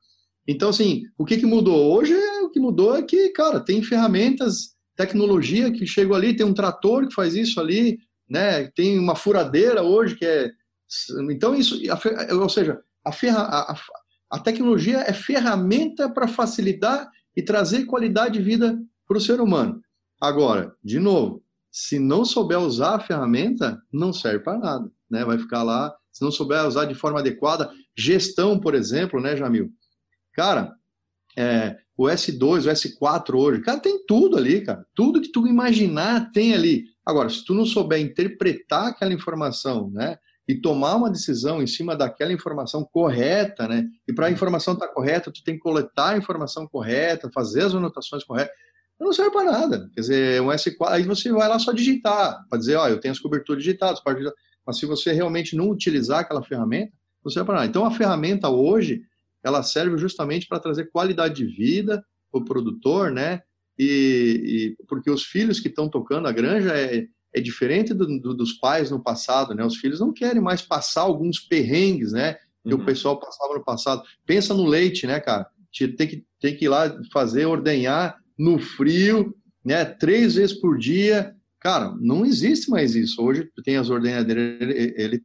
Então, 0.48 0.70
assim, 0.70 1.04
o 1.18 1.26
que, 1.26 1.38
que 1.38 1.46
mudou? 1.46 1.94
Hoje, 1.94 2.16
o 2.44 2.50
que 2.50 2.60
mudou 2.60 2.96
é 2.96 3.02
que, 3.02 3.30
cara, 3.30 3.60
tem 3.60 3.82
ferramentas, 3.82 4.76
tecnologia 4.96 5.72
que 5.72 5.86
chegou 5.86 6.16
ali, 6.16 6.36
tem 6.36 6.46
um 6.46 6.54
trator 6.54 7.08
que 7.08 7.14
faz 7.14 7.36
isso 7.36 7.60
ali, 7.60 7.98
né? 8.30 8.70
Tem 8.76 8.98
uma 8.98 9.16
furadeira 9.16 9.82
hoje 9.84 10.16
que 10.16 10.26
é. 10.26 10.50
Então, 11.32 11.56
isso, 11.56 11.80
ou 12.40 12.50
seja, 12.50 12.80
a, 13.04 13.12
ferra, 13.12 13.42
a, 13.42 13.76
a 14.32 14.40
tecnologia 14.40 15.00
é 15.00 15.14
ferramenta 15.14 16.10
para 16.10 16.28
facilitar 16.28 17.10
e 17.36 17.42
trazer 17.42 17.86
qualidade 17.86 18.38
de 18.38 18.44
vida 18.44 18.80
para 19.08 19.18
o 19.18 19.22
ser 19.22 19.42
humano. 19.42 19.82
Agora, 20.22 20.76
de 20.84 21.00
novo, 21.00 21.44
se 21.72 22.00
não 22.00 22.24
souber 22.24 22.60
usar 22.60 22.96
a 22.96 23.00
ferramenta, 23.00 23.82
não 23.92 24.14
serve 24.14 24.40
para 24.40 24.58
nada, 24.58 24.92
né? 25.10 25.26
Vai 25.26 25.38
ficar 25.38 25.62
lá 25.62 25.94
se 26.12 26.24
não 26.24 26.32
souber 26.32 26.66
usar 26.66 26.86
de 26.86 26.96
forma 26.96 27.20
adequada. 27.20 27.70
Gestão, 27.98 28.58
por 28.58 28.74
exemplo, 28.74 29.20
né, 29.20 29.36
Jamil? 29.36 29.70
Cara, 30.34 30.74
é, 31.38 31.78
o 31.98 32.06
S2, 32.06 32.66
o 32.66 32.70
S4 32.70 33.36
hoje, 33.36 33.62
cara, 33.62 33.80
tem 33.80 34.06
tudo 34.06 34.38
ali, 34.38 34.62
cara. 34.62 34.86
Tudo 34.96 35.22
que 35.22 35.32
tu 35.32 35.46
imaginar 35.46 36.32
tem 36.32 36.54
ali. 36.54 36.86
Agora, 37.06 37.30
se 37.30 37.44
tu 37.44 37.54
não 37.54 37.66
souber 37.66 38.00
interpretar 38.00 38.88
aquela 38.88 39.14
informação, 39.14 39.92
né, 39.92 40.18
e 40.48 40.56
tomar 40.56 40.96
uma 40.96 41.10
decisão 41.10 41.62
em 41.62 41.68
cima 41.68 41.96
daquela 41.96 42.32
informação 42.32 42.84
correta, 42.84 43.68
né, 43.68 43.88
e 44.08 44.14
para 44.14 44.28
a 44.28 44.32
informação 44.32 44.74
estar 44.74 44.88
tá 44.88 44.94
correta, 44.94 45.32
tu 45.32 45.44
tem 45.44 45.56
que 45.56 45.62
coletar 45.62 46.14
a 46.14 46.18
informação 46.18 46.68
correta, 46.68 47.32
fazer 47.34 47.64
as 47.64 47.74
anotações 47.74 48.24
corretas, 48.24 48.54
não 49.00 49.12
serve 49.12 49.32
para 49.32 49.52
nada. 49.52 49.90
Quer 49.94 50.02
dizer, 50.02 50.42
um 50.42 50.48
S4, 50.48 50.88
aí 50.88 51.04
você 51.04 51.32
vai 51.32 51.50
lá 51.50 51.60
só 51.60 51.72
digitar, 51.74 52.46
para 52.50 52.60
dizer, 52.60 52.76
ó, 52.76 52.88
eu 52.88 53.00
tenho 53.00 53.12
as 53.12 53.20
coberturas 53.20 53.62
digitadas. 53.62 54.02
Mas 54.66 54.80
se 54.80 54.86
você 54.86 55.12
realmente 55.12 55.56
não 55.56 55.70
utilizar 55.70 56.20
aquela 56.20 56.42
ferramenta, 56.42 56.94
não 57.24 57.32
serve 57.32 57.48
para 57.48 57.56
nada. 57.56 57.68
Então 57.68 57.86
a 57.86 57.92
ferramenta 57.92 58.50
hoje, 58.50 59.02
ela 59.44 59.64
serve 59.64 59.98
justamente 59.98 60.48
para 60.48 60.60
trazer 60.60 60.90
qualidade 60.92 61.36
de 61.36 61.46
vida 61.46 62.04
para 62.32 62.42
o 62.42 62.46
produtor, 62.46 63.12
né? 63.12 63.42
E, 63.78 64.76
e, 64.80 64.86
porque 64.86 65.12
os 65.12 65.24
filhos 65.24 65.60
que 65.60 65.68
estão 65.68 65.90
tocando 65.90 66.28
a 66.28 66.32
granja 66.32 66.72
é, 66.74 67.06
é 67.36 67.42
diferente 67.42 67.94
do, 67.94 68.20
do, 68.20 68.34
dos 68.34 68.54
pais 68.54 68.90
no 68.90 69.02
passado, 69.02 69.54
né? 69.54 69.66
Os 69.66 69.78
filhos 69.78 70.00
não 70.00 70.14
querem 70.14 70.42
mais 70.42 70.62
passar 70.62 71.02
alguns 71.02 71.40
perrengues, 71.40 72.14
né? 72.14 72.38
Que 72.64 72.74
uhum. 72.74 72.82
o 72.82 72.86
pessoal 72.86 73.20
passava 73.20 73.54
no 73.54 73.64
passado. 73.64 74.02
Pensa 74.26 74.54
no 74.54 74.66
leite, 74.66 75.06
né, 75.06 75.20
cara? 75.20 75.46
Tem 75.98 76.08
que, 76.08 76.26
tem 76.40 76.56
que 76.56 76.66
ir 76.66 76.70
lá 76.70 76.98
fazer, 77.12 77.46
ordenhar 77.46 78.18
no 78.38 78.58
frio, 78.58 79.36
né? 79.64 79.84
Três 79.84 80.36
vezes 80.36 80.60
por 80.60 80.78
dia, 80.78 81.36
Cara, 81.66 81.96
não 82.00 82.24
existe 82.24 82.70
mais 82.70 82.96
isso. 82.96 83.20
Hoje 83.20 83.50
tem 83.64 83.76
as 83.76 83.90
ordenhadeiras 83.90 84.62
ele, 84.62 84.94
ele, 84.96 85.24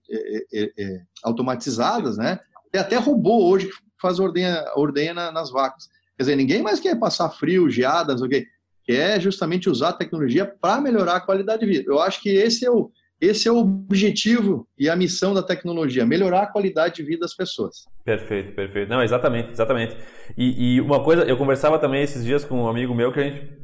ele, 0.51 0.73
ele, 0.75 1.01
automatizadas, 1.23 2.17
né? 2.17 2.41
Tem 2.73 2.81
até 2.81 2.97
robô 2.97 3.47
hoje 3.47 3.67
que 3.67 3.75
faz 4.01 4.19
ordenha, 4.19 4.65
ordenha 4.75 5.13
nas 5.13 5.51
vacas. 5.51 5.85
Quer 6.17 6.23
dizer, 6.23 6.37
ninguém 6.37 6.63
mais 6.63 6.81
quer 6.81 6.99
passar 6.99 7.29
frio, 7.29 7.69
geadas, 7.69 8.23
ok? 8.23 8.47
Quer 8.85 9.21
justamente 9.21 9.69
usar 9.69 9.91
a 9.91 9.93
tecnologia 9.93 10.45
para 10.45 10.81
melhorar 10.81 11.17
a 11.17 11.21
qualidade 11.21 11.61
de 11.61 11.67
vida. 11.67 11.85
Eu 11.87 12.01
acho 12.01 12.21
que 12.23 12.29
esse 12.29 12.65
é 12.67 12.71
o, 12.71 12.91
esse 13.21 13.47
é 13.47 13.53
o 13.53 13.59
objetivo 13.59 14.67
e 14.79 14.89
a 14.89 14.97
missão 14.97 15.35
da 15.35 15.43
tecnologia, 15.43 16.07
melhorar 16.07 16.43
a 16.43 16.47
qualidade 16.47 16.97
de 16.97 17.03
vida 17.03 17.21
das 17.21 17.35
pessoas. 17.35 17.85
Perfeito, 18.05 18.53
perfeito. 18.55 18.89
Não, 18.89 19.03
exatamente, 19.03 19.51
exatamente. 19.51 19.97
E, 20.37 20.77
e 20.77 20.81
uma 20.81 21.03
coisa, 21.05 21.25
eu 21.25 21.37
conversava 21.37 21.79
também 21.79 22.03
esses 22.03 22.25
dias 22.25 22.45
com 22.45 22.63
um 22.63 22.69
amigo 22.69 22.95
meu 22.95 23.13
que 23.13 23.21
a 23.21 23.25
gente 23.25 23.61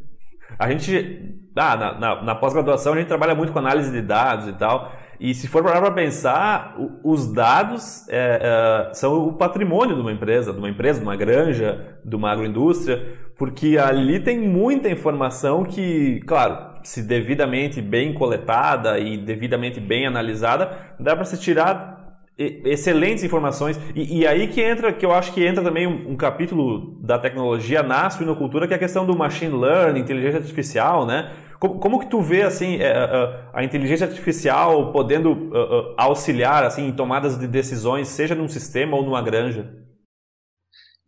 a 0.59 0.71
gente, 0.71 1.39
ah, 1.55 1.77
na, 1.77 1.99
na, 1.99 2.23
na 2.23 2.35
pós-graduação, 2.35 2.95
a 2.95 2.97
gente 2.97 3.09
trabalha 3.09 3.35
muito 3.35 3.53
com 3.53 3.59
análise 3.59 3.91
de 3.91 4.01
dados 4.01 4.49
e 4.49 4.53
tal. 4.53 4.93
E 5.19 5.35
se 5.35 5.49
for 5.49 5.63
parar 5.63 5.81
para 5.81 5.91
pensar, 5.91 6.77
os 7.03 7.33
dados 7.33 8.07
é, 8.09 8.89
é, 8.91 8.95
são 8.95 9.29
o 9.29 9.33
patrimônio 9.33 9.95
de 9.95 10.01
uma 10.01 10.13
empresa, 10.13 10.53
de 10.53 10.59
uma 10.59 10.69
empresa, 10.69 11.01
de 11.01 11.05
uma 11.05 11.17
granja, 11.17 11.99
de 12.05 12.15
uma 12.15 12.31
agroindústria, 12.31 13.19
porque 13.37 13.77
ali 13.77 14.19
tem 14.19 14.39
muita 14.39 14.89
informação 14.89 15.63
que, 15.63 16.21
claro, 16.27 16.77
se 16.83 17.03
devidamente 17.03 17.83
bem 17.83 18.15
coletada 18.15 18.99
e 18.99 19.19
devidamente 19.19 19.79
bem 19.79 20.07
analisada, 20.07 20.95
dá 20.99 21.15
para 21.15 21.25
se 21.25 21.39
tirar 21.39 21.97
excelentes 22.39 23.25
informações. 23.25 23.79
E, 23.95 24.21
e, 24.21 24.27
aí 24.27 24.49
que 24.49 24.61
entra, 24.61 24.93
que 24.93 25.05
eu 25.05 25.13
acho 25.13 25.33
que 25.33 25.45
entra 25.45 25.63
também 25.63 25.87
um, 25.87 26.13
um, 26.13 26.17
capítulo 26.17 26.99
da 27.03 27.19
tecnologia 27.19 27.83
na 27.83 28.09
suinocultura, 28.09 28.67
que 28.67 28.75
é 28.75 28.77
a 28.77 28.81
questão 28.81 29.07
do 29.07 29.17
machine 29.17 29.55
learning, 29.55 30.01
inteligência 30.01 30.39
artificial, 30.39 31.07
né? 31.07 31.33
Como, 31.59 31.79
como 31.79 31.99
que 31.99 32.11
tu 32.11 32.21
vê, 32.21 32.43
assim, 32.43 32.77
a, 32.77 32.85
é, 32.85 32.93
a, 32.93 33.03
é, 33.03 33.51
a 33.55 33.65
inteligência 33.65 34.07
artificial 34.07 34.93
podendo 34.93 35.51
auxiliar, 35.97 36.65
assim, 36.65 36.87
em 36.87 36.93
tomadas 36.93 37.39
de 37.39 37.47
decisões, 37.47 38.09
seja 38.09 38.35
num 38.35 38.49
sistema 38.49 38.97
ou 38.97 39.03
numa 39.03 39.23
granja? 39.23 39.75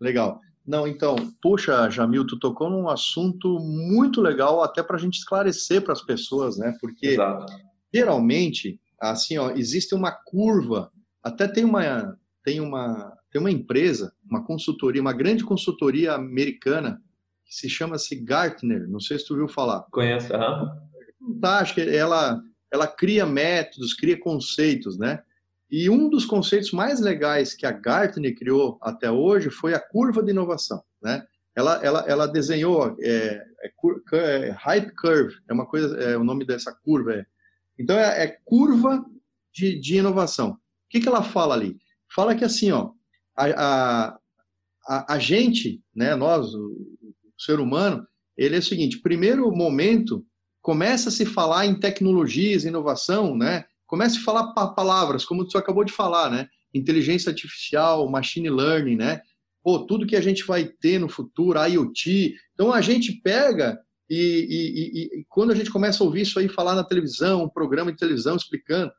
Legal. 0.01 0.41
Não, 0.69 0.87
então, 0.87 1.17
puxa, 1.41 1.89
Jamil, 1.89 2.27
tu 2.27 2.39
tocou 2.39 2.69
num 2.69 2.89
assunto 2.89 3.59
muito 3.59 4.21
legal, 4.21 4.63
até 4.63 4.83
para 4.83 4.97
a 4.97 5.01
gente 5.01 5.19
esclarecer 5.19 5.83
para 5.83 5.95
as 5.95 6.03
pessoas, 6.03 6.59
né? 6.59 6.75
Porque 6.79 7.09
Exato. 7.09 7.53
geralmente, 7.93 8.79
assim, 9.01 9.39
ó, 9.39 9.51
existe 9.53 9.95
uma 9.95 10.13
curva 10.13 10.93
até 11.23 11.49
tem 11.49 11.65
uma, 11.65 12.17
tem 12.45 12.61
uma, 12.61 13.17
tem 13.31 13.41
uma 13.41 13.51
empresa, 13.51 14.13
uma 14.31 14.45
consultoria, 14.45 15.01
uma 15.01 15.13
grande 15.13 15.45
consultoria 15.45 16.15
americana 16.15 17.03
que 17.45 17.55
se 17.55 17.69
chama-se 17.69 18.17
Gartner. 18.17 18.89
Não 18.89 19.01
sei 19.01 19.19
se 19.19 19.27
tu 19.27 19.33
ouviu 19.35 19.49
falar. 19.49 19.83
Conheço, 19.91 20.35
aham. 20.35 20.71
Fantástica. 21.19 21.83
Ela, 21.83 22.41
ela 22.73 22.87
cria 22.87 23.27
métodos, 23.27 23.95
cria 23.95 24.19
conceitos, 24.19 24.99
né? 24.99 25.23
E 25.71 25.91
um 25.91 26.09
dos 26.09 26.25
conceitos 26.25 26.73
mais 26.73 27.01
legais 27.01 27.55
que 27.55 27.67
a 27.67 27.73
Gartner 27.73 28.37
criou 28.37 28.79
até 28.81 29.11
hoje 29.11 29.51
foi 29.51 29.75
a 29.75 29.81
curva 29.81 30.23
de 30.23 30.31
inovação, 30.31 30.83
né? 31.03 31.27
ela, 31.59 31.85
ela, 31.85 32.05
ela 32.07 32.27
desenhou 32.29 32.97
é, 33.01 33.45
é, 33.65 33.73
é, 34.13 34.51
Hype 34.51 34.95
Curve, 34.95 35.35
é 35.49 35.53
uma 35.53 35.67
coisa, 35.67 35.97
é 35.97 36.17
o 36.17 36.23
nome 36.23 36.47
dessa 36.47 36.73
curva. 36.73 37.15
É. 37.15 37.27
Então, 37.77 37.99
é, 37.99 38.23
é 38.25 38.39
curva 38.45 39.05
de, 39.53 39.77
de 39.81 39.97
inovação. 39.97 40.51
O 40.51 40.59
que, 40.89 41.01
que 41.01 41.09
ela 41.09 41.23
fala 41.23 41.55
ali? 41.55 41.77
Fala 42.15 42.37
que 42.37 42.45
assim, 42.45 42.71
ó, 42.71 42.93
a, 43.37 44.17
a, 44.87 45.15
a 45.15 45.19
gente, 45.19 45.83
né, 45.93 46.15
nós, 46.15 46.55
o, 46.55 46.69
o 46.69 47.43
ser 47.43 47.59
humano, 47.59 48.07
ele 48.37 48.55
é 48.55 48.61
o 48.61 48.63
seguinte: 48.63 49.03
primeiro 49.03 49.51
momento 49.51 50.25
começa 50.63 51.09
a 51.09 51.13
se 51.13 51.27
falar 51.27 51.67
em 51.67 51.81
tecnologias, 51.81 52.65
inovação, 52.65 53.37
né? 53.37 53.65
Começa 53.89 54.19
a 54.19 54.23
falar 54.23 54.53
palavras, 54.75 55.25
como 55.25 55.45
você 55.51 55.57
acabou 55.57 55.83
de 55.83 55.93
falar, 55.93 56.31
né? 56.31 56.47
Inteligência 56.75 57.31
artificial, 57.31 58.09
machine 58.09 58.51
learning, 58.51 58.97
né? 58.97 59.23
Pô, 59.65 59.87
tudo 59.87 60.07
que 60.07 60.15
a 60.15 60.21
gente 60.21 60.45
vai 60.45 60.67
ter 60.67 61.01
no 61.01 61.09
futuro, 61.09 61.59
IoT. 61.59 62.37
Então 62.53 62.71
a 62.71 62.83
gente 62.83 63.13
pega 63.13 63.81
e, 64.09 64.15
e, 64.15 65.19
e, 65.19 65.21
e 65.21 65.25
quando 65.27 65.53
a 65.53 65.55
gente 65.55 65.71
começa 65.71 66.05
a 66.05 66.07
ouvir 66.07 66.21
isso 66.21 66.39
aí 66.39 66.49
falar 66.49 66.75
na 66.75 66.85
televisão, 66.85 67.45
um 67.45 67.49
programa 67.49 67.91
de 67.91 67.99
televisão 67.99 68.37
explicando, 68.37 68.93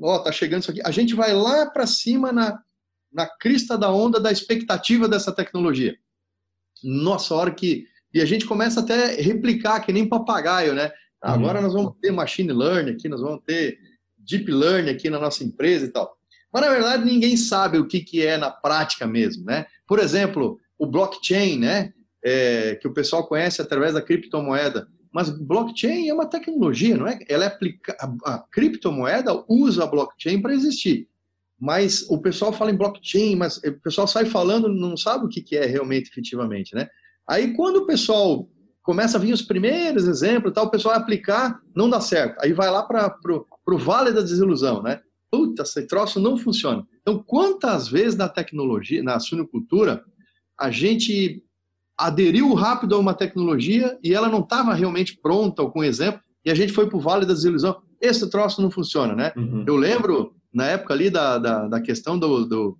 ó, 0.00 0.16
oh, 0.16 0.22
tá 0.22 0.32
chegando 0.32 0.62
isso 0.62 0.70
aqui, 0.70 0.80
a 0.82 0.90
gente 0.90 1.14
vai 1.14 1.34
lá 1.34 1.66
para 1.66 1.86
cima 1.86 2.32
na, 2.32 2.58
na 3.12 3.26
crista 3.26 3.76
da 3.76 3.92
onda 3.92 4.18
da 4.18 4.32
expectativa 4.32 5.06
dessa 5.06 5.30
tecnologia. 5.30 5.94
Nossa, 6.82 7.34
a 7.34 7.36
hora 7.36 7.54
que 7.54 7.86
e 8.14 8.20
a 8.20 8.26
gente 8.26 8.46
começa 8.46 8.80
até 8.80 9.18
a 9.18 9.22
replicar, 9.22 9.80
que 9.80 9.92
nem 9.92 10.08
papagaio, 10.08 10.74
né? 10.74 10.90
Agora 11.20 11.60
nós 11.60 11.72
vamos 11.72 11.94
ter 12.00 12.10
machine 12.10 12.52
learning 12.52 12.92
aqui, 12.92 13.08
nós 13.08 13.20
vamos 13.20 13.42
ter 13.46 13.78
deep 14.26 14.50
learning 14.50 14.90
aqui 14.90 15.10
na 15.10 15.18
nossa 15.18 15.44
empresa 15.44 15.86
e 15.86 15.88
tal. 15.88 16.16
Mas, 16.52 16.62
na 16.62 16.68
verdade, 16.70 17.04
ninguém 17.04 17.36
sabe 17.36 17.78
o 17.78 17.86
que, 17.86 18.00
que 18.00 18.26
é 18.26 18.36
na 18.36 18.50
prática 18.50 19.06
mesmo, 19.06 19.44
né? 19.44 19.66
Por 19.86 19.98
exemplo, 19.98 20.58
o 20.78 20.86
blockchain, 20.86 21.58
né? 21.58 21.92
É, 22.24 22.76
que 22.76 22.86
o 22.86 22.92
pessoal 22.92 23.26
conhece 23.26 23.60
através 23.60 23.94
da 23.94 24.02
criptomoeda. 24.02 24.86
Mas 25.12 25.28
blockchain 25.28 26.08
é 26.08 26.14
uma 26.14 26.26
tecnologia, 26.26 26.96
não 26.96 27.06
é? 27.06 27.18
Ela 27.28 27.44
é 27.44 27.46
aplica... 27.48 27.96
A 28.24 28.38
criptomoeda 28.50 29.44
usa 29.48 29.84
a 29.84 29.86
blockchain 29.86 30.40
para 30.40 30.54
existir. 30.54 31.08
Mas 31.58 32.08
o 32.10 32.18
pessoal 32.18 32.52
fala 32.52 32.70
em 32.70 32.76
blockchain, 32.76 33.36
mas 33.36 33.58
o 33.58 33.80
pessoal 33.80 34.06
sai 34.06 34.24
falando, 34.24 34.68
não 34.68 34.96
sabe 34.96 35.26
o 35.26 35.28
que, 35.28 35.40
que 35.40 35.56
é 35.56 35.66
realmente, 35.66 36.10
efetivamente, 36.10 36.74
né? 36.74 36.88
Aí 37.28 37.54
quando 37.54 37.76
o 37.76 37.86
pessoal 37.86 38.48
começa 38.82 39.16
a 39.16 39.20
vir 39.20 39.32
os 39.32 39.42
primeiros 39.42 40.06
exemplos, 40.06 40.52
tal, 40.52 40.66
o 40.66 40.70
pessoal 40.70 40.94
vai 40.94 41.02
aplicar, 41.02 41.60
não 41.74 41.88
dá 41.88 42.00
certo. 42.00 42.38
Aí 42.42 42.52
vai 42.52 42.70
lá 42.70 42.82
para 42.82 43.16
o 43.66 43.78
vale 43.78 44.12
da 44.12 44.20
desilusão, 44.20 44.82
né? 44.82 45.00
Puta, 45.30 45.62
esse 45.62 45.86
troço 45.86 46.20
não 46.20 46.36
funciona. 46.36 46.86
Então, 47.00 47.22
quantas 47.22 47.88
vezes 47.88 48.16
na 48.16 48.28
tecnologia, 48.28 49.02
na 49.02 49.18
suinocultura, 49.18 50.04
a 50.58 50.70
gente 50.70 51.42
aderiu 51.96 52.52
rápido 52.54 52.94
a 52.94 52.98
uma 52.98 53.14
tecnologia 53.14 53.98
e 54.02 54.12
ela 54.12 54.28
não 54.28 54.40
estava 54.40 54.74
realmente 54.74 55.16
pronta 55.16 55.62
ou 55.62 55.70
com 55.70 55.84
exemplo, 55.84 56.20
e 56.44 56.50
a 56.50 56.54
gente 56.54 56.72
foi 56.72 56.88
para 56.88 56.96
o 56.96 57.00
vale 57.00 57.24
da 57.24 57.32
desilusão. 57.32 57.80
Esse 58.00 58.28
troço 58.28 58.60
não 58.60 58.70
funciona, 58.70 59.14
né? 59.14 59.32
Uhum. 59.36 59.64
Eu 59.66 59.76
lembro, 59.76 60.34
na 60.52 60.66
época 60.66 60.92
ali 60.92 61.08
da, 61.08 61.38
da, 61.38 61.68
da 61.68 61.80
questão 61.80 62.18
do, 62.18 62.44
do 62.44 62.78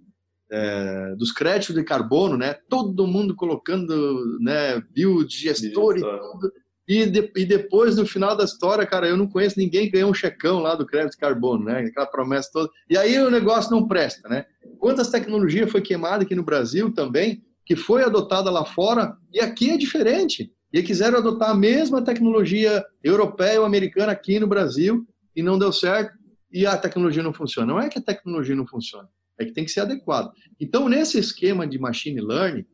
é, 0.53 1.15
dos 1.17 1.33
créditos 1.33 1.75
de 1.75 1.83
carbono, 1.83 2.37
né? 2.37 2.55
Todo 2.69 3.07
mundo 3.07 3.35
colocando, 3.35 4.39
né? 4.39 4.83
Biodigestor 4.93 5.97
e 5.97 6.01
tudo. 6.03 6.53
E, 6.87 7.07
de, 7.07 7.33
e, 7.35 7.47
depois, 7.47 7.97
no 7.97 8.05
final 8.05 8.37
da 8.37 8.45
história, 8.45 8.85
cara, 8.85 9.09
eu 9.09 9.17
não 9.17 9.27
conheço 9.27 9.59
ninguém 9.59 9.87
que 9.87 9.93
ganhou 9.93 10.11
um 10.11 10.15
checão 10.15 10.59
lá 10.59 10.75
do 10.75 10.85
crédito 10.85 11.13
de 11.13 11.19
carbono, 11.19 11.65
né? 11.65 11.81
Aquela 11.81 12.07
promessa 12.07 12.51
toda. 12.53 12.69
E 12.91 12.99
aí 12.99 13.19
o 13.19 13.31
negócio 13.31 13.71
não 13.71 13.89
presta, 13.89 14.29
né? 14.29 14.45
Quantas 14.79 15.09
tecnologias 15.09 15.71
foi 15.71 15.81
queimada 15.81 16.23
aqui 16.23 16.35
no 16.35 16.45
Brasil 16.45 16.93
também, 16.93 17.43
que 17.65 17.75
foi 17.75 18.03
adotada 18.05 18.51
lá 18.51 18.67
fora, 18.67 19.17
e 19.33 19.41
aqui 19.41 19.71
é 19.71 19.79
diferente. 19.79 20.53
E 20.71 20.83
quiseram 20.83 21.19
adotar 21.19 21.51
a 21.51 21.55
mesma 21.55 22.03
tecnologia 22.03 22.85
europeia 23.03 23.61
ou 23.61 23.67
americana 23.67 24.13
aqui 24.13 24.39
no 24.39 24.47
Brasil, 24.47 25.07
e 25.35 25.43
não 25.43 25.59
deu 25.59 25.73
certo, 25.73 26.13
e 26.53 26.67
a 26.67 26.77
tecnologia 26.77 27.23
não 27.23 27.33
funciona. 27.33 27.73
Não 27.73 27.81
é 27.81 27.89
que 27.89 27.99
a 27.99 28.03
tecnologia 28.03 28.55
não 28.55 28.67
funciona 28.67 29.09
é 29.39 29.45
que 29.45 29.53
tem 29.53 29.65
que 29.65 29.71
ser 29.71 29.81
adequado. 29.81 30.33
Então, 30.61 30.89
nesse 30.89 31.19
esquema 31.19 31.67
de 31.67 31.79
machine 31.79 32.21
learning, 32.21 32.67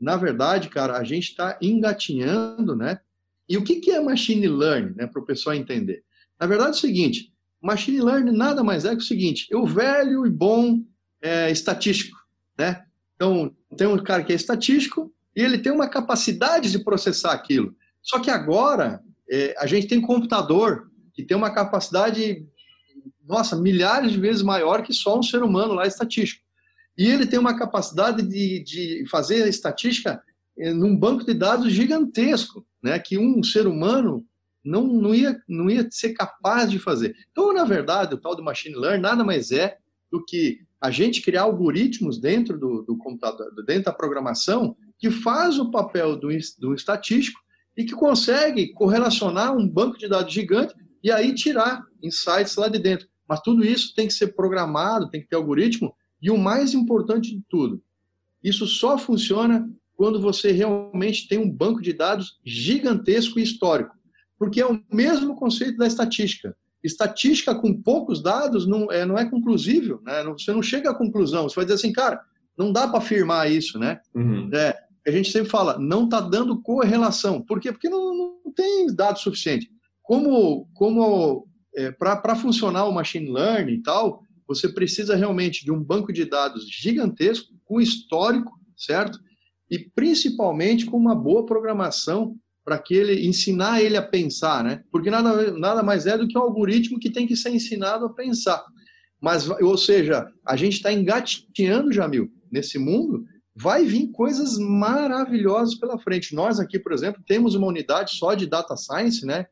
na 0.00 0.16
verdade, 0.16 0.68
cara, 0.68 0.96
a 0.96 1.04
gente 1.04 1.30
está 1.30 1.58
engatinhando, 1.60 2.76
né? 2.76 3.00
E 3.48 3.56
o 3.56 3.64
que, 3.64 3.76
que 3.76 3.90
é 3.90 4.00
machine 4.00 4.48
learning, 4.48 4.94
né, 4.96 5.06
para 5.06 5.20
o 5.20 5.24
pessoal 5.24 5.54
entender? 5.54 6.02
Na 6.40 6.46
verdade, 6.46 6.70
é 6.70 6.78
o 6.78 6.80
seguinte: 6.80 7.32
machine 7.60 8.00
learning 8.00 8.36
nada 8.36 8.62
mais 8.62 8.84
é 8.84 8.90
que 8.90 9.02
o 9.02 9.06
seguinte: 9.06 9.46
é 9.50 9.56
o 9.56 9.66
velho 9.66 10.26
e 10.26 10.30
bom 10.30 10.82
é, 11.22 11.50
estatístico, 11.50 12.16
né? 12.58 12.84
Então, 13.14 13.54
tem 13.76 13.86
um 13.86 13.96
cara 14.02 14.24
que 14.24 14.32
é 14.32 14.36
estatístico 14.36 15.12
e 15.36 15.42
ele 15.42 15.58
tem 15.58 15.72
uma 15.72 15.88
capacidade 15.88 16.70
de 16.70 16.82
processar 16.82 17.32
aquilo. 17.32 17.74
Só 18.02 18.18
que 18.18 18.30
agora 18.30 19.00
é, 19.30 19.54
a 19.58 19.66
gente 19.66 19.86
tem 19.86 20.00
computador 20.00 20.90
que 21.12 21.22
tem 21.22 21.36
uma 21.36 21.54
capacidade 21.54 22.44
nossa, 23.26 23.56
milhares 23.56 24.12
de 24.12 24.20
vezes 24.20 24.42
maior 24.42 24.82
que 24.82 24.92
só 24.92 25.18
um 25.18 25.22
ser 25.22 25.42
humano 25.42 25.74
lá 25.74 25.86
estatístico. 25.86 26.42
E 26.96 27.08
ele 27.08 27.26
tem 27.26 27.38
uma 27.38 27.58
capacidade 27.58 28.22
de, 28.22 28.62
de 28.62 29.04
fazer 29.10 29.42
a 29.42 29.48
estatística 29.48 30.22
eh, 30.56 30.72
num 30.72 30.96
banco 30.96 31.24
de 31.24 31.34
dados 31.34 31.72
gigantesco, 31.72 32.64
né, 32.82 32.98
que 32.98 33.18
um 33.18 33.42
ser 33.42 33.66
humano 33.66 34.24
não, 34.64 34.86
não, 34.86 35.14
ia, 35.14 35.40
não 35.48 35.68
ia 35.68 35.86
ser 35.90 36.14
capaz 36.14 36.70
de 36.70 36.78
fazer. 36.78 37.16
Então, 37.30 37.52
na 37.52 37.64
verdade, 37.64 38.14
o 38.14 38.18
tal 38.18 38.36
do 38.36 38.42
machine 38.42 38.76
learning 38.76 39.02
nada 39.02 39.24
mais 39.24 39.50
é 39.50 39.76
do 40.10 40.24
que 40.24 40.60
a 40.80 40.90
gente 40.90 41.22
criar 41.22 41.42
algoritmos 41.42 42.20
dentro 42.20 42.58
do, 42.58 42.82
do 42.82 42.96
computador, 42.96 43.52
dentro 43.66 43.84
da 43.84 43.92
programação, 43.92 44.76
que 44.98 45.10
faz 45.10 45.58
o 45.58 45.70
papel 45.70 46.16
do, 46.16 46.28
do 46.58 46.74
estatístico 46.74 47.40
e 47.76 47.84
que 47.84 47.92
consegue 47.92 48.72
correlacionar 48.72 49.56
um 49.56 49.68
banco 49.68 49.98
de 49.98 50.08
dados 50.08 50.32
gigante 50.32 50.74
e 51.02 51.10
aí 51.10 51.34
tirar 51.34 51.82
insights 52.02 52.56
lá 52.56 52.68
de 52.68 52.78
dentro. 52.78 53.08
Mas 53.28 53.40
tudo 53.40 53.64
isso 53.64 53.94
tem 53.94 54.06
que 54.06 54.14
ser 54.14 54.28
programado, 54.34 55.08
tem 55.08 55.20
que 55.20 55.28
ter 55.28 55.36
algoritmo, 55.36 55.94
e 56.20 56.30
o 56.30 56.38
mais 56.38 56.74
importante 56.74 57.34
de 57.34 57.42
tudo, 57.48 57.82
isso 58.42 58.66
só 58.66 58.98
funciona 58.98 59.68
quando 59.96 60.20
você 60.20 60.52
realmente 60.52 61.28
tem 61.28 61.38
um 61.38 61.50
banco 61.50 61.80
de 61.80 61.92
dados 61.92 62.38
gigantesco 62.44 63.38
e 63.38 63.42
histórico. 63.42 63.94
Porque 64.38 64.60
é 64.60 64.66
o 64.66 64.80
mesmo 64.92 65.36
conceito 65.36 65.78
da 65.78 65.86
estatística. 65.86 66.56
Estatística 66.82 67.54
com 67.54 67.80
poucos 67.80 68.22
dados 68.22 68.66
não 68.66 68.90
é, 68.90 69.06
não 69.06 69.16
é 69.16 69.24
conclusível, 69.28 70.00
né? 70.04 70.22
Você 70.24 70.52
não 70.52 70.62
chega 70.62 70.90
à 70.90 70.94
conclusão. 70.94 71.48
Você 71.48 71.56
vai 71.56 71.64
dizer 71.64 71.76
assim, 71.76 71.92
cara, 71.92 72.20
não 72.58 72.72
dá 72.72 72.86
para 72.86 72.98
afirmar 72.98 73.50
isso, 73.50 73.78
né? 73.78 74.00
Uhum. 74.14 74.50
É, 74.52 74.76
a 75.06 75.10
gente 75.10 75.30
sempre 75.30 75.48
fala, 75.48 75.78
não 75.78 76.04
está 76.04 76.20
dando 76.20 76.60
correlação. 76.60 77.40
Por 77.40 77.60
quê? 77.60 77.72
Porque 77.72 77.88
não, 77.88 78.38
não 78.44 78.52
tem 78.52 78.86
dados 78.94 79.22
suficientes. 79.22 79.68
Como, 80.02 80.68
como 80.74 81.46
é, 81.76 81.90
para 81.90 82.36
funcionar 82.36 82.86
o 82.86 82.92
machine 82.92 83.30
learning 83.30 83.74
e 83.74 83.82
tal, 83.82 84.22
você 84.46 84.68
precisa 84.68 85.16
realmente 85.16 85.64
de 85.64 85.72
um 85.72 85.82
banco 85.82 86.12
de 86.12 86.24
dados 86.24 86.68
gigantesco, 86.70 87.52
com 87.64 87.80
histórico, 87.80 88.52
certo? 88.76 89.18
E 89.70 89.78
principalmente 89.78 90.86
com 90.86 90.96
uma 90.96 91.14
boa 91.14 91.46
programação 91.46 92.36
para 92.64 92.78
que 92.78 92.94
ele 92.94 93.26
ensinar 93.26 93.82
ele 93.82 93.96
a 93.96 94.02
pensar, 94.02 94.64
né? 94.64 94.82
Porque 94.90 95.10
nada, 95.10 95.50
nada 95.52 95.82
mais 95.82 96.06
é 96.06 96.16
do 96.16 96.26
que 96.26 96.38
um 96.38 96.42
algoritmo 96.42 96.98
que 96.98 97.10
tem 97.10 97.26
que 97.26 97.36
ser 97.36 97.50
ensinado 97.50 98.06
a 98.06 98.12
pensar. 98.12 98.62
Mas, 99.20 99.48
ou 99.48 99.76
seja, 99.76 100.26
a 100.46 100.56
gente 100.56 100.74
está 100.74 100.92
engateando, 100.92 101.92
Jamil, 101.92 102.30
nesse 102.50 102.78
mundo, 102.78 103.24
vai 103.54 103.84
vir 103.84 104.10
coisas 104.12 104.58
maravilhosas 104.58 105.74
pela 105.76 105.98
frente. 105.98 106.34
Nós 106.34 106.58
aqui, 106.58 106.78
por 106.78 106.92
exemplo, 106.92 107.22
temos 107.26 107.54
uma 107.54 107.66
unidade 107.66 108.16
só 108.16 108.34
de 108.34 108.46
data 108.46 108.76
science, 108.76 109.24
né? 109.24 109.46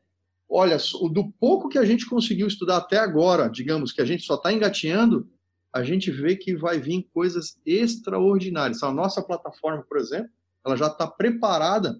Olha, 0.53 0.77
do 1.11 1.33
pouco 1.39 1.67
que 1.67 1.79
a 1.79 1.83
gente 1.83 2.05
conseguiu 2.05 2.45
estudar 2.45 2.77
até 2.77 2.99
agora, 2.99 3.49
digamos 3.49 3.91
que 3.91 4.01
a 4.01 4.05
gente 4.05 4.23
só 4.23 4.35
está 4.35 4.53
engatinhando, 4.53 5.27
a 5.73 5.81
gente 5.81 6.11
vê 6.11 6.35
que 6.35 6.55
vai 6.55 6.79
vir 6.79 7.09
coisas 7.11 7.59
extraordinárias. 7.65 8.83
A 8.83 8.91
nossa 8.91 9.23
plataforma, 9.23 9.83
por 9.89 9.97
exemplo, 9.97 10.29
ela 10.63 10.77
já 10.77 10.85
está 10.87 11.07
preparada 11.07 11.99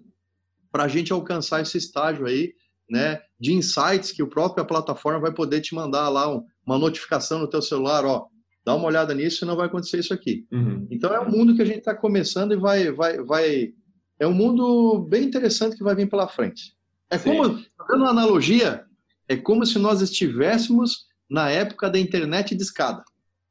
para 0.70 0.84
a 0.84 0.88
gente 0.88 1.12
alcançar 1.12 1.62
esse 1.62 1.76
estágio 1.76 2.26
aí, 2.26 2.54
né, 2.88 3.20
de 3.40 3.52
insights 3.52 4.12
que 4.12 4.22
a 4.22 4.26
própria 4.26 4.64
plataforma 4.64 5.18
vai 5.18 5.34
poder 5.34 5.60
te 5.60 5.74
mandar 5.74 6.08
lá 6.08 6.32
um, 6.32 6.44
uma 6.64 6.78
notificação 6.78 7.40
no 7.40 7.48
teu 7.50 7.60
celular, 7.60 8.04
ó, 8.04 8.28
dá 8.64 8.74
uma 8.76 8.86
olhada 8.86 9.12
nisso 9.12 9.44
e 9.44 9.48
não 9.48 9.56
vai 9.56 9.66
acontecer 9.66 9.98
isso 9.98 10.14
aqui. 10.14 10.46
Uhum. 10.52 10.86
Então 10.90 11.12
é 11.12 11.18
um 11.18 11.30
mundo 11.30 11.56
que 11.56 11.62
a 11.62 11.64
gente 11.64 11.78
está 11.78 11.94
começando 11.94 12.52
e 12.52 12.56
vai, 12.56 12.92
vai, 12.92 13.18
vai, 13.18 13.72
é 14.20 14.26
um 14.28 14.34
mundo 14.34 15.00
bem 15.08 15.24
interessante 15.24 15.76
que 15.76 15.82
vai 15.82 15.96
vir 15.96 16.08
pela 16.08 16.28
frente. 16.28 16.73
É 17.10 17.18
como, 17.18 17.48
dando 17.88 18.02
uma 18.02 18.10
analogia, 18.10 18.84
é 19.28 19.36
como 19.36 19.64
se 19.64 19.78
nós 19.78 20.00
estivéssemos 20.00 21.06
na 21.28 21.50
época 21.50 21.90
da 21.90 21.98
internet 21.98 22.54
de 22.54 22.62
escada. 22.62 23.02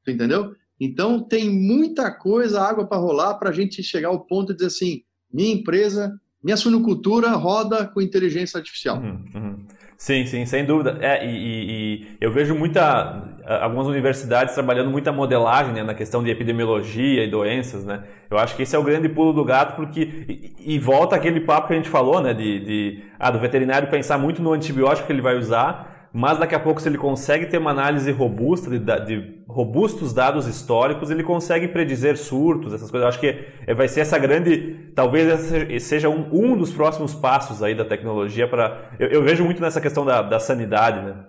Tu 0.03 0.11
entendeu? 0.11 0.53
Então 0.79 1.21
tem 1.21 1.49
muita 1.49 2.11
coisa, 2.11 2.61
água 2.61 2.85
para 2.85 2.97
rolar 2.97 3.35
para 3.35 3.49
a 3.49 3.53
gente 3.53 3.81
chegar 3.81 4.09
ao 4.09 4.25
ponto 4.25 4.49
de 4.49 4.55
dizer 4.55 4.67
assim: 4.67 5.01
minha 5.31 5.53
empresa, 5.53 6.19
minha 6.43 6.57
suinocultura 6.57 7.31
roda 7.31 7.87
com 7.87 8.01
inteligência 8.01 8.57
artificial. 8.57 8.97
Uhum, 8.97 9.25
uhum. 9.33 9.65
Sim, 9.97 10.25
sim, 10.25 10.45
sem 10.45 10.65
dúvida. 10.65 10.97
É, 10.99 11.25
e, 11.25 11.29
e, 11.29 11.71
e, 11.71 12.07
eu 12.19 12.31
vejo 12.31 12.53
muita. 12.53 13.32
Algumas 13.45 13.87
universidades 13.87 14.53
trabalhando 14.53 14.89
muita 14.89 15.11
modelagem 15.11 15.73
né, 15.73 15.83
na 15.83 15.93
questão 15.93 16.23
de 16.23 16.29
epidemiologia 16.29 17.23
e 17.23 17.29
doenças, 17.29 17.83
né? 17.83 18.03
Eu 18.29 18.37
acho 18.37 18.55
que 18.55 18.63
esse 18.63 18.75
é 18.75 18.79
o 18.79 18.83
grande 18.83 19.09
pulo 19.09 19.33
do 19.33 19.43
gato, 19.43 19.75
porque 19.75 20.01
e, 20.27 20.75
e 20.75 20.79
volta 20.79 21.15
aquele 21.15 21.41
papo 21.41 21.67
que 21.67 21.73
a 21.73 21.75
gente 21.77 21.89
falou, 21.89 22.21
né, 22.21 22.33
de, 22.33 22.59
de 22.59 23.03
ah, 23.19 23.31
do 23.31 23.39
veterinário 23.39 23.89
pensar 23.89 24.17
muito 24.17 24.41
no 24.41 24.53
antibiótico 24.53 25.07
que 25.07 25.13
ele 25.13 25.21
vai 25.21 25.37
usar 25.37 25.93
mas 26.15 26.37
daqui 26.37 26.53
a 26.53 26.59
pouco, 26.59 26.79
se 26.79 26.87
ele 26.87 26.97
consegue 26.99 27.47
ter 27.47 27.57
uma 27.57 27.71
análise 27.71 28.11
robusta 28.11 28.69
de, 28.69 28.77
de, 28.77 29.43
robustos 29.47 30.13
dados 30.13 30.45
históricos, 30.45 31.09
ele 31.09 31.23
consegue 31.23 31.67
predizer 31.67 32.15
surtos, 32.17 32.71
essas 32.71 32.91
coisas. 32.91 33.03
Eu 33.03 33.09
acho 33.09 33.19
que 33.19 33.73
vai 33.73 33.87
ser 33.87 34.01
essa 34.01 34.19
grande, 34.19 34.91
talvez 34.93 35.27
essa 35.27 35.79
seja 35.79 36.09
um, 36.09 36.29
um 36.31 36.55
dos 36.55 36.71
próximos 36.71 37.15
passos 37.15 37.63
aí 37.63 37.73
da 37.73 37.83
tecnologia 37.83 38.47
para. 38.47 38.91
Eu, 38.99 39.07
eu, 39.07 39.23
vejo 39.23 39.43
muito 39.43 39.59
nessa 39.59 39.81
questão 39.81 40.05
da, 40.05 40.21
da 40.21 40.39
sanidade, 40.39 41.03
né? 41.03 41.25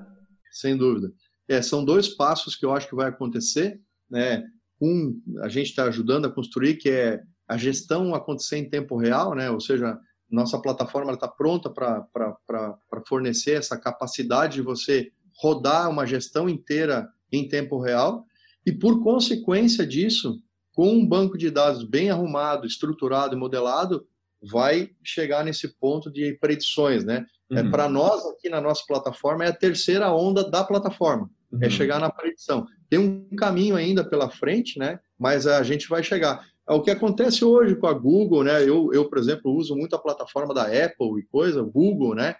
Sem 0.52 0.76
dúvida. 0.76 1.08
É, 1.48 1.60
são 1.60 1.84
dois 1.84 2.08
passos 2.08 2.56
que 2.56 2.64
eu 2.64 2.72
acho 2.72 2.88
que 2.88 2.94
vai 2.94 3.08
acontecer, 3.08 3.80
né? 4.10 4.44
Um, 4.80 5.20
a 5.42 5.48
gente 5.48 5.68
está 5.68 5.84
ajudando 5.84 6.26
a 6.26 6.30
construir, 6.30 6.76
que 6.76 6.90
é 6.90 7.22
a 7.46 7.56
gestão 7.56 8.14
acontecer 8.14 8.56
em 8.56 8.68
tempo 8.68 8.96
real, 8.96 9.34
né? 9.34 9.50
Ou 9.50 9.60
seja, 9.60 9.98
nossa 10.30 10.60
plataforma 10.60 11.12
está 11.12 11.28
pronta 11.28 11.70
para 11.70 13.02
fornecer 13.06 13.52
essa 13.52 13.78
capacidade 13.78 14.54
de 14.54 14.62
você 14.62 15.12
rodar 15.36 15.90
uma 15.90 16.06
gestão 16.06 16.48
inteira 16.48 17.08
em 17.30 17.48
tempo 17.48 17.80
real 17.80 18.24
e, 18.64 18.72
por 18.72 19.02
consequência 19.02 19.86
disso, 19.86 20.40
com 20.72 20.90
um 20.90 21.06
banco 21.06 21.38
de 21.38 21.50
dados 21.50 21.84
bem 21.84 22.10
arrumado, 22.10 22.66
estruturado 22.66 23.34
e 23.34 23.38
modelado, 23.38 24.06
vai 24.42 24.90
chegar 25.02 25.44
nesse 25.44 25.68
ponto 25.78 26.10
de 26.10 26.34
predições, 26.34 27.04
né? 27.04 27.26
É, 27.50 27.60
uhum. 27.60 27.68
É, 27.68 27.70
para 27.70 27.88
nós, 27.88 28.24
aqui 28.26 28.48
na 28.48 28.60
nossa 28.60 28.82
plataforma, 28.86 29.44
é 29.44 29.48
a 29.48 29.56
terceira 29.56 30.12
onda 30.12 30.48
da 30.48 30.64
plataforma, 30.64 31.30
é 31.52 31.56
uhum. 31.56 31.62
é 31.64 31.70
chegar 31.70 32.00
na 32.00 32.10
predição. 32.10 32.66
Tem 32.88 32.98
um 32.98 33.28
caminho 33.36 33.76
ainda 33.76 34.04
pela 34.04 34.30
frente, 34.30 34.78
né? 34.78 34.98
Mas 35.18 35.46
a 35.46 35.62
gente 35.62 35.88
vai 35.88 36.02
chegar. 36.02 36.46
É 36.68 36.72
o 36.72 36.80
que 36.80 36.90
acontece 36.90 37.44
hoje 37.44 37.76
com 37.76 37.86
a 37.86 37.92
Google, 37.92 38.42
né? 38.42 38.62
Eu, 38.62 38.90
eu, 38.92 39.08
por 39.08 39.18
exemplo, 39.18 39.52
uso 39.52 39.76
muito 39.76 39.94
a 39.94 39.98
plataforma 39.98 40.54
da 40.54 40.62
Apple 40.62 41.20
e 41.20 41.26
coisa, 41.26 41.62
Google, 41.62 42.14
né? 42.14 42.36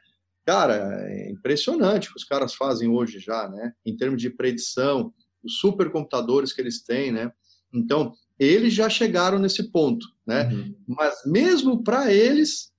Cara, 0.47 1.07
é 1.09 1.31
impressionante 1.31 2.09
o 2.09 2.13
que 2.13 2.19
os 2.19 2.25
caras 2.25 2.55
fazem 2.55 2.89
hoje 2.89 3.19
já, 3.19 3.49
né? 3.49 3.73
Em 3.85 3.97
termos 3.97 4.21
de 4.21 4.31
predição, 4.31 5.13
os 5.43 5.59
supercomputadores 5.59 6.53
que 6.53 6.61
eles 6.61 6.83
têm, 6.83 7.13
né? 7.13 7.31
Então, 7.73 8.15
eles 8.39 8.73
já 8.73 8.89
chegaram 8.89 9.39
nesse 9.39 9.71
ponto, 9.71 10.07
né? 10.27 10.49
Uhum. 10.49 10.75
Mas 10.89 11.23
mesmo 11.27 11.83
para 11.83 12.13
eles, 12.13 12.73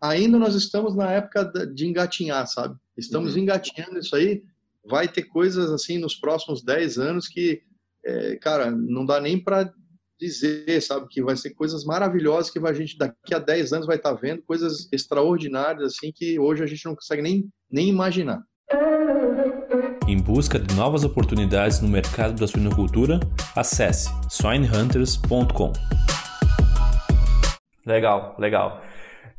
ainda 0.00 0.38
nós 0.38 0.54
estamos 0.54 0.96
na 0.96 1.10
época 1.12 1.44
de 1.44 1.86
engatinhar, 1.86 2.46
sabe? 2.46 2.76
Estamos 2.96 3.34
uhum. 3.34 3.42
engatinhando 3.42 3.98
isso 3.98 4.16
aí. 4.16 4.42
Vai 4.84 5.06
ter 5.06 5.24
coisas 5.24 5.70
assim 5.70 5.98
nos 5.98 6.14
próximos 6.14 6.62
10 6.64 6.98
anos 6.98 7.28
que, 7.28 7.62
é, 8.04 8.36
cara, 8.36 8.70
não 8.70 9.04
dá 9.04 9.20
nem 9.20 9.38
para 9.38 9.72
dizer, 10.18 10.80
sabe, 10.82 11.08
que 11.08 11.22
vai 11.22 11.36
ser 11.36 11.50
coisas 11.50 11.84
maravilhosas 11.84 12.50
que 12.50 12.58
a 12.58 12.72
gente 12.72 12.96
daqui 12.96 13.34
a 13.34 13.38
10 13.38 13.72
anos 13.72 13.86
vai 13.86 13.96
estar 13.96 14.14
tá 14.14 14.20
vendo, 14.20 14.42
coisas 14.42 14.88
extraordinárias 14.92 15.94
assim 15.94 16.12
que 16.14 16.38
hoje 16.38 16.62
a 16.62 16.66
gente 16.66 16.84
não 16.84 16.94
consegue 16.94 17.22
nem, 17.22 17.48
nem 17.70 17.88
imaginar. 17.88 18.42
Em 20.06 20.20
busca 20.20 20.58
de 20.58 20.74
novas 20.74 21.04
oportunidades 21.04 21.80
no 21.80 21.88
mercado 21.88 22.38
da 22.38 22.46
suinocultura, 22.46 23.20
acesse 23.56 24.10
swinehunters.com. 24.28 25.72
Legal, 27.86 28.36
legal. 28.38 28.82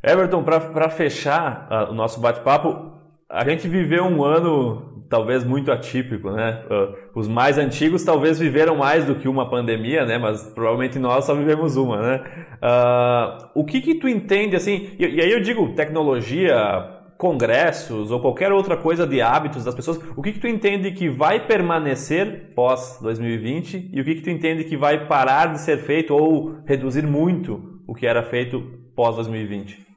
Everton, 0.02 0.42
para 0.42 0.90
fechar 0.90 1.68
uh, 1.70 1.92
o 1.92 1.94
nosso 1.94 2.20
bate-papo, 2.20 2.92
a 3.28 3.48
gente 3.48 3.68
viveu 3.68 4.04
um 4.04 4.24
ano 4.24 5.04
talvez 5.08 5.44
muito 5.44 5.70
atípico, 5.70 6.30
né? 6.30 6.64
Uh, 6.70 7.18
os 7.20 7.28
mais 7.28 7.56
antigos 7.56 8.02
talvez 8.02 8.38
viveram 8.38 8.74
mais 8.74 9.04
do 9.04 9.14
que 9.14 9.28
uma 9.28 9.48
pandemia, 9.48 10.04
né? 10.04 10.18
Mas 10.18 10.42
provavelmente 10.42 10.98
nós 10.98 11.26
só 11.26 11.34
vivemos 11.34 11.76
uma, 11.76 12.00
né? 12.00 12.24
Uh, 12.62 13.60
o 13.60 13.64
que 13.64 13.80
que 13.80 13.94
tu 13.94 14.08
entende, 14.08 14.56
assim, 14.56 14.90
e, 14.98 15.06
e, 15.06 15.20
aí 15.20 15.30
eu 15.30 15.40
digo 15.40 15.74
tecnologia, 15.74 16.56
congressos 17.16 18.10
ou 18.10 18.20
qualquer 18.20 18.50
outra 18.50 18.76
coisa 18.76 19.06
de 19.06 19.20
hábitos 19.20 19.64
das 19.64 19.74
pessoas, 19.74 20.00
o 20.16 20.22
que 20.22 20.32
que 20.32 20.40
tu 20.40 20.48
entende 20.48 20.90
que 20.90 21.08
vai 21.08 21.46
permanecer 21.46 22.52
pós 22.56 22.98
2020 23.00 23.90
e 23.92 24.00
o 24.00 24.04
que 24.04 24.16
que 24.16 24.22
tu 24.22 24.30
entende 24.30 24.64
que 24.64 24.76
vai 24.76 25.06
parar 25.06 25.52
de 25.52 25.60
ser 25.60 25.78
feito 25.78 26.12
ou 26.12 26.56
reduzir 26.66 27.06
muito 27.06 27.80
o 27.86 27.94
que 27.94 28.06
era 28.06 28.22
feito 28.24 28.60
pós 28.96 29.14
2020? 29.14 29.91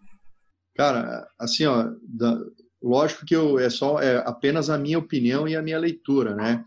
Cara, 0.75 1.27
assim, 1.39 1.65
ó, 1.65 1.91
da 2.03 2.37
Lógico 2.85 3.25
que 3.25 3.35
eu, 3.35 3.57
é 3.57 3.67
só 3.67 3.99
é 3.99 4.17
apenas 4.17 4.69
a 4.69 4.77
minha 4.77 4.99
opinião 4.99 5.47
e 5.47 5.55
a 5.55 5.61
minha 5.61 5.79
leitura, 5.79 6.35
né? 6.35 6.63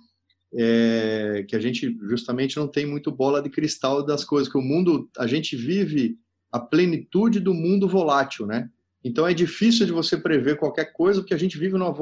É, 0.52 1.44
que 1.46 1.54
a 1.54 1.60
gente 1.60 1.96
justamente 2.08 2.56
não 2.56 2.66
tem 2.66 2.84
muito 2.84 3.12
bola 3.12 3.40
de 3.40 3.48
cristal 3.48 4.04
das 4.04 4.24
coisas, 4.24 4.50
que 4.50 4.58
o 4.58 4.62
mundo, 4.62 5.08
a 5.16 5.28
gente 5.28 5.54
vive 5.54 6.18
a 6.50 6.58
plenitude 6.58 7.38
do 7.38 7.54
mundo 7.54 7.86
volátil, 7.86 8.46
né? 8.46 8.68
Então 9.04 9.28
é 9.28 9.32
difícil 9.32 9.86
de 9.86 9.92
você 9.92 10.16
prever 10.16 10.56
qualquer 10.56 10.86
coisa, 10.92 11.20
porque 11.20 11.34
a 11.34 11.38
gente 11.38 11.56
vive 11.56 11.78
numa 11.78 11.94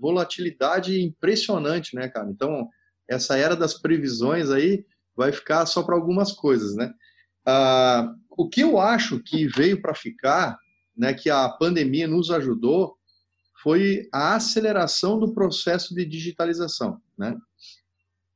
volatilidade 0.00 1.02
impressionante, 1.02 1.96
né, 1.96 2.08
cara? 2.08 2.30
Então, 2.30 2.68
essa 3.10 3.36
era 3.36 3.56
das 3.56 3.74
previsões 3.74 4.48
aí 4.48 4.84
vai 5.16 5.32
ficar 5.32 5.66
só 5.66 5.82
para 5.82 5.96
algumas 5.96 6.30
coisas, 6.30 6.76
né? 6.76 6.94
Ah, 7.44 8.14
o 8.30 8.48
que 8.48 8.60
eu 8.60 8.78
acho 8.78 9.18
que 9.24 9.48
veio 9.48 9.82
para 9.82 9.92
ficar, 9.92 10.56
né, 10.96 11.12
que 11.14 11.28
a 11.30 11.48
pandemia 11.48 12.06
nos 12.06 12.30
ajudou, 12.30 12.96
foi 13.62 14.08
a 14.12 14.36
aceleração 14.36 15.18
do 15.18 15.32
processo 15.32 15.94
de 15.94 16.04
digitalização, 16.04 17.00
né? 17.18 17.36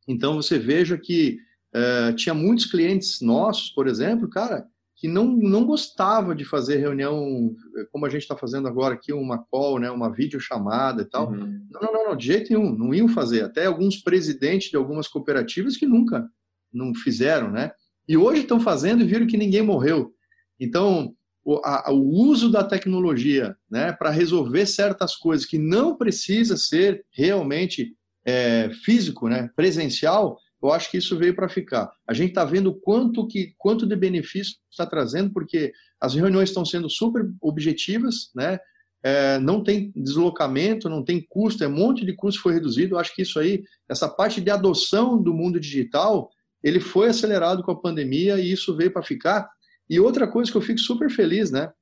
Então 0.08 0.34
você 0.34 0.58
veja 0.58 0.98
que 0.98 1.38
uh, 1.74 2.14
tinha 2.16 2.34
muitos 2.34 2.66
clientes 2.66 3.20
nossos, 3.20 3.70
por 3.70 3.86
exemplo, 3.86 4.28
cara, 4.28 4.66
que 4.96 5.08
não, 5.08 5.24
não 5.24 5.64
gostava 5.64 6.34
de 6.34 6.44
fazer 6.44 6.76
reunião 6.76 7.54
como 7.90 8.04
a 8.04 8.08
gente 8.10 8.22
está 8.22 8.36
fazendo 8.36 8.68
agora 8.68 8.94
aqui, 8.94 9.12
uma 9.12 9.38
call, 9.38 9.78
né, 9.78 9.90
uma 9.90 10.12
videochamada 10.12 11.02
e 11.02 11.04
tal. 11.06 11.30
Uhum. 11.30 11.66
Não, 11.70 11.80
não, 11.80 12.08
não, 12.08 12.16
de 12.16 12.26
jeito 12.26 12.52
nenhum, 12.52 12.76
não 12.76 12.92
iam 12.92 13.08
fazer. 13.08 13.42
Até 13.42 13.64
alguns 13.64 13.96
presidentes 13.96 14.68
de 14.68 14.76
algumas 14.76 15.08
cooperativas 15.08 15.76
que 15.76 15.86
nunca 15.86 16.28
não 16.70 16.94
fizeram, 16.94 17.50
né? 17.50 17.72
E 18.06 18.16
hoje 18.16 18.42
estão 18.42 18.60
fazendo 18.60 19.02
e 19.02 19.06
viram 19.06 19.26
que 19.26 19.38
ninguém 19.38 19.62
morreu. 19.62 20.12
Então, 20.58 21.14
o, 21.50 21.60
a, 21.64 21.90
o 21.90 22.00
uso 22.00 22.48
da 22.48 22.62
tecnologia 22.62 23.56
né, 23.68 23.92
para 23.92 24.10
resolver 24.10 24.66
certas 24.66 25.16
coisas 25.16 25.44
que 25.44 25.58
não 25.58 25.96
precisa 25.96 26.56
ser 26.56 27.04
realmente 27.10 27.96
é, 28.24 28.70
físico, 28.84 29.28
né, 29.28 29.50
presencial, 29.56 30.38
eu 30.62 30.70
acho 30.70 30.90
que 30.90 30.98
isso 30.98 31.18
veio 31.18 31.34
para 31.34 31.48
ficar. 31.48 31.90
A 32.06 32.12
gente 32.12 32.28
está 32.28 32.44
vendo 32.44 32.72
quanto, 32.72 33.26
que, 33.26 33.52
quanto 33.58 33.84
de 33.84 33.96
benefício 33.96 34.58
está 34.70 34.86
trazendo, 34.86 35.32
porque 35.32 35.72
as 36.00 36.14
reuniões 36.14 36.50
estão 36.50 36.64
sendo 36.64 36.88
super 36.88 37.28
objetivas, 37.40 38.30
né? 38.34 38.58
É, 39.02 39.38
não 39.38 39.62
tem 39.64 39.90
deslocamento, 39.96 40.86
não 40.86 41.02
tem 41.02 41.24
custo, 41.26 41.64
é 41.64 41.68
um 41.68 41.72
monte 41.72 42.04
de 42.04 42.12
custo 42.12 42.42
foi 42.42 42.52
reduzido. 42.52 42.94
Eu 42.94 42.98
acho 42.98 43.14
que 43.14 43.22
isso 43.22 43.40
aí, 43.40 43.64
essa 43.88 44.06
parte 44.06 44.42
de 44.42 44.50
adoção 44.50 45.20
do 45.20 45.32
mundo 45.32 45.58
digital, 45.58 46.30
ele 46.62 46.78
foi 46.78 47.08
acelerado 47.08 47.62
com 47.62 47.70
a 47.70 47.80
pandemia 47.80 48.38
e 48.38 48.52
isso 48.52 48.76
veio 48.76 48.92
para 48.92 49.02
ficar. 49.02 49.48
E 49.90 49.98
outra 49.98 50.28
coisa 50.28 50.48
que 50.52 50.56
eu 50.56 50.62
fico 50.62 50.78
super 50.78 51.10
feliz, 51.10 51.50
né? 51.50 51.72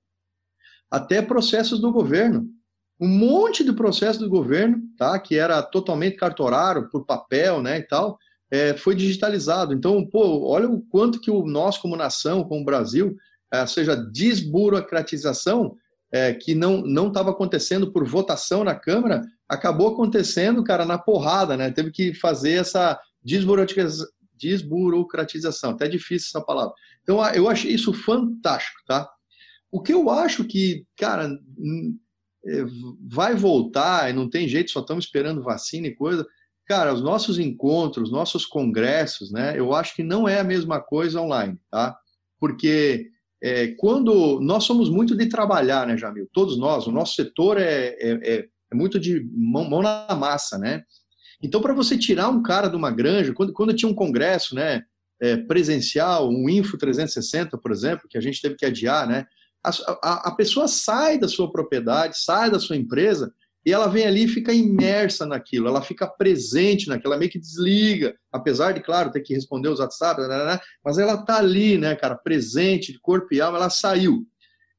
Até 0.90 1.20
processos 1.20 1.78
do 1.78 1.92
governo. 1.92 2.48
Um 2.98 3.06
monte 3.06 3.62
de 3.62 3.74
processos 3.74 4.22
do 4.22 4.30
governo, 4.30 4.80
tá? 4.96 5.18
Que 5.18 5.36
era 5.36 5.62
totalmente 5.62 6.16
cartorário, 6.16 6.88
por 6.88 7.04
papel, 7.04 7.60
né? 7.62 7.80
E 7.80 7.82
tal, 7.82 8.18
é, 8.50 8.72
foi 8.72 8.94
digitalizado. 8.94 9.74
Então, 9.74 10.04
pô, 10.06 10.48
olha 10.48 10.66
o 10.70 10.80
quanto 10.80 11.20
que 11.20 11.30
o 11.30 11.44
nós, 11.44 11.76
como 11.76 11.96
nação, 11.96 12.44
como 12.44 12.64
Brasil, 12.64 13.14
é, 13.52 13.66
seja, 13.66 13.94
desburocratização, 13.94 15.76
é, 16.10 16.32
que 16.32 16.54
não 16.54 16.80
não 16.80 17.08
estava 17.08 17.30
acontecendo 17.30 17.92
por 17.92 18.08
votação 18.08 18.64
na 18.64 18.74
Câmara, 18.74 19.22
acabou 19.46 19.88
acontecendo, 19.88 20.64
cara, 20.64 20.86
na 20.86 20.96
porrada, 20.96 21.58
né? 21.58 21.70
Teve 21.70 21.90
que 21.90 22.14
fazer 22.14 22.52
essa 22.52 22.98
desburocratização 23.22 24.08
desburocratização. 24.38 25.70
Até 25.70 25.88
difícil 25.88 26.28
essa 26.28 26.44
palavra. 26.44 26.72
Então, 27.02 27.24
eu 27.30 27.48
achei 27.48 27.72
isso 27.72 27.92
fantástico, 27.92 28.80
tá? 28.86 29.08
O 29.70 29.82
que 29.82 29.92
eu 29.92 30.08
acho 30.08 30.44
que, 30.44 30.86
cara, 30.96 31.30
é, 32.46 32.64
vai 33.06 33.34
voltar 33.34 34.08
e 34.08 34.12
não 34.12 34.28
tem 34.28 34.48
jeito, 34.48 34.70
só 34.70 34.80
estamos 34.80 35.04
esperando 35.04 35.42
vacina 35.42 35.86
e 35.86 35.94
coisa. 35.94 36.26
Cara, 36.66 36.92
os 36.92 37.02
nossos 37.02 37.38
encontros, 37.38 38.10
nossos 38.10 38.46
congressos, 38.46 39.30
né? 39.30 39.58
Eu 39.58 39.74
acho 39.74 39.94
que 39.94 40.02
não 40.02 40.28
é 40.28 40.40
a 40.40 40.44
mesma 40.44 40.80
coisa 40.80 41.20
online, 41.20 41.58
tá? 41.70 41.96
Porque 42.38 43.10
é, 43.42 43.68
quando 43.78 44.40
nós 44.40 44.64
somos 44.64 44.90
muito 44.90 45.16
de 45.16 45.28
trabalhar, 45.28 45.86
né, 45.86 45.96
Jamil? 45.96 46.28
Todos 46.32 46.58
nós, 46.58 46.86
o 46.86 46.92
nosso 46.92 47.14
setor 47.14 47.58
é, 47.58 47.96
é, 48.00 48.10
é, 48.22 48.48
é 48.70 48.74
muito 48.74 48.98
de 48.98 49.26
mão, 49.32 49.68
mão, 49.68 49.82
na 49.82 50.14
massa, 50.14 50.58
né? 50.58 50.82
Então, 51.42 51.60
para 51.60 51.74
você 51.74 51.96
tirar 51.96 52.28
um 52.28 52.42
cara 52.42 52.68
de 52.68 52.76
uma 52.76 52.90
granja, 52.90 53.32
quando, 53.32 53.52
quando 53.52 53.74
tinha 53.74 53.90
um 53.90 53.94
congresso 53.94 54.54
né, 54.54 54.82
é, 55.20 55.36
presencial, 55.36 56.28
um 56.28 56.48
Info 56.48 56.76
360, 56.76 57.56
por 57.58 57.70
exemplo, 57.70 58.08
que 58.08 58.18
a 58.18 58.20
gente 58.20 58.40
teve 58.40 58.56
que 58.56 58.66
adiar, 58.66 59.06
né, 59.06 59.26
a, 59.64 59.70
a, 60.02 60.28
a, 60.28 60.34
pessoa 60.34 60.68
sai 60.68 61.18
da 61.18 61.28
sua 61.28 61.50
propriedade, 61.50 62.18
sai 62.18 62.50
da 62.50 62.60
sua 62.60 62.76
empresa 62.76 63.32
e 63.66 63.72
ela 63.72 63.88
vem 63.88 64.06
ali 64.06 64.24
e 64.24 64.28
fica 64.28 64.52
imersa 64.52 65.26
naquilo, 65.26 65.68
ela 65.68 65.82
fica 65.82 66.06
presente 66.06 66.88
naquilo, 66.88 67.12
ela 67.12 67.18
meio 67.18 67.30
que 67.30 67.40
desliga, 67.40 68.14
apesar 68.32 68.72
de, 68.72 68.80
claro, 68.80 69.10
ter 69.10 69.20
que 69.20 69.34
responder 69.34 69.68
os 69.68 69.80
WhatsApp, 69.80 70.20
mas 70.84 70.96
ela 70.96 71.24
tá 71.24 71.38
ali, 71.38 71.76
né, 71.76 71.94
cara, 71.94 72.16
presente, 72.16 72.92
de 72.92 73.00
corpo 73.00 73.28
e 73.32 73.40
alma, 73.40 73.58
ela 73.58 73.70
saiu. 73.70 74.24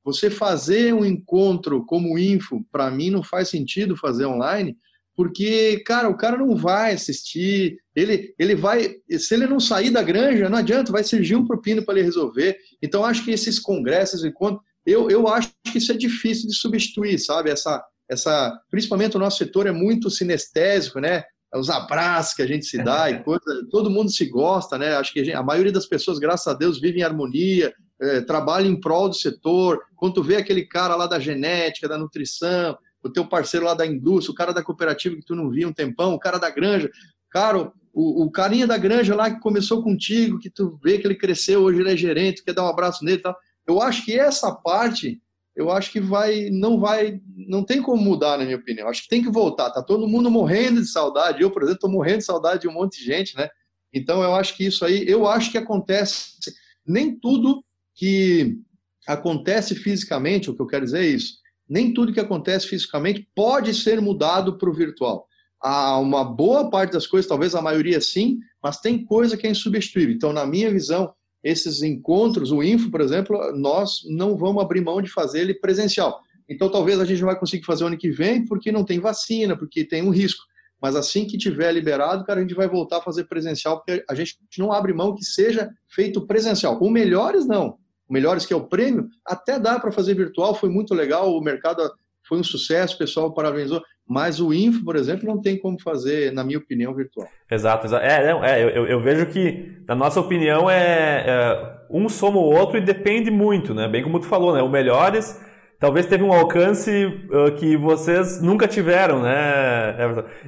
Você 0.04 0.30
fazer 0.30 0.94
um 0.94 1.06
encontro 1.06 1.86
como 1.86 2.18
info, 2.18 2.66
para 2.72 2.90
mim 2.90 3.12
não 3.12 3.22
faz 3.22 3.50
sentido 3.50 3.98
fazer 3.98 4.26
online, 4.26 4.76
porque, 5.20 5.84
cara, 5.86 6.08
o 6.08 6.16
cara 6.16 6.38
não 6.38 6.56
vai 6.56 6.94
assistir, 6.94 7.78
ele, 7.94 8.34
ele 8.40 8.56
vai, 8.56 8.96
se 9.18 9.34
ele 9.34 9.48
não 9.48 9.60
sair 9.60 9.90
da 9.90 10.02
granja, 10.02 10.48
não 10.48 10.60
adianta, 10.60 10.94
vai 10.94 11.04
surgir 11.04 11.36
um 11.36 11.46
propino 11.46 11.84
para 11.84 11.96
ele 11.96 12.06
resolver. 12.06 12.56
Então, 12.82 13.04
acho 13.04 13.26
que 13.26 13.32
esses 13.32 13.60
congressos, 13.60 14.24
encontros, 14.24 14.64
eu, 14.86 15.10
eu 15.10 15.28
acho 15.28 15.52
que 15.66 15.78
isso 15.78 15.92
é 15.92 15.98
difícil 15.98 16.48
de 16.48 16.56
substituir, 16.56 17.20
sabe? 17.20 17.50
Essa, 17.50 17.84
essa, 18.10 18.58
principalmente 18.72 19.18
o 19.18 19.20
nosso 19.20 19.40
setor 19.40 19.68
é 19.68 19.74
muito 19.74 20.10
sinestésico, 20.10 21.02
né? 21.02 21.26
Os 21.54 21.70
abraços 21.70 22.34
que 22.34 22.42
a 22.42 22.48
gente 22.48 22.66
se 22.66 22.82
dá 22.82 23.12
e 23.12 23.20
coisa, 23.22 23.44
todo 23.70 23.90
mundo 23.90 24.10
se 24.10 24.24
gosta, 24.24 24.78
né? 24.78 24.96
Acho 24.96 25.12
que 25.12 25.20
a, 25.20 25.24
gente, 25.26 25.36
a 25.36 25.44
maioria 25.44 25.74
das 25.74 25.86
pessoas, 25.86 26.18
graças 26.18 26.48
a 26.48 26.54
Deus, 26.54 26.80
vive 26.80 27.00
em 27.02 27.04
harmonia, 27.04 27.74
é, 28.02 28.22
trabalha 28.22 28.70
em 28.70 28.80
prol 28.80 29.10
do 29.10 29.16
setor. 29.16 29.82
Quando 29.98 30.14
tu 30.14 30.24
vê 30.24 30.38
aquele 30.38 30.66
cara 30.66 30.96
lá 30.96 31.08
da 31.08 31.20
genética, 31.20 31.90
da 31.90 31.98
nutrição, 31.98 32.78
o 33.04 33.10
teu 33.10 33.26
parceiro 33.26 33.66
lá 33.66 33.74
da 33.74 33.86
indústria, 33.86 34.32
o 34.32 34.36
cara 34.36 34.54
da 34.54 34.64
cooperativa 34.64 35.16
que 35.16 35.26
tu 35.26 35.36
não 35.36 35.50
via 35.50 35.68
um 35.68 35.74
tempão, 35.74 36.14
o 36.14 36.20
cara 36.20 36.38
da 36.38 36.50
granja, 36.50 36.90
cara, 37.30 37.72
o, 37.94 38.24
o 38.24 38.32
carinha 38.32 38.68
da 38.68 38.78
granja 38.78 39.16
lá 39.16 39.32
que 39.32 39.40
começou 39.40 39.84
contigo, 39.84 40.40
que 40.40 40.50
tu 40.50 40.80
vê 40.84 40.98
que 40.98 41.08
ele 41.08 41.16
cresceu, 41.16 41.62
hoje 41.62 41.80
ele 41.80 41.92
é 41.92 41.98
gerente, 41.98 42.44
quer 42.44 42.54
dar 42.54 42.64
um 42.64 42.70
abraço 42.70 43.04
nele 43.04 43.18
e 43.18 43.22
tal. 43.22 43.36
Eu 43.68 43.82
acho 43.82 44.04
que 44.04 44.18
essa 44.18 44.52
parte 44.52 45.22
eu 45.60 45.70
acho 45.70 45.92
que 45.92 46.00
vai, 46.00 46.50
não 46.50 46.80
vai, 46.80 47.20
não 47.36 47.66
tem 47.66 47.82
como 47.82 48.02
mudar, 48.02 48.38
na 48.38 48.46
minha 48.46 48.56
opinião. 48.56 48.88
Acho 48.88 49.04
que 49.04 49.10
tem 49.10 49.22
que 49.22 49.30
voltar. 49.30 49.70
Tá 49.72 49.84
todo 49.84 50.08
mundo 50.08 50.32
morrendo 50.32 50.80
de 50.80 50.88
saudade. 50.88 51.42
Eu, 51.42 51.52
por 51.52 51.64
exemplo, 51.64 51.76
estou 51.76 51.92
morrendo 51.92 52.20
de 52.20 52.24
saudade 52.24 52.62
de 52.62 52.70
um 52.70 52.72
monte 52.72 53.00
de 53.00 53.06
gente, 53.06 53.36
né? 53.36 53.50
Então, 53.94 54.24
eu 54.24 54.34
acho 54.36 54.56
que 54.56 54.66
isso 54.66 54.86
aí, 54.86 55.04
eu 55.06 55.28
acho 55.28 55.52
que 55.52 55.58
acontece. 55.58 56.38
Nem 56.86 57.20
tudo 57.20 57.62
que 57.94 58.58
acontece 59.06 59.76
fisicamente, 59.76 60.50
o 60.50 60.56
que 60.56 60.62
eu 60.62 60.68
quero 60.68 60.86
dizer 60.86 61.04
é 61.04 61.08
isso. 61.08 61.39
Nem 61.70 61.94
tudo 61.94 62.12
que 62.12 62.20
acontece 62.20 62.68
fisicamente 62.68 63.28
pode 63.36 63.74
ser 63.74 64.02
mudado 64.02 64.58
para 64.58 64.70
o 64.70 64.74
virtual. 64.74 65.28
Há 65.62 66.00
uma 66.00 66.24
boa 66.24 66.70
parte 66.70 66.94
das 66.94 67.06
coisas, 67.06 67.30
talvez 67.30 67.54
a 67.54 67.62
maioria 67.62 68.02
sim, 68.02 68.40
mas 68.64 68.80
tem 68.80 69.06
coisa 69.06 69.38
que 69.38 69.46
é 69.46 69.52
insubstituível. 69.52 70.16
Então, 70.16 70.34
na 70.34 70.46
minha 70.46 70.72
visão, 70.72 71.14
esses 71.44 71.82
encontros, 71.82 72.52
o 72.52 72.64
Info, 72.64 72.90
por 72.90 73.02
exemplo, 73.02 73.38
nós 73.58 74.02
não 74.10 74.36
vamos 74.36 74.64
abrir 74.64 74.82
mão 74.82 75.02
de 75.02 75.10
fazer 75.10 75.42
ele 75.42 75.54
presencial. 75.54 76.20
Então, 76.50 76.70
talvez 76.70 77.00
a 77.00 77.06
gente 77.06 77.20
não 77.20 77.28
vai 77.28 77.40
conseguir 77.40 77.66
fazer 77.66 77.84
o 77.84 77.88
ano 77.88 77.98
que 77.98 78.10
vem 78.10 78.46
porque 78.46 78.72
não 78.72 78.84
tem 78.84 79.00
vacina, 79.00 79.56
porque 79.56 79.86
tem 79.86 80.02
um 80.02 80.10
risco. 80.10 80.44
Mas 80.82 80.96
assim 80.96 81.26
que 81.26 81.38
tiver 81.38 81.72
liberado, 81.72 82.24
cara, 82.26 82.40
a 82.40 82.42
gente 82.42 82.56
vai 82.56 82.68
voltar 82.68 82.98
a 82.98 83.02
fazer 83.02 83.26
presencial, 83.26 83.78
porque 83.78 84.04
a 84.10 84.16
gente 84.16 84.38
não 84.58 84.72
abre 84.72 84.94
mão 84.94 85.14
que 85.14 85.24
seja 85.24 85.70
feito 85.88 86.26
presencial. 86.26 86.80
O 86.82 86.90
Melhores, 86.90 87.46
não. 87.46 87.78
Melhores, 88.10 88.46
que 88.46 88.54
é 88.54 88.56
o 88.56 88.68
prêmio, 88.68 89.08
até 89.26 89.60
dá 89.60 89.80
para 89.80 89.92
fazer 89.92 90.16
virtual, 90.16 90.56
foi 90.56 90.70
muito 90.70 90.94
legal, 90.94 91.32
o 91.32 91.42
mercado 91.42 91.84
foi 92.28 92.40
um 92.40 92.44
sucesso, 92.44 92.96
o 92.96 93.00
pessoal 93.00 93.34
parabenizou. 93.34 93.82
Mas 94.08 94.40
o 94.40 94.52
Info, 94.52 94.84
por 94.84 94.96
exemplo, 94.96 95.28
não 95.28 95.40
tem 95.40 95.58
como 95.58 95.80
fazer, 95.80 96.34
na 96.34 96.44
minha 96.44 96.58
opinião, 96.58 96.94
virtual. 96.96 97.28
Exato, 97.50 97.86
exato. 97.86 98.04
É, 98.04 98.32
é 98.44 98.64
eu, 98.64 98.88
eu, 98.88 99.00
vejo 99.00 99.28
que, 99.28 99.84
na 99.88 99.94
nossa 99.94 100.20
opinião, 100.20 100.70
é, 100.70 101.26
é, 101.28 101.78
um 101.92 102.10
soma 102.10 102.40
o 102.40 102.44
outro 102.44 102.78
e 102.78 102.82
depende 102.82 103.30
muito, 103.30 103.74
né? 103.74 103.88
Bem 103.88 104.02
como 104.02 104.20
tu 104.20 104.26
falou, 104.26 104.54
né? 104.54 104.64
O 104.64 104.70
Melhores 104.70 105.40
talvez 105.80 106.06
teve 106.06 106.24
um 106.24 106.34
alcance 106.34 106.92
uh, 107.32 107.52
que 107.56 107.78
vocês 107.78 108.42
nunca 108.42 108.68
tiveram, 108.68 109.22
né? 109.22 109.96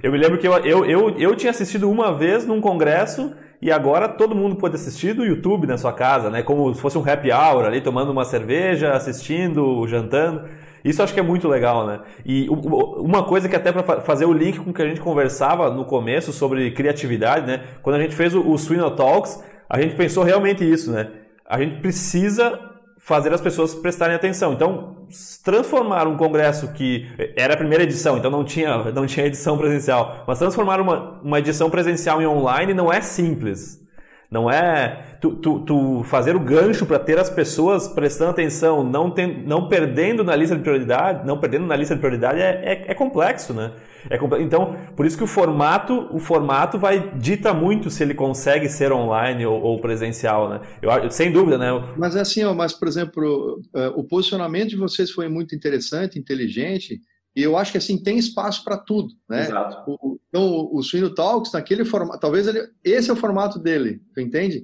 Eu 0.04 0.12
me 0.12 0.18
lembro 0.18 0.38
que 0.38 0.48
eu, 0.48 0.54
eu, 0.58 0.86
eu, 0.86 1.10
eu 1.18 1.36
tinha 1.36 1.52
assistido 1.52 1.90
uma 1.90 2.14
vez 2.14 2.46
num 2.46 2.60
congresso 2.60 3.34
e 3.62 3.72
agora 3.72 4.10
todo 4.10 4.36
mundo 4.36 4.56
pode 4.56 4.76
assistir 4.76 5.14
do 5.14 5.24
YouTube 5.24 5.68
na 5.68 5.78
sua 5.78 5.94
casa, 5.94 6.30
né? 6.30 6.42
Como 6.42 6.74
se 6.74 6.82
fosse 6.82 6.98
um 6.98 7.08
happy 7.08 7.32
hour 7.32 7.66
ali, 7.66 7.80
tomando 7.80 8.12
uma 8.12 8.26
cerveja, 8.26 8.94
assistindo, 8.94 9.86
jantando. 9.88 10.50
Isso 10.84 11.04
acho 11.04 11.14
que 11.14 11.20
é 11.20 11.24
muito 11.24 11.48
legal, 11.48 11.86
né? 11.86 12.00
E 12.26 12.48
uma 12.50 13.24
coisa 13.24 13.48
que 13.48 13.56
até 13.56 13.72
para 13.72 14.02
fazer 14.02 14.26
o 14.26 14.34
link 14.34 14.60
com 14.60 14.72
o 14.72 14.74
que 14.74 14.82
a 14.82 14.88
gente 14.88 15.00
conversava 15.00 15.70
no 15.70 15.86
começo 15.86 16.34
sobre 16.34 16.72
criatividade, 16.72 17.46
né? 17.46 17.62
Quando 17.84 17.98
a 17.98 18.00
gente 18.00 18.16
fez 18.16 18.34
o, 18.34 18.42
o 18.50 18.58
Swino 18.58 18.90
Talks, 18.92 19.44
a 19.70 19.80
gente 19.80 19.96
pensou 19.96 20.24
realmente 20.24 20.64
isso, 20.64 20.92
né? 20.92 21.10
A 21.46 21.60
gente 21.60 21.82
precisa 21.82 22.71
fazer 23.02 23.34
as 23.34 23.42
pessoas 23.42 23.74
prestarem 23.74 24.16
atenção. 24.16 24.54
Então, 24.54 25.08
transformar 25.44 26.08
um 26.08 26.16
congresso 26.16 26.72
que 26.72 27.10
era 27.36 27.56
a 27.56 27.58
primeira 27.58 27.84
edição, 27.84 28.18
então 28.18 28.30
não 28.30 28.46
tinha, 28.46 28.92
não 28.92 29.08
tinha 29.08 29.26
edição 29.26 29.58
presencial, 29.58 30.24
mas 30.28 30.38
transformar 30.38 30.80
uma, 30.80 31.20
uma 31.24 31.40
edição 31.40 31.70
presencial 31.70 32.22
em 32.22 32.28
online 32.28 32.74
não 32.74 32.94
é 32.94 33.02
simples. 33.02 33.82
Não 34.30 34.50
é 34.50 35.18
tu, 35.20 35.32
tu, 35.32 35.60
tu 35.60 36.04
fazer 36.04 36.36
o 36.36 36.40
gancho 36.40 36.86
para 36.86 36.98
ter 36.98 37.20
as 37.20 37.30
pessoas 37.30 37.88
prestando 37.88 38.32
atenção, 38.32 38.82
não, 38.82 39.12
tem, 39.12 39.44
não 39.46 39.68
perdendo 39.68 40.24
na 40.24 40.36
lista 40.36 40.56
de 40.56 40.62
prioridade, 40.62 41.28
não 41.28 41.38
perdendo 41.38 41.66
na 41.66 41.76
lista 41.76 41.96
de 41.96 42.00
prioridade 42.00 42.40
é, 42.40 42.62
é, 42.64 42.92
é 42.92 42.94
complexo, 42.94 43.54
né? 43.54 43.72
É 44.10 44.18
Então, 44.42 44.76
por 44.96 45.06
isso 45.06 45.18
que 45.18 45.24
o 45.24 45.28
formato, 45.28 46.08
o 46.12 46.20
formato 46.20 46.80
vai 46.80 47.16
dita 47.18 47.54
muito 47.54 47.90
se 47.90 48.04
ele 48.04 48.14
consegue 48.14 48.68
ser 48.70 48.92
online 48.92 49.46
ou, 49.46 49.62
ou 49.62 49.82
presencial, 49.82 50.50
né? 50.50 50.62
Eu, 50.82 51.12
sem 51.12 51.32
dúvida, 51.32 51.58
né? 51.58 51.68
Mas 51.98 52.16
assim, 52.16 52.44
ó, 52.44 52.54
mas 52.54 52.74
por 52.74 52.88
exemplo, 52.88 53.62
é, 53.76 53.88
o 53.90 54.04
posicionamento 54.04 54.70
de 54.70 54.78
vocês 54.78 55.12
foi 55.12 55.28
muito 55.28 55.56
interessante, 55.56 56.18
inteligente. 56.18 57.00
E 57.36 57.44
eu 57.44 57.58
acho 57.58 57.72
que 57.72 57.78
assim 57.78 58.02
tem 58.02 58.18
espaço 58.18 58.64
para 58.64 58.78
tudo, 58.78 59.14
né? 59.30 59.44
Exato. 59.44 59.92
O, 59.92 60.20
então 60.30 60.44
o, 60.44 60.80
o 60.80 61.16
Talks 61.16 61.54
naquele 61.54 61.86
formato, 61.86 62.20
talvez 62.20 62.48
ele, 62.48 62.68
esse 62.84 63.10
é 63.10 63.14
o 63.14 63.18
formato 63.18 63.60
dele, 63.60 64.02
tu 64.14 64.20
entende? 64.20 64.64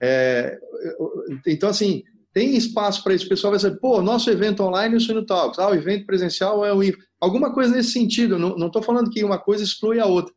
É, 0.00 0.58
então 1.46 1.68
assim 1.68 2.02
tem 2.32 2.56
espaço 2.56 3.02
para 3.02 3.14
isso. 3.14 3.26
O 3.26 3.28
pessoal 3.28 3.50
vai 3.52 3.58
dizer, 3.58 3.78
pô, 3.80 4.00
nosso 4.02 4.30
evento 4.30 4.62
online 4.62 4.94
é 4.94 4.96
o 4.96 5.00
Suíno 5.00 5.26
Talks, 5.26 5.58
ah, 5.58 5.70
o 5.70 5.74
evento 5.74 6.06
presencial 6.06 6.64
é 6.64 6.72
o 6.72 6.82
IFO. 6.82 7.07
Alguma 7.20 7.52
coisa 7.52 7.74
nesse 7.74 7.92
sentido. 7.92 8.38
Não 8.38 8.66
estou 8.66 8.82
falando 8.82 9.10
que 9.10 9.24
uma 9.24 9.38
coisa 9.38 9.64
exclui 9.64 9.98
a 9.98 10.06
outra. 10.06 10.32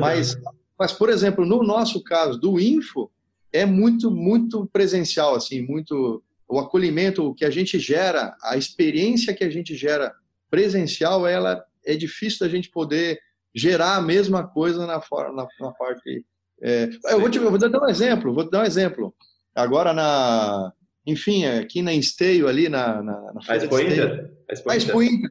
Mas, 0.00 0.36
mas 0.78 0.92
por 0.92 1.08
exemplo, 1.08 1.44
no 1.44 1.62
nosso 1.62 2.02
caso 2.02 2.38
do 2.38 2.60
Info 2.60 3.10
é 3.52 3.66
muito 3.66 4.10
muito 4.10 4.66
presencial, 4.72 5.34
assim, 5.34 5.62
muito 5.62 6.22
o 6.48 6.58
acolhimento 6.58 7.34
que 7.34 7.44
a 7.44 7.50
gente 7.50 7.78
gera, 7.78 8.36
a 8.42 8.56
experiência 8.56 9.34
que 9.34 9.44
a 9.44 9.50
gente 9.50 9.76
gera 9.76 10.12
presencial, 10.50 11.26
ela 11.26 11.64
é 11.84 11.94
difícil 11.94 12.40
da 12.40 12.48
gente 12.48 12.68
poder 12.70 13.20
gerar 13.54 13.96
a 13.96 14.02
mesma 14.02 14.46
coisa 14.46 14.86
na, 14.86 15.00
na, 15.10 15.48
na 15.60 15.72
parte. 15.72 16.24
É, 16.62 16.90
eu, 17.04 17.20
vou 17.20 17.30
te, 17.30 17.38
eu 17.38 17.50
vou 17.50 17.58
dar 17.58 17.82
um 17.82 17.88
exemplo, 17.88 18.34
vou 18.34 18.48
dar 18.48 18.62
um 18.62 18.66
exemplo. 18.66 19.14
Agora 19.54 19.92
na, 19.92 20.72
enfim, 21.06 21.44
aqui 21.46 21.82
na 21.82 21.94
Esteio 21.94 22.48
ali 22.48 22.68
na, 22.68 23.02
na, 23.02 23.32
na 23.32 23.40
a 23.48 23.56
Expo 23.56 23.80
Inter. 23.80 24.32
A 24.68 24.76
Expo 24.76 25.02
Inter. 25.02 25.30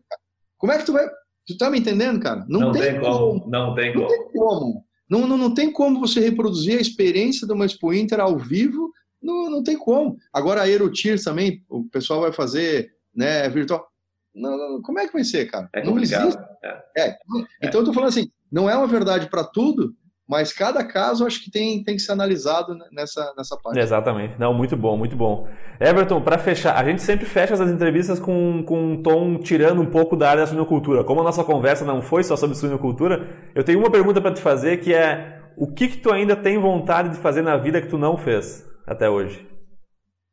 Como 0.60 0.72
é 0.72 0.78
que 0.78 0.86
tu 0.86 0.94
vai? 0.94 1.10
Tu 1.48 1.58
tá 1.58 1.72
me 1.72 1.80
entendendo, 1.80 2.20
cara? 2.20 2.46
Não, 2.48 2.60
não 2.60 2.72
tem, 2.72 2.82
tem 2.84 3.00
como, 3.00 3.40
como, 3.40 3.50
Não 3.50 3.74
tem 3.74 3.96
não 3.96 4.04
como. 4.04 4.08
Tem 4.08 4.32
como. 4.32 4.86
Não, 5.10 5.28
não, 5.28 5.38
não 5.38 5.54
tem 5.54 5.72
como 5.74 6.00
você 6.00 6.20
reproduzir 6.20 6.78
a 6.78 6.82
experiência 6.82 7.48
de 7.48 7.54
uma 7.54 7.66
Expo 7.66 7.92
Inter 7.92 8.20
ao 8.20 8.38
vivo. 8.38 8.92
Não, 9.20 9.50
não 9.50 9.64
tem 9.64 9.76
como. 9.76 10.18
Agora 10.32 10.62
a 10.62 10.66
Aerotier 10.66 11.22
também, 11.24 11.64
o 11.68 11.86
pessoal 11.86 12.22
vai 12.22 12.32
fazer 12.32 12.92
né, 13.16 13.50
virtual. 13.50 13.88
Não, 14.36 14.56
não, 14.56 14.82
como 14.84 15.00
é 15.00 15.08
que 15.08 15.14
vai 15.14 15.24
ser, 15.24 15.50
cara? 15.50 15.68
É 15.74 15.84
não 15.84 15.98
existe. 15.98 16.38
É. 16.64 16.84
É. 16.98 17.18
Então, 17.64 17.82
eu 17.82 17.86
tô 17.86 17.94
falando 17.94 18.10
assim, 18.10 18.30
não 18.52 18.70
é 18.70 18.76
uma 18.76 18.86
verdade 18.86 19.28
para 19.30 19.44
tudo, 19.44 19.96
mas 20.30 20.54
cada 20.54 20.86
caso 20.86 21.26
acho 21.26 21.44
que 21.44 21.50
tem, 21.50 21.84
tem 21.84 21.96
que 21.96 22.04
ser 22.04 22.12
analisado 22.12 22.78
nessa, 22.92 23.34
nessa 23.36 23.58
parte. 23.58 23.80
Exatamente. 23.80 24.36
Não, 24.38 24.54
muito 24.54 24.78
bom, 24.78 24.96
muito 24.96 25.16
bom. 25.16 25.48
Everton, 25.80 26.22
para 26.22 26.38
fechar, 26.38 26.76
a 26.78 26.86
gente 26.88 27.02
sempre 27.02 27.26
fecha 27.26 27.56
as 27.56 27.62
entrevistas 27.62 28.20
com, 28.20 28.64
com 28.64 28.92
um 28.92 29.02
tom 29.02 29.40
tirando 29.40 29.82
um 29.82 29.88
pouco 29.88 30.16
da 30.16 30.30
área 30.30 30.44
da 30.44 30.48
suinocultura. 30.48 31.04
Como 31.04 31.22
a 31.22 31.24
nossa 31.24 31.44
conversa 31.44 31.84
não 31.84 32.00
foi 32.00 32.24
só 32.24 32.38
sobre 32.38 32.56
suinocultura, 32.56 33.28
eu 33.56 33.64
tenho 33.64 33.80
uma 33.80 33.90
pergunta 33.90 34.22
para 34.22 34.32
te 34.32 34.40
fazer 34.40 34.78
que 34.78 34.94
é 34.94 35.42
o 35.58 35.66
que, 35.66 35.88
que 35.88 35.98
tu 35.98 36.12
ainda 36.12 36.36
tem 36.36 36.60
vontade 36.60 37.10
de 37.10 37.18
fazer 37.18 37.42
na 37.42 37.58
vida 37.58 37.82
que 37.82 37.90
tu 37.90 37.98
não 37.98 38.16
fez 38.16 38.70
até 38.86 39.10
hoje? 39.10 39.50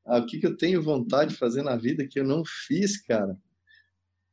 Ah, 0.05 0.18
o 0.18 0.26
que, 0.26 0.38
que 0.38 0.47
eu 0.47 0.59
tenho 0.59 0.82
vontade 0.82 1.30
de 1.30 1.38
fazer 1.38 1.62
na 1.62 1.74
vida 1.74 2.07
que 2.07 2.20
eu 2.20 2.24
não 2.24 2.42
fiz, 2.44 3.01
cara? 3.01 3.34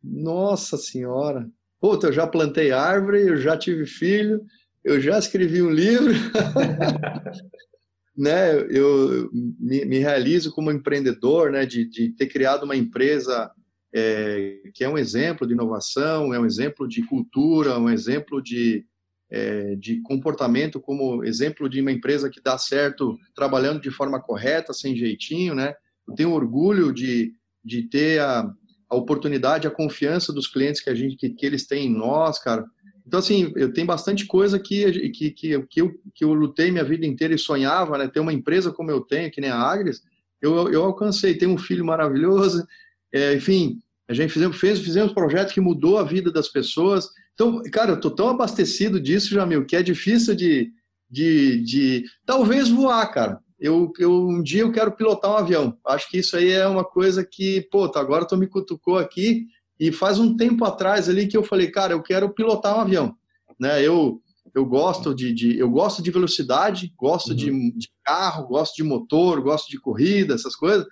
Nossa 0.03 0.75
Senhora! 0.75 1.49
Puta, 1.79 2.07
eu 2.07 2.13
já 2.13 2.27
plantei 2.27 2.71
árvore, 2.73 3.27
eu 3.27 3.37
já 3.37 3.57
tive 3.57 3.85
filho, 3.85 4.41
eu 4.83 4.99
já 4.99 5.17
escrevi 5.17 5.61
um 5.61 5.69
livro, 5.69 6.13
né? 8.17 8.53
Eu 8.69 9.29
me, 9.31 9.85
me, 9.85 9.99
realizo 9.99 10.51
como 10.51 10.71
empreendedor, 10.71 11.51
né? 11.51 11.65
De, 11.65 11.85
de 11.85 12.09
ter 12.09 12.27
criado 12.27 12.63
uma 12.63 12.75
empresa 12.75 13.49
é, 13.93 14.61
que 14.73 14.83
é 14.83 14.89
um 14.89 14.97
exemplo 14.97 15.47
de 15.47 15.53
inovação, 15.53 16.33
é 16.33 16.39
um 16.39 16.45
exemplo 16.45 16.87
de 16.87 17.05
cultura, 17.05 17.77
um 17.77 17.89
exemplo 17.89 18.41
de, 18.41 18.85
é, 19.31 19.75
de 19.75 20.01
comportamento, 20.01 20.81
como 20.81 21.23
exemplo 21.23 21.69
de 21.69 21.79
uma 21.79 21.91
empresa 21.91 22.29
que 22.29 22.41
dá 22.41 22.57
certo 22.57 23.17
trabalhando 23.35 23.79
de 23.79 23.91
forma 23.91 24.21
correta, 24.21 24.73
sem 24.73 24.95
jeitinho, 24.95 25.55
né? 25.55 25.73
Eu 26.07 26.15
tenho 26.15 26.31
orgulho 26.31 26.91
de, 26.91 27.33
de 27.63 27.83
ter 27.83 28.19
a, 28.19 28.51
a 28.89 28.95
oportunidade, 28.95 29.67
a 29.67 29.71
confiança 29.71 30.33
dos 30.33 30.47
clientes 30.47 30.81
que 30.81 30.89
a 30.89 30.95
gente 30.95 31.15
que, 31.15 31.29
que 31.29 31.45
eles 31.45 31.65
têm 31.65 31.87
em 31.87 31.93
nós, 31.93 32.39
cara. 32.39 32.65
Então, 33.05 33.19
assim, 33.19 33.51
eu 33.55 33.73
tenho 33.73 33.85
bastante 33.85 34.25
coisa 34.25 34.57
que, 34.57 35.09
que, 35.09 35.31
que, 35.31 35.61
que, 35.63 35.81
eu, 35.81 35.91
que 36.13 36.23
eu 36.23 36.33
lutei 36.33 36.71
minha 36.71 36.83
vida 36.83 37.05
inteira 37.05 37.33
e 37.33 37.39
sonhava, 37.39 37.97
né? 37.97 38.07
Ter 38.07 38.19
uma 38.19 38.33
empresa 38.33 38.71
como 38.71 38.89
eu 38.89 39.01
tenho, 39.01 39.31
que 39.31 39.41
nem 39.41 39.49
a 39.49 39.57
Agres, 39.57 40.01
eu, 40.41 40.71
eu 40.71 40.83
alcancei. 40.83 41.37
Tenho 41.37 41.51
um 41.51 41.57
filho 41.57 41.85
maravilhoso, 41.85 42.65
é, 43.11 43.33
enfim, 43.35 43.79
a 44.07 44.13
gente 44.13 44.33
fizemos, 44.33 44.57
fez, 44.57 44.79
fizemos 44.79 45.11
um 45.11 45.15
projeto 45.15 45.53
que 45.53 45.61
mudou 45.61 45.97
a 45.97 46.03
vida 46.03 46.31
das 46.31 46.47
pessoas. 46.47 47.09
Então, 47.33 47.61
cara, 47.71 47.91
eu 47.91 47.99
tô 47.99 48.09
tão 48.11 48.29
abastecido 48.29 48.99
disso, 48.99 49.33
Jamil, 49.33 49.65
que 49.65 49.75
é 49.75 49.83
difícil 49.83 50.35
de, 50.35 50.71
de, 51.09 51.61
de 51.63 52.05
talvez 52.25 52.69
voar, 52.69 53.05
cara. 53.11 53.39
Eu, 53.59 53.93
eu, 53.97 54.27
um 54.27 54.43
dia 54.43 54.61
eu 54.61 54.71
quero 54.71 54.91
pilotar 54.91 55.31
um 55.31 55.37
avião. 55.37 55.77
Acho 55.87 56.09
que 56.09 56.17
isso 56.17 56.35
aí 56.35 56.51
é 56.51 56.67
uma 56.67 56.83
coisa 56.83 57.23
que, 57.23 57.61
pô, 57.71 57.87
tá, 57.87 57.99
agora 57.99 58.27
tu 58.27 58.35
me 58.35 58.47
cutucou 58.47 58.97
aqui 58.97 59.47
e 59.79 59.91
faz 59.91 60.19
um 60.19 60.35
tempo 60.35 60.63
atrás 60.65 61.09
ali 61.09 61.27
que 61.27 61.35
eu 61.35 61.43
falei, 61.43 61.69
cara, 61.69 61.93
eu 61.93 62.01
quero 62.01 62.33
pilotar 62.33 62.77
um 62.77 62.81
avião, 62.81 63.15
né? 63.59 63.81
Eu 63.81 64.21
eu 64.53 64.65
gosto 64.65 65.15
de, 65.15 65.33
de 65.33 65.57
eu 65.57 65.69
gosto 65.69 66.01
de 66.01 66.11
velocidade, 66.11 66.93
gosto 66.95 67.29
uhum. 67.29 67.35
de, 67.35 67.71
de, 67.75 67.89
carro, 68.03 68.47
gosto 68.47 68.75
de 68.75 68.83
motor, 68.83 69.41
gosto 69.41 69.69
de 69.69 69.79
corrida, 69.79 70.35
essas 70.35 70.55
coisas. 70.55 70.85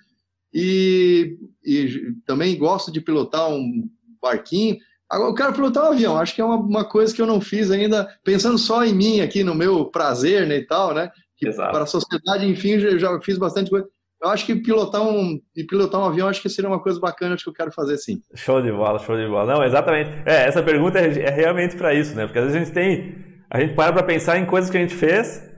E, 0.54 1.38
e 1.64 2.14
também 2.26 2.58
gosto 2.58 2.92
de 2.92 3.00
pilotar 3.00 3.50
um 3.50 3.88
barquinho. 4.22 4.78
Agora 5.08 5.30
eu 5.30 5.36
quero 5.36 5.54
pilotar 5.54 5.84
um 5.84 5.94
avião. 5.94 6.18
Acho 6.18 6.34
que 6.34 6.42
é 6.42 6.46
uma, 6.46 6.56
uma 6.56 6.86
coisa 6.86 7.14
que 7.14 7.22
eu 7.22 7.28
não 7.28 7.40
fiz 7.40 7.70
ainda, 7.70 8.08
pensando 8.24 8.58
só 8.58 8.84
em 8.84 8.94
mim 8.94 9.22
aqui 9.22 9.44
no 9.44 9.54
meu 9.54 9.86
prazer, 9.86 10.48
né, 10.48 10.58
e 10.58 10.66
tal, 10.66 10.94
né? 10.94 11.12
Que 11.38 11.48
Exato. 11.48 11.72
para 11.72 11.84
a 11.84 11.88
sociedade, 11.88 12.46
enfim, 12.48 12.80
já, 12.80 12.98
já 12.98 13.22
fiz 13.22 13.38
bastante 13.38 13.70
coisa. 13.70 13.88
Eu 14.22 14.30
acho 14.30 14.46
que 14.46 14.54
pilotar 14.56 15.02
um, 15.02 15.40
pilotar 15.68 16.00
um 16.00 16.06
avião 16.06 16.28
acho 16.28 16.42
que 16.42 16.50
seria 16.50 16.70
uma 16.70 16.80
coisa 16.80 17.00
bacana, 17.00 17.34
acho 17.34 17.44
que 17.44 17.50
eu 17.50 17.54
quero 17.54 17.72
fazer 17.72 17.98
sim. 17.98 18.22
Show 18.36 18.62
de 18.62 18.72
bola, 18.72 19.00
show 19.00 19.18
de 19.18 19.28
bola. 19.28 19.56
Não, 19.56 19.64
exatamente. 19.64 20.12
É, 20.26 20.48
essa 20.48 20.62
pergunta 20.62 21.00
é, 21.00 21.24
é 21.24 21.30
realmente 21.32 21.76
para 21.76 21.94
isso, 21.94 22.16
né? 22.16 22.28
Porque 22.28 22.38
às 22.38 22.46
vezes 22.46 22.62
a 22.62 22.64
gente 22.64 22.74
tem, 22.74 23.16
a 23.50 23.60
gente 23.60 23.74
para 23.74 23.92
para 23.92 24.04
pensar 24.04 24.38
em 24.38 24.46
coisas 24.46 24.70
que 24.70 24.78
a 24.78 24.82
gente 24.82 24.94
fez, 24.94 25.50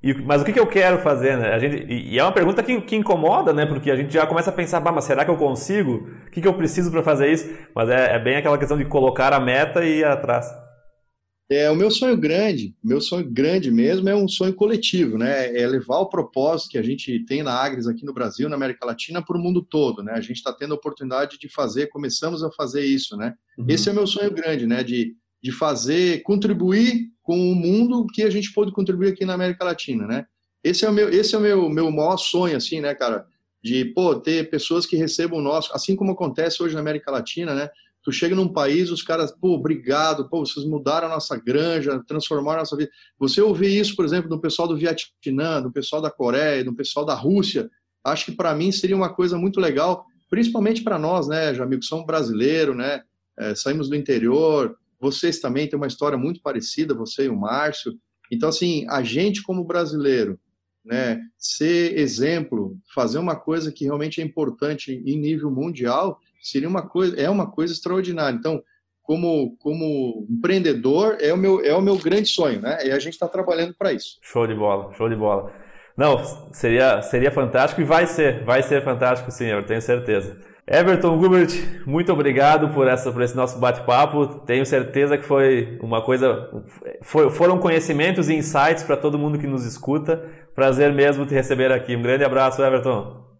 e, 0.00 0.14
mas 0.14 0.40
o 0.42 0.44
que, 0.44 0.52
que 0.52 0.60
eu 0.60 0.66
quero 0.66 0.98
fazer, 0.98 1.36
né? 1.36 1.52
A 1.52 1.58
gente, 1.58 1.84
e, 1.88 2.14
e 2.14 2.18
é 2.18 2.22
uma 2.22 2.32
pergunta 2.32 2.62
que, 2.62 2.80
que 2.82 2.94
incomoda, 2.94 3.52
né? 3.52 3.66
Porque 3.66 3.90
a 3.90 3.96
gente 3.96 4.12
já 4.12 4.24
começa 4.24 4.50
a 4.50 4.52
pensar, 4.52 4.78
bah, 4.78 4.92
mas 4.92 5.04
será 5.04 5.24
que 5.24 5.30
eu 5.30 5.36
consigo? 5.36 6.08
O 6.26 6.30
que, 6.30 6.40
que 6.40 6.46
eu 6.46 6.54
preciso 6.54 6.92
para 6.92 7.02
fazer 7.02 7.30
isso? 7.32 7.52
Mas 7.74 7.88
é, 7.88 8.14
é 8.14 8.18
bem 8.20 8.36
aquela 8.36 8.56
questão 8.56 8.78
de 8.78 8.84
colocar 8.84 9.32
a 9.32 9.40
meta 9.40 9.84
e 9.84 9.98
ir 9.98 10.04
atrás. 10.04 10.61
É, 11.52 11.70
o 11.70 11.76
meu 11.76 11.90
sonho 11.90 12.16
grande, 12.16 12.74
meu 12.82 12.98
sonho 12.98 13.28
grande 13.28 13.70
mesmo 13.70 14.08
é 14.08 14.16
um 14.16 14.26
sonho 14.26 14.54
coletivo, 14.54 15.18
né? 15.18 15.54
É 15.54 15.66
levar 15.66 15.98
o 15.98 16.08
propósito 16.08 16.70
que 16.70 16.78
a 16.78 16.82
gente 16.82 17.20
tem 17.26 17.42
na 17.42 17.52
Agres 17.52 17.86
aqui 17.86 18.06
no 18.06 18.14
Brasil, 18.14 18.48
na 18.48 18.56
América 18.56 18.86
Latina, 18.86 19.20
para 19.20 19.36
o 19.36 19.40
mundo 19.40 19.60
todo, 19.60 20.02
né? 20.02 20.14
A 20.14 20.20
gente 20.22 20.38
está 20.38 20.50
tendo 20.50 20.72
a 20.72 20.76
oportunidade 20.76 21.38
de 21.38 21.50
fazer, 21.50 21.88
começamos 21.88 22.42
a 22.42 22.50
fazer 22.50 22.86
isso, 22.86 23.18
né? 23.18 23.34
Uhum. 23.58 23.66
Esse 23.68 23.90
é 23.90 23.92
o 23.92 23.94
meu 23.94 24.06
sonho 24.06 24.30
grande, 24.30 24.66
né? 24.66 24.82
De, 24.82 25.14
de 25.42 25.52
fazer, 25.52 26.22
contribuir 26.22 27.08
com 27.22 27.38
o 27.38 27.54
mundo 27.54 28.06
que 28.06 28.22
a 28.22 28.30
gente 28.30 28.50
pode 28.54 28.72
contribuir 28.72 29.12
aqui 29.12 29.26
na 29.26 29.34
América 29.34 29.62
Latina, 29.62 30.06
né? 30.06 30.24
Esse 30.64 30.86
é 30.86 30.88
o 30.88 30.92
meu, 30.92 31.10
esse 31.10 31.34
é 31.34 31.38
o 31.38 31.42
meu, 31.42 31.68
meu 31.68 31.90
maior 31.90 32.16
sonho, 32.16 32.56
assim, 32.56 32.80
né, 32.80 32.94
cara? 32.94 33.26
De, 33.62 33.84
pô, 33.84 34.14
ter 34.14 34.48
pessoas 34.48 34.86
que 34.86 34.96
recebam 34.96 35.38
o 35.38 35.42
nosso, 35.42 35.70
assim 35.74 35.94
como 35.94 36.12
acontece 36.12 36.62
hoje 36.62 36.74
na 36.74 36.80
América 36.80 37.10
Latina, 37.10 37.54
né? 37.54 37.68
Tu 38.02 38.10
chega 38.10 38.34
num 38.34 38.48
país, 38.48 38.90
os 38.90 39.02
caras, 39.02 39.30
pô, 39.30 39.54
obrigado, 39.54 40.28
pô, 40.28 40.44
vocês 40.44 40.66
mudaram 40.66 41.06
a 41.06 41.10
nossa 41.10 41.36
granja, 41.36 42.02
transformaram 42.06 42.58
a 42.58 42.62
nossa 42.62 42.76
vida. 42.76 42.90
Você 43.18 43.40
ouvir 43.40 43.78
isso, 43.78 43.94
por 43.94 44.04
exemplo, 44.04 44.28
do 44.28 44.40
pessoal 44.40 44.66
do 44.66 44.76
Vietnã, 44.76 45.62
do 45.62 45.70
pessoal 45.70 46.02
da 46.02 46.10
Coreia, 46.10 46.64
do 46.64 46.74
pessoal 46.74 47.06
da 47.06 47.14
Rússia, 47.14 47.70
acho 48.04 48.26
que 48.26 48.32
para 48.32 48.54
mim 48.54 48.72
seria 48.72 48.96
uma 48.96 49.14
coisa 49.14 49.38
muito 49.38 49.60
legal, 49.60 50.04
principalmente 50.28 50.82
para 50.82 50.98
nós, 50.98 51.28
né, 51.28 51.54
Jamil, 51.54 51.78
que 51.78 51.86
somos 51.86 52.04
brasileiros, 52.06 52.76
né, 52.76 53.02
é, 53.38 53.54
saímos 53.54 53.88
do 53.88 53.94
interior, 53.94 54.76
vocês 55.00 55.40
também 55.40 55.68
têm 55.68 55.76
uma 55.76 55.86
história 55.86 56.18
muito 56.18 56.40
parecida, 56.40 56.94
você 56.94 57.24
e 57.24 57.28
o 57.28 57.36
Márcio. 57.36 57.92
Então, 58.30 58.48
assim, 58.48 58.86
a 58.88 59.02
gente 59.02 59.42
como 59.42 59.64
brasileiro, 59.64 60.38
né, 60.84 61.20
ser 61.36 61.98
exemplo, 61.98 62.76
fazer 62.94 63.18
uma 63.18 63.36
coisa 63.36 63.70
que 63.70 63.84
realmente 63.84 64.20
é 64.20 64.24
importante 64.24 64.92
em 64.92 65.18
nível 65.18 65.50
mundial, 65.50 66.18
seria 66.42 66.68
uma 66.68 66.82
coisa, 66.82 67.16
é 67.16 67.30
uma 67.30 67.50
coisa 67.50 67.72
extraordinária. 67.72 68.36
Então, 68.36 68.62
como, 69.02 69.56
como 69.58 70.26
empreendedor, 70.30 71.16
é 71.20 71.32
o, 71.32 71.36
meu, 71.36 71.64
é 71.64 71.74
o 71.74 71.80
meu 71.80 71.96
grande 71.96 72.28
sonho, 72.28 72.60
né? 72.60 72.86
E 72.86 72.90
a 72.90 72.98
gente 72.98 73.14
está 73.14 73.28
trabalhando 73.28 73.74
para 73.74 73.92
isso. 73.92 74.18
Show 74.22 74.46
de 74.46 74.54
bola, 74.54 74.92
show 74.94 75.08
de 75.08 75.16
bola. 75.16 75.52
Não, 75.96 76.22
seria, 76.52 77.02
seria 77.02 77.30
fantástico 77.30 77.80
e 77.80 77.84
vai 77.84 78.06
ser, 78.06 78.44
vai 78.44 78.62
ser 78.62 78.82
fantástico 78.82 79.30
sim, 79.30 79.46
eu 79.46 79.64
tenho 79.64 79.82
certeza. 79.82 80.40
Everton 80.66 81.18
Gubert, 81.18 81.50
muito 81.84 82.12
obrigado 82.12 82.68
por, 82.72 82.86
essa, 82.86 83.10
por 83.10 83.20
esse 83.20 83.36
nosso 83.36 83.58
bate-papo. 83.58 84.40
Tenho 84.46 84.64
certeza 84.64 85.18
que 85.18 85.24
foi 85.24 85.76
uma 85.82 86.00
coisa. 86.00 86.48
Foi, 87.02 87.28
foram 87.30 87.58
conhecimentos 87.58 88.28
e 88.28 88.34
insights 88.34 88.84
para 88.84 88.96
todo 88.96 89.18
mundo 89.18 89.38
que 89.38 89.46
nos 89.46 89.66
escuta. 89.66 90.24
Prazer 90.54 90.92
mesmo 90.92 91.26
te 91.26 91.34
receber 91.34 91.72
aqui. 91.72 91.96
Um 91.96 92.02
grande 92.02 92.24
abraço, 92.24 92.62
Everton. 92.62 93.31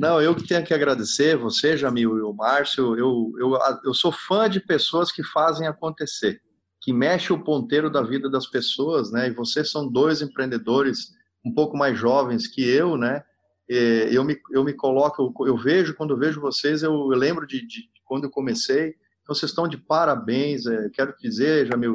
Não, 0.00 0.18
eu 0.18 0.34
que 0.34 0.48
tenho 0.48 0.64
que 0.64 0.72
agradecer, 0.72 1.36
você, 1.36 1.76
Jamil 1.76 2.16
e 2.16 2.22
o 2.22 2.32
Márcio. 2.32 2.96
Eu, 2.96 3.34
eu, 3.38 3.58
eu 3.84 3.92
sou 3.92 4.10
fã 4.10 4.48
de 4.48 4.58
pessoas 4.58 5.12
que 5.12 5.22
fazem 5.22 5.68
acontecer, 5.68 6.40
que 6.80 6.90
mexem 6.90 7.36
o 7.36 7.44
ponteiro 7.44 7.90
da 7.90 8.00
vida 8.00 8.30
das 8.30 8.46
pessoas, 8.46 9.12
né? 9.12 9.28
E 9.28 9.34
vocês 9.34 9.70
são 9.70 9.86
dois 9.86 10.22
empreendedores 10.22 11.10
um 11.44 11.52
pouco 11.52 11.76
mais 11.76 11.98
jovens 11.98 12.46
que 12.46 12.66
eu, 12.66 12.96
né? 12.96 13.22
Eu 13.68 14.24
me, 14.24 14.40
eu 14.50 14.64
me 14.64 14.72
coloco, 14.72 15.34
eu, 15.46 15.56
vejo, 15.58 15.94
quando 15.94 16.16
vejo 16.16 16.40
vocês, 16.40 16.82
eu, 16.82 16.92
eu 16.92 17.18
lembro 17.18 17.46
de, 17.46 17.60
de, 17.66 17.82
quando 18.06 18.24
eu 18.24 18.30
comecei. 18.30 18.94
Então, 19.22 19.34
vocês 19.34 19.50
estão 19.50 19.68
de 19.68 19.76
parabéns. 19.76 20.64
É, 20.64 20.88
quero 20.94 21.14
dizer, 21.20 21.66
Jamil, 21.66 21.92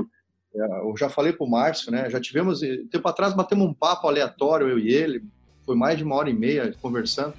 é, 0.53 0.59
eu 0.87 0.95
já 0.95 1.09
falei 1.09 1.33
para 1.33 1.43
o 1.43 1.49
Márcio, 1.49 1.91
né? 1.91 2.07
Já 2.11 2.21
tivemos, 2.21 2.59
tempo 2.59 3.07
atrás, 3.07 3.33
batemos 3.33 3.67
um 3.67 3.73
papo 3.73 4.07
aleatório, 4.07 4.69
eu 4.69 4.77
e 4.77 4.93
ele, 4.93 5.23
foi 5.65 5.75
mais 5.75 5.97
de 5.97 6.03
uma 6.03 6.15
hora 6.15 6.29
e 6.29 6.33
meia 6.33 6.71
conversando 6.79 7.33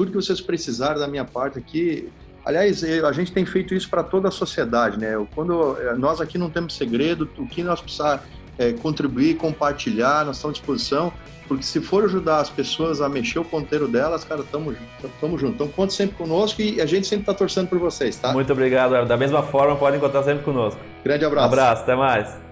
tudo 0.00 0.12
que 0.12 0.16
vocês 0.16 0.40
precisarem 0.40 0.98
da 0.98 1.06
minha 1.06 1.26
parte 1.26 1.58
aqui. 1.58 2.08
Aliás, 2.42 2.82
a 2.82 3.12
gente 3.12 3.32
tem 3.32 3.44
feito 3.44 3.74
isso 3.74 3.90
para 3.90 4.02
toda 4.02 4.28
a 4.28 4.30
sociedade, 4.30 4.98
né? 4.98 5.12
Quando 5.34 5.76
eh, 5.78 5.94
nós 5.94 6.22
aqui 6.22 6.38
não 6.38 6.48
temos 6.48 6.74
segredo, 6.74 7.28
o 7.36 7.46
que 7.46 7.62
nós 7.62 7.82
precisamos 7.82 8.22
é, 8.58 8.72
contribuir, 8.72 9.36
compartilhar, 9.36 10.24
nós 10.24 10.36
estamos 10.36 10.56
à 10.56 10.58
disposição, 10.58 11.12
porque 11.46 11.62
se 11.62 11.82
for 11.82 12.04
ajudar 12.04 12.38
as 12.40 12.48
pessoas 12.48 13.02
a 13.02 13.10
mexer 13.10 13.40
o 13.40 13.44
ponteiro 13.44 13.86
delas, 13.86 14.24
cara, 14.24 14.40
estamos 14.40 14.74
tamo 15.20 15.38
junto. 15.38 15.52
Então, 15.56 15.68
conte 15.68 15.92
sempre 15.92 16.16
conosco 16.16 16.62
e 16.62 16.80
a 16.80 16.86
gente 16.86 17.06
sempre 17.06 17.24
está 17.24 17.34
torcendo 17.34 17.68
por 17.68 17.78
vocês, 17.78 18.16
tá? 18.16 18.32
Muito 18.32 18.50
obrigado. 18.50 19.06
Da 19.06 19.18
mesma 19.18 19.42
forma, 19.42 19.76
podem 19.76 20.00
contar 20.00 20.22
sempre 20.22 20.42
conosco. 20.42 20.80
Grande 21.04 21.26
abraço. 21.26 21.46
Um 21.46 21.52
abraço, 21.52 21.82
até 21.82 21.94
mais. 21.94 22.49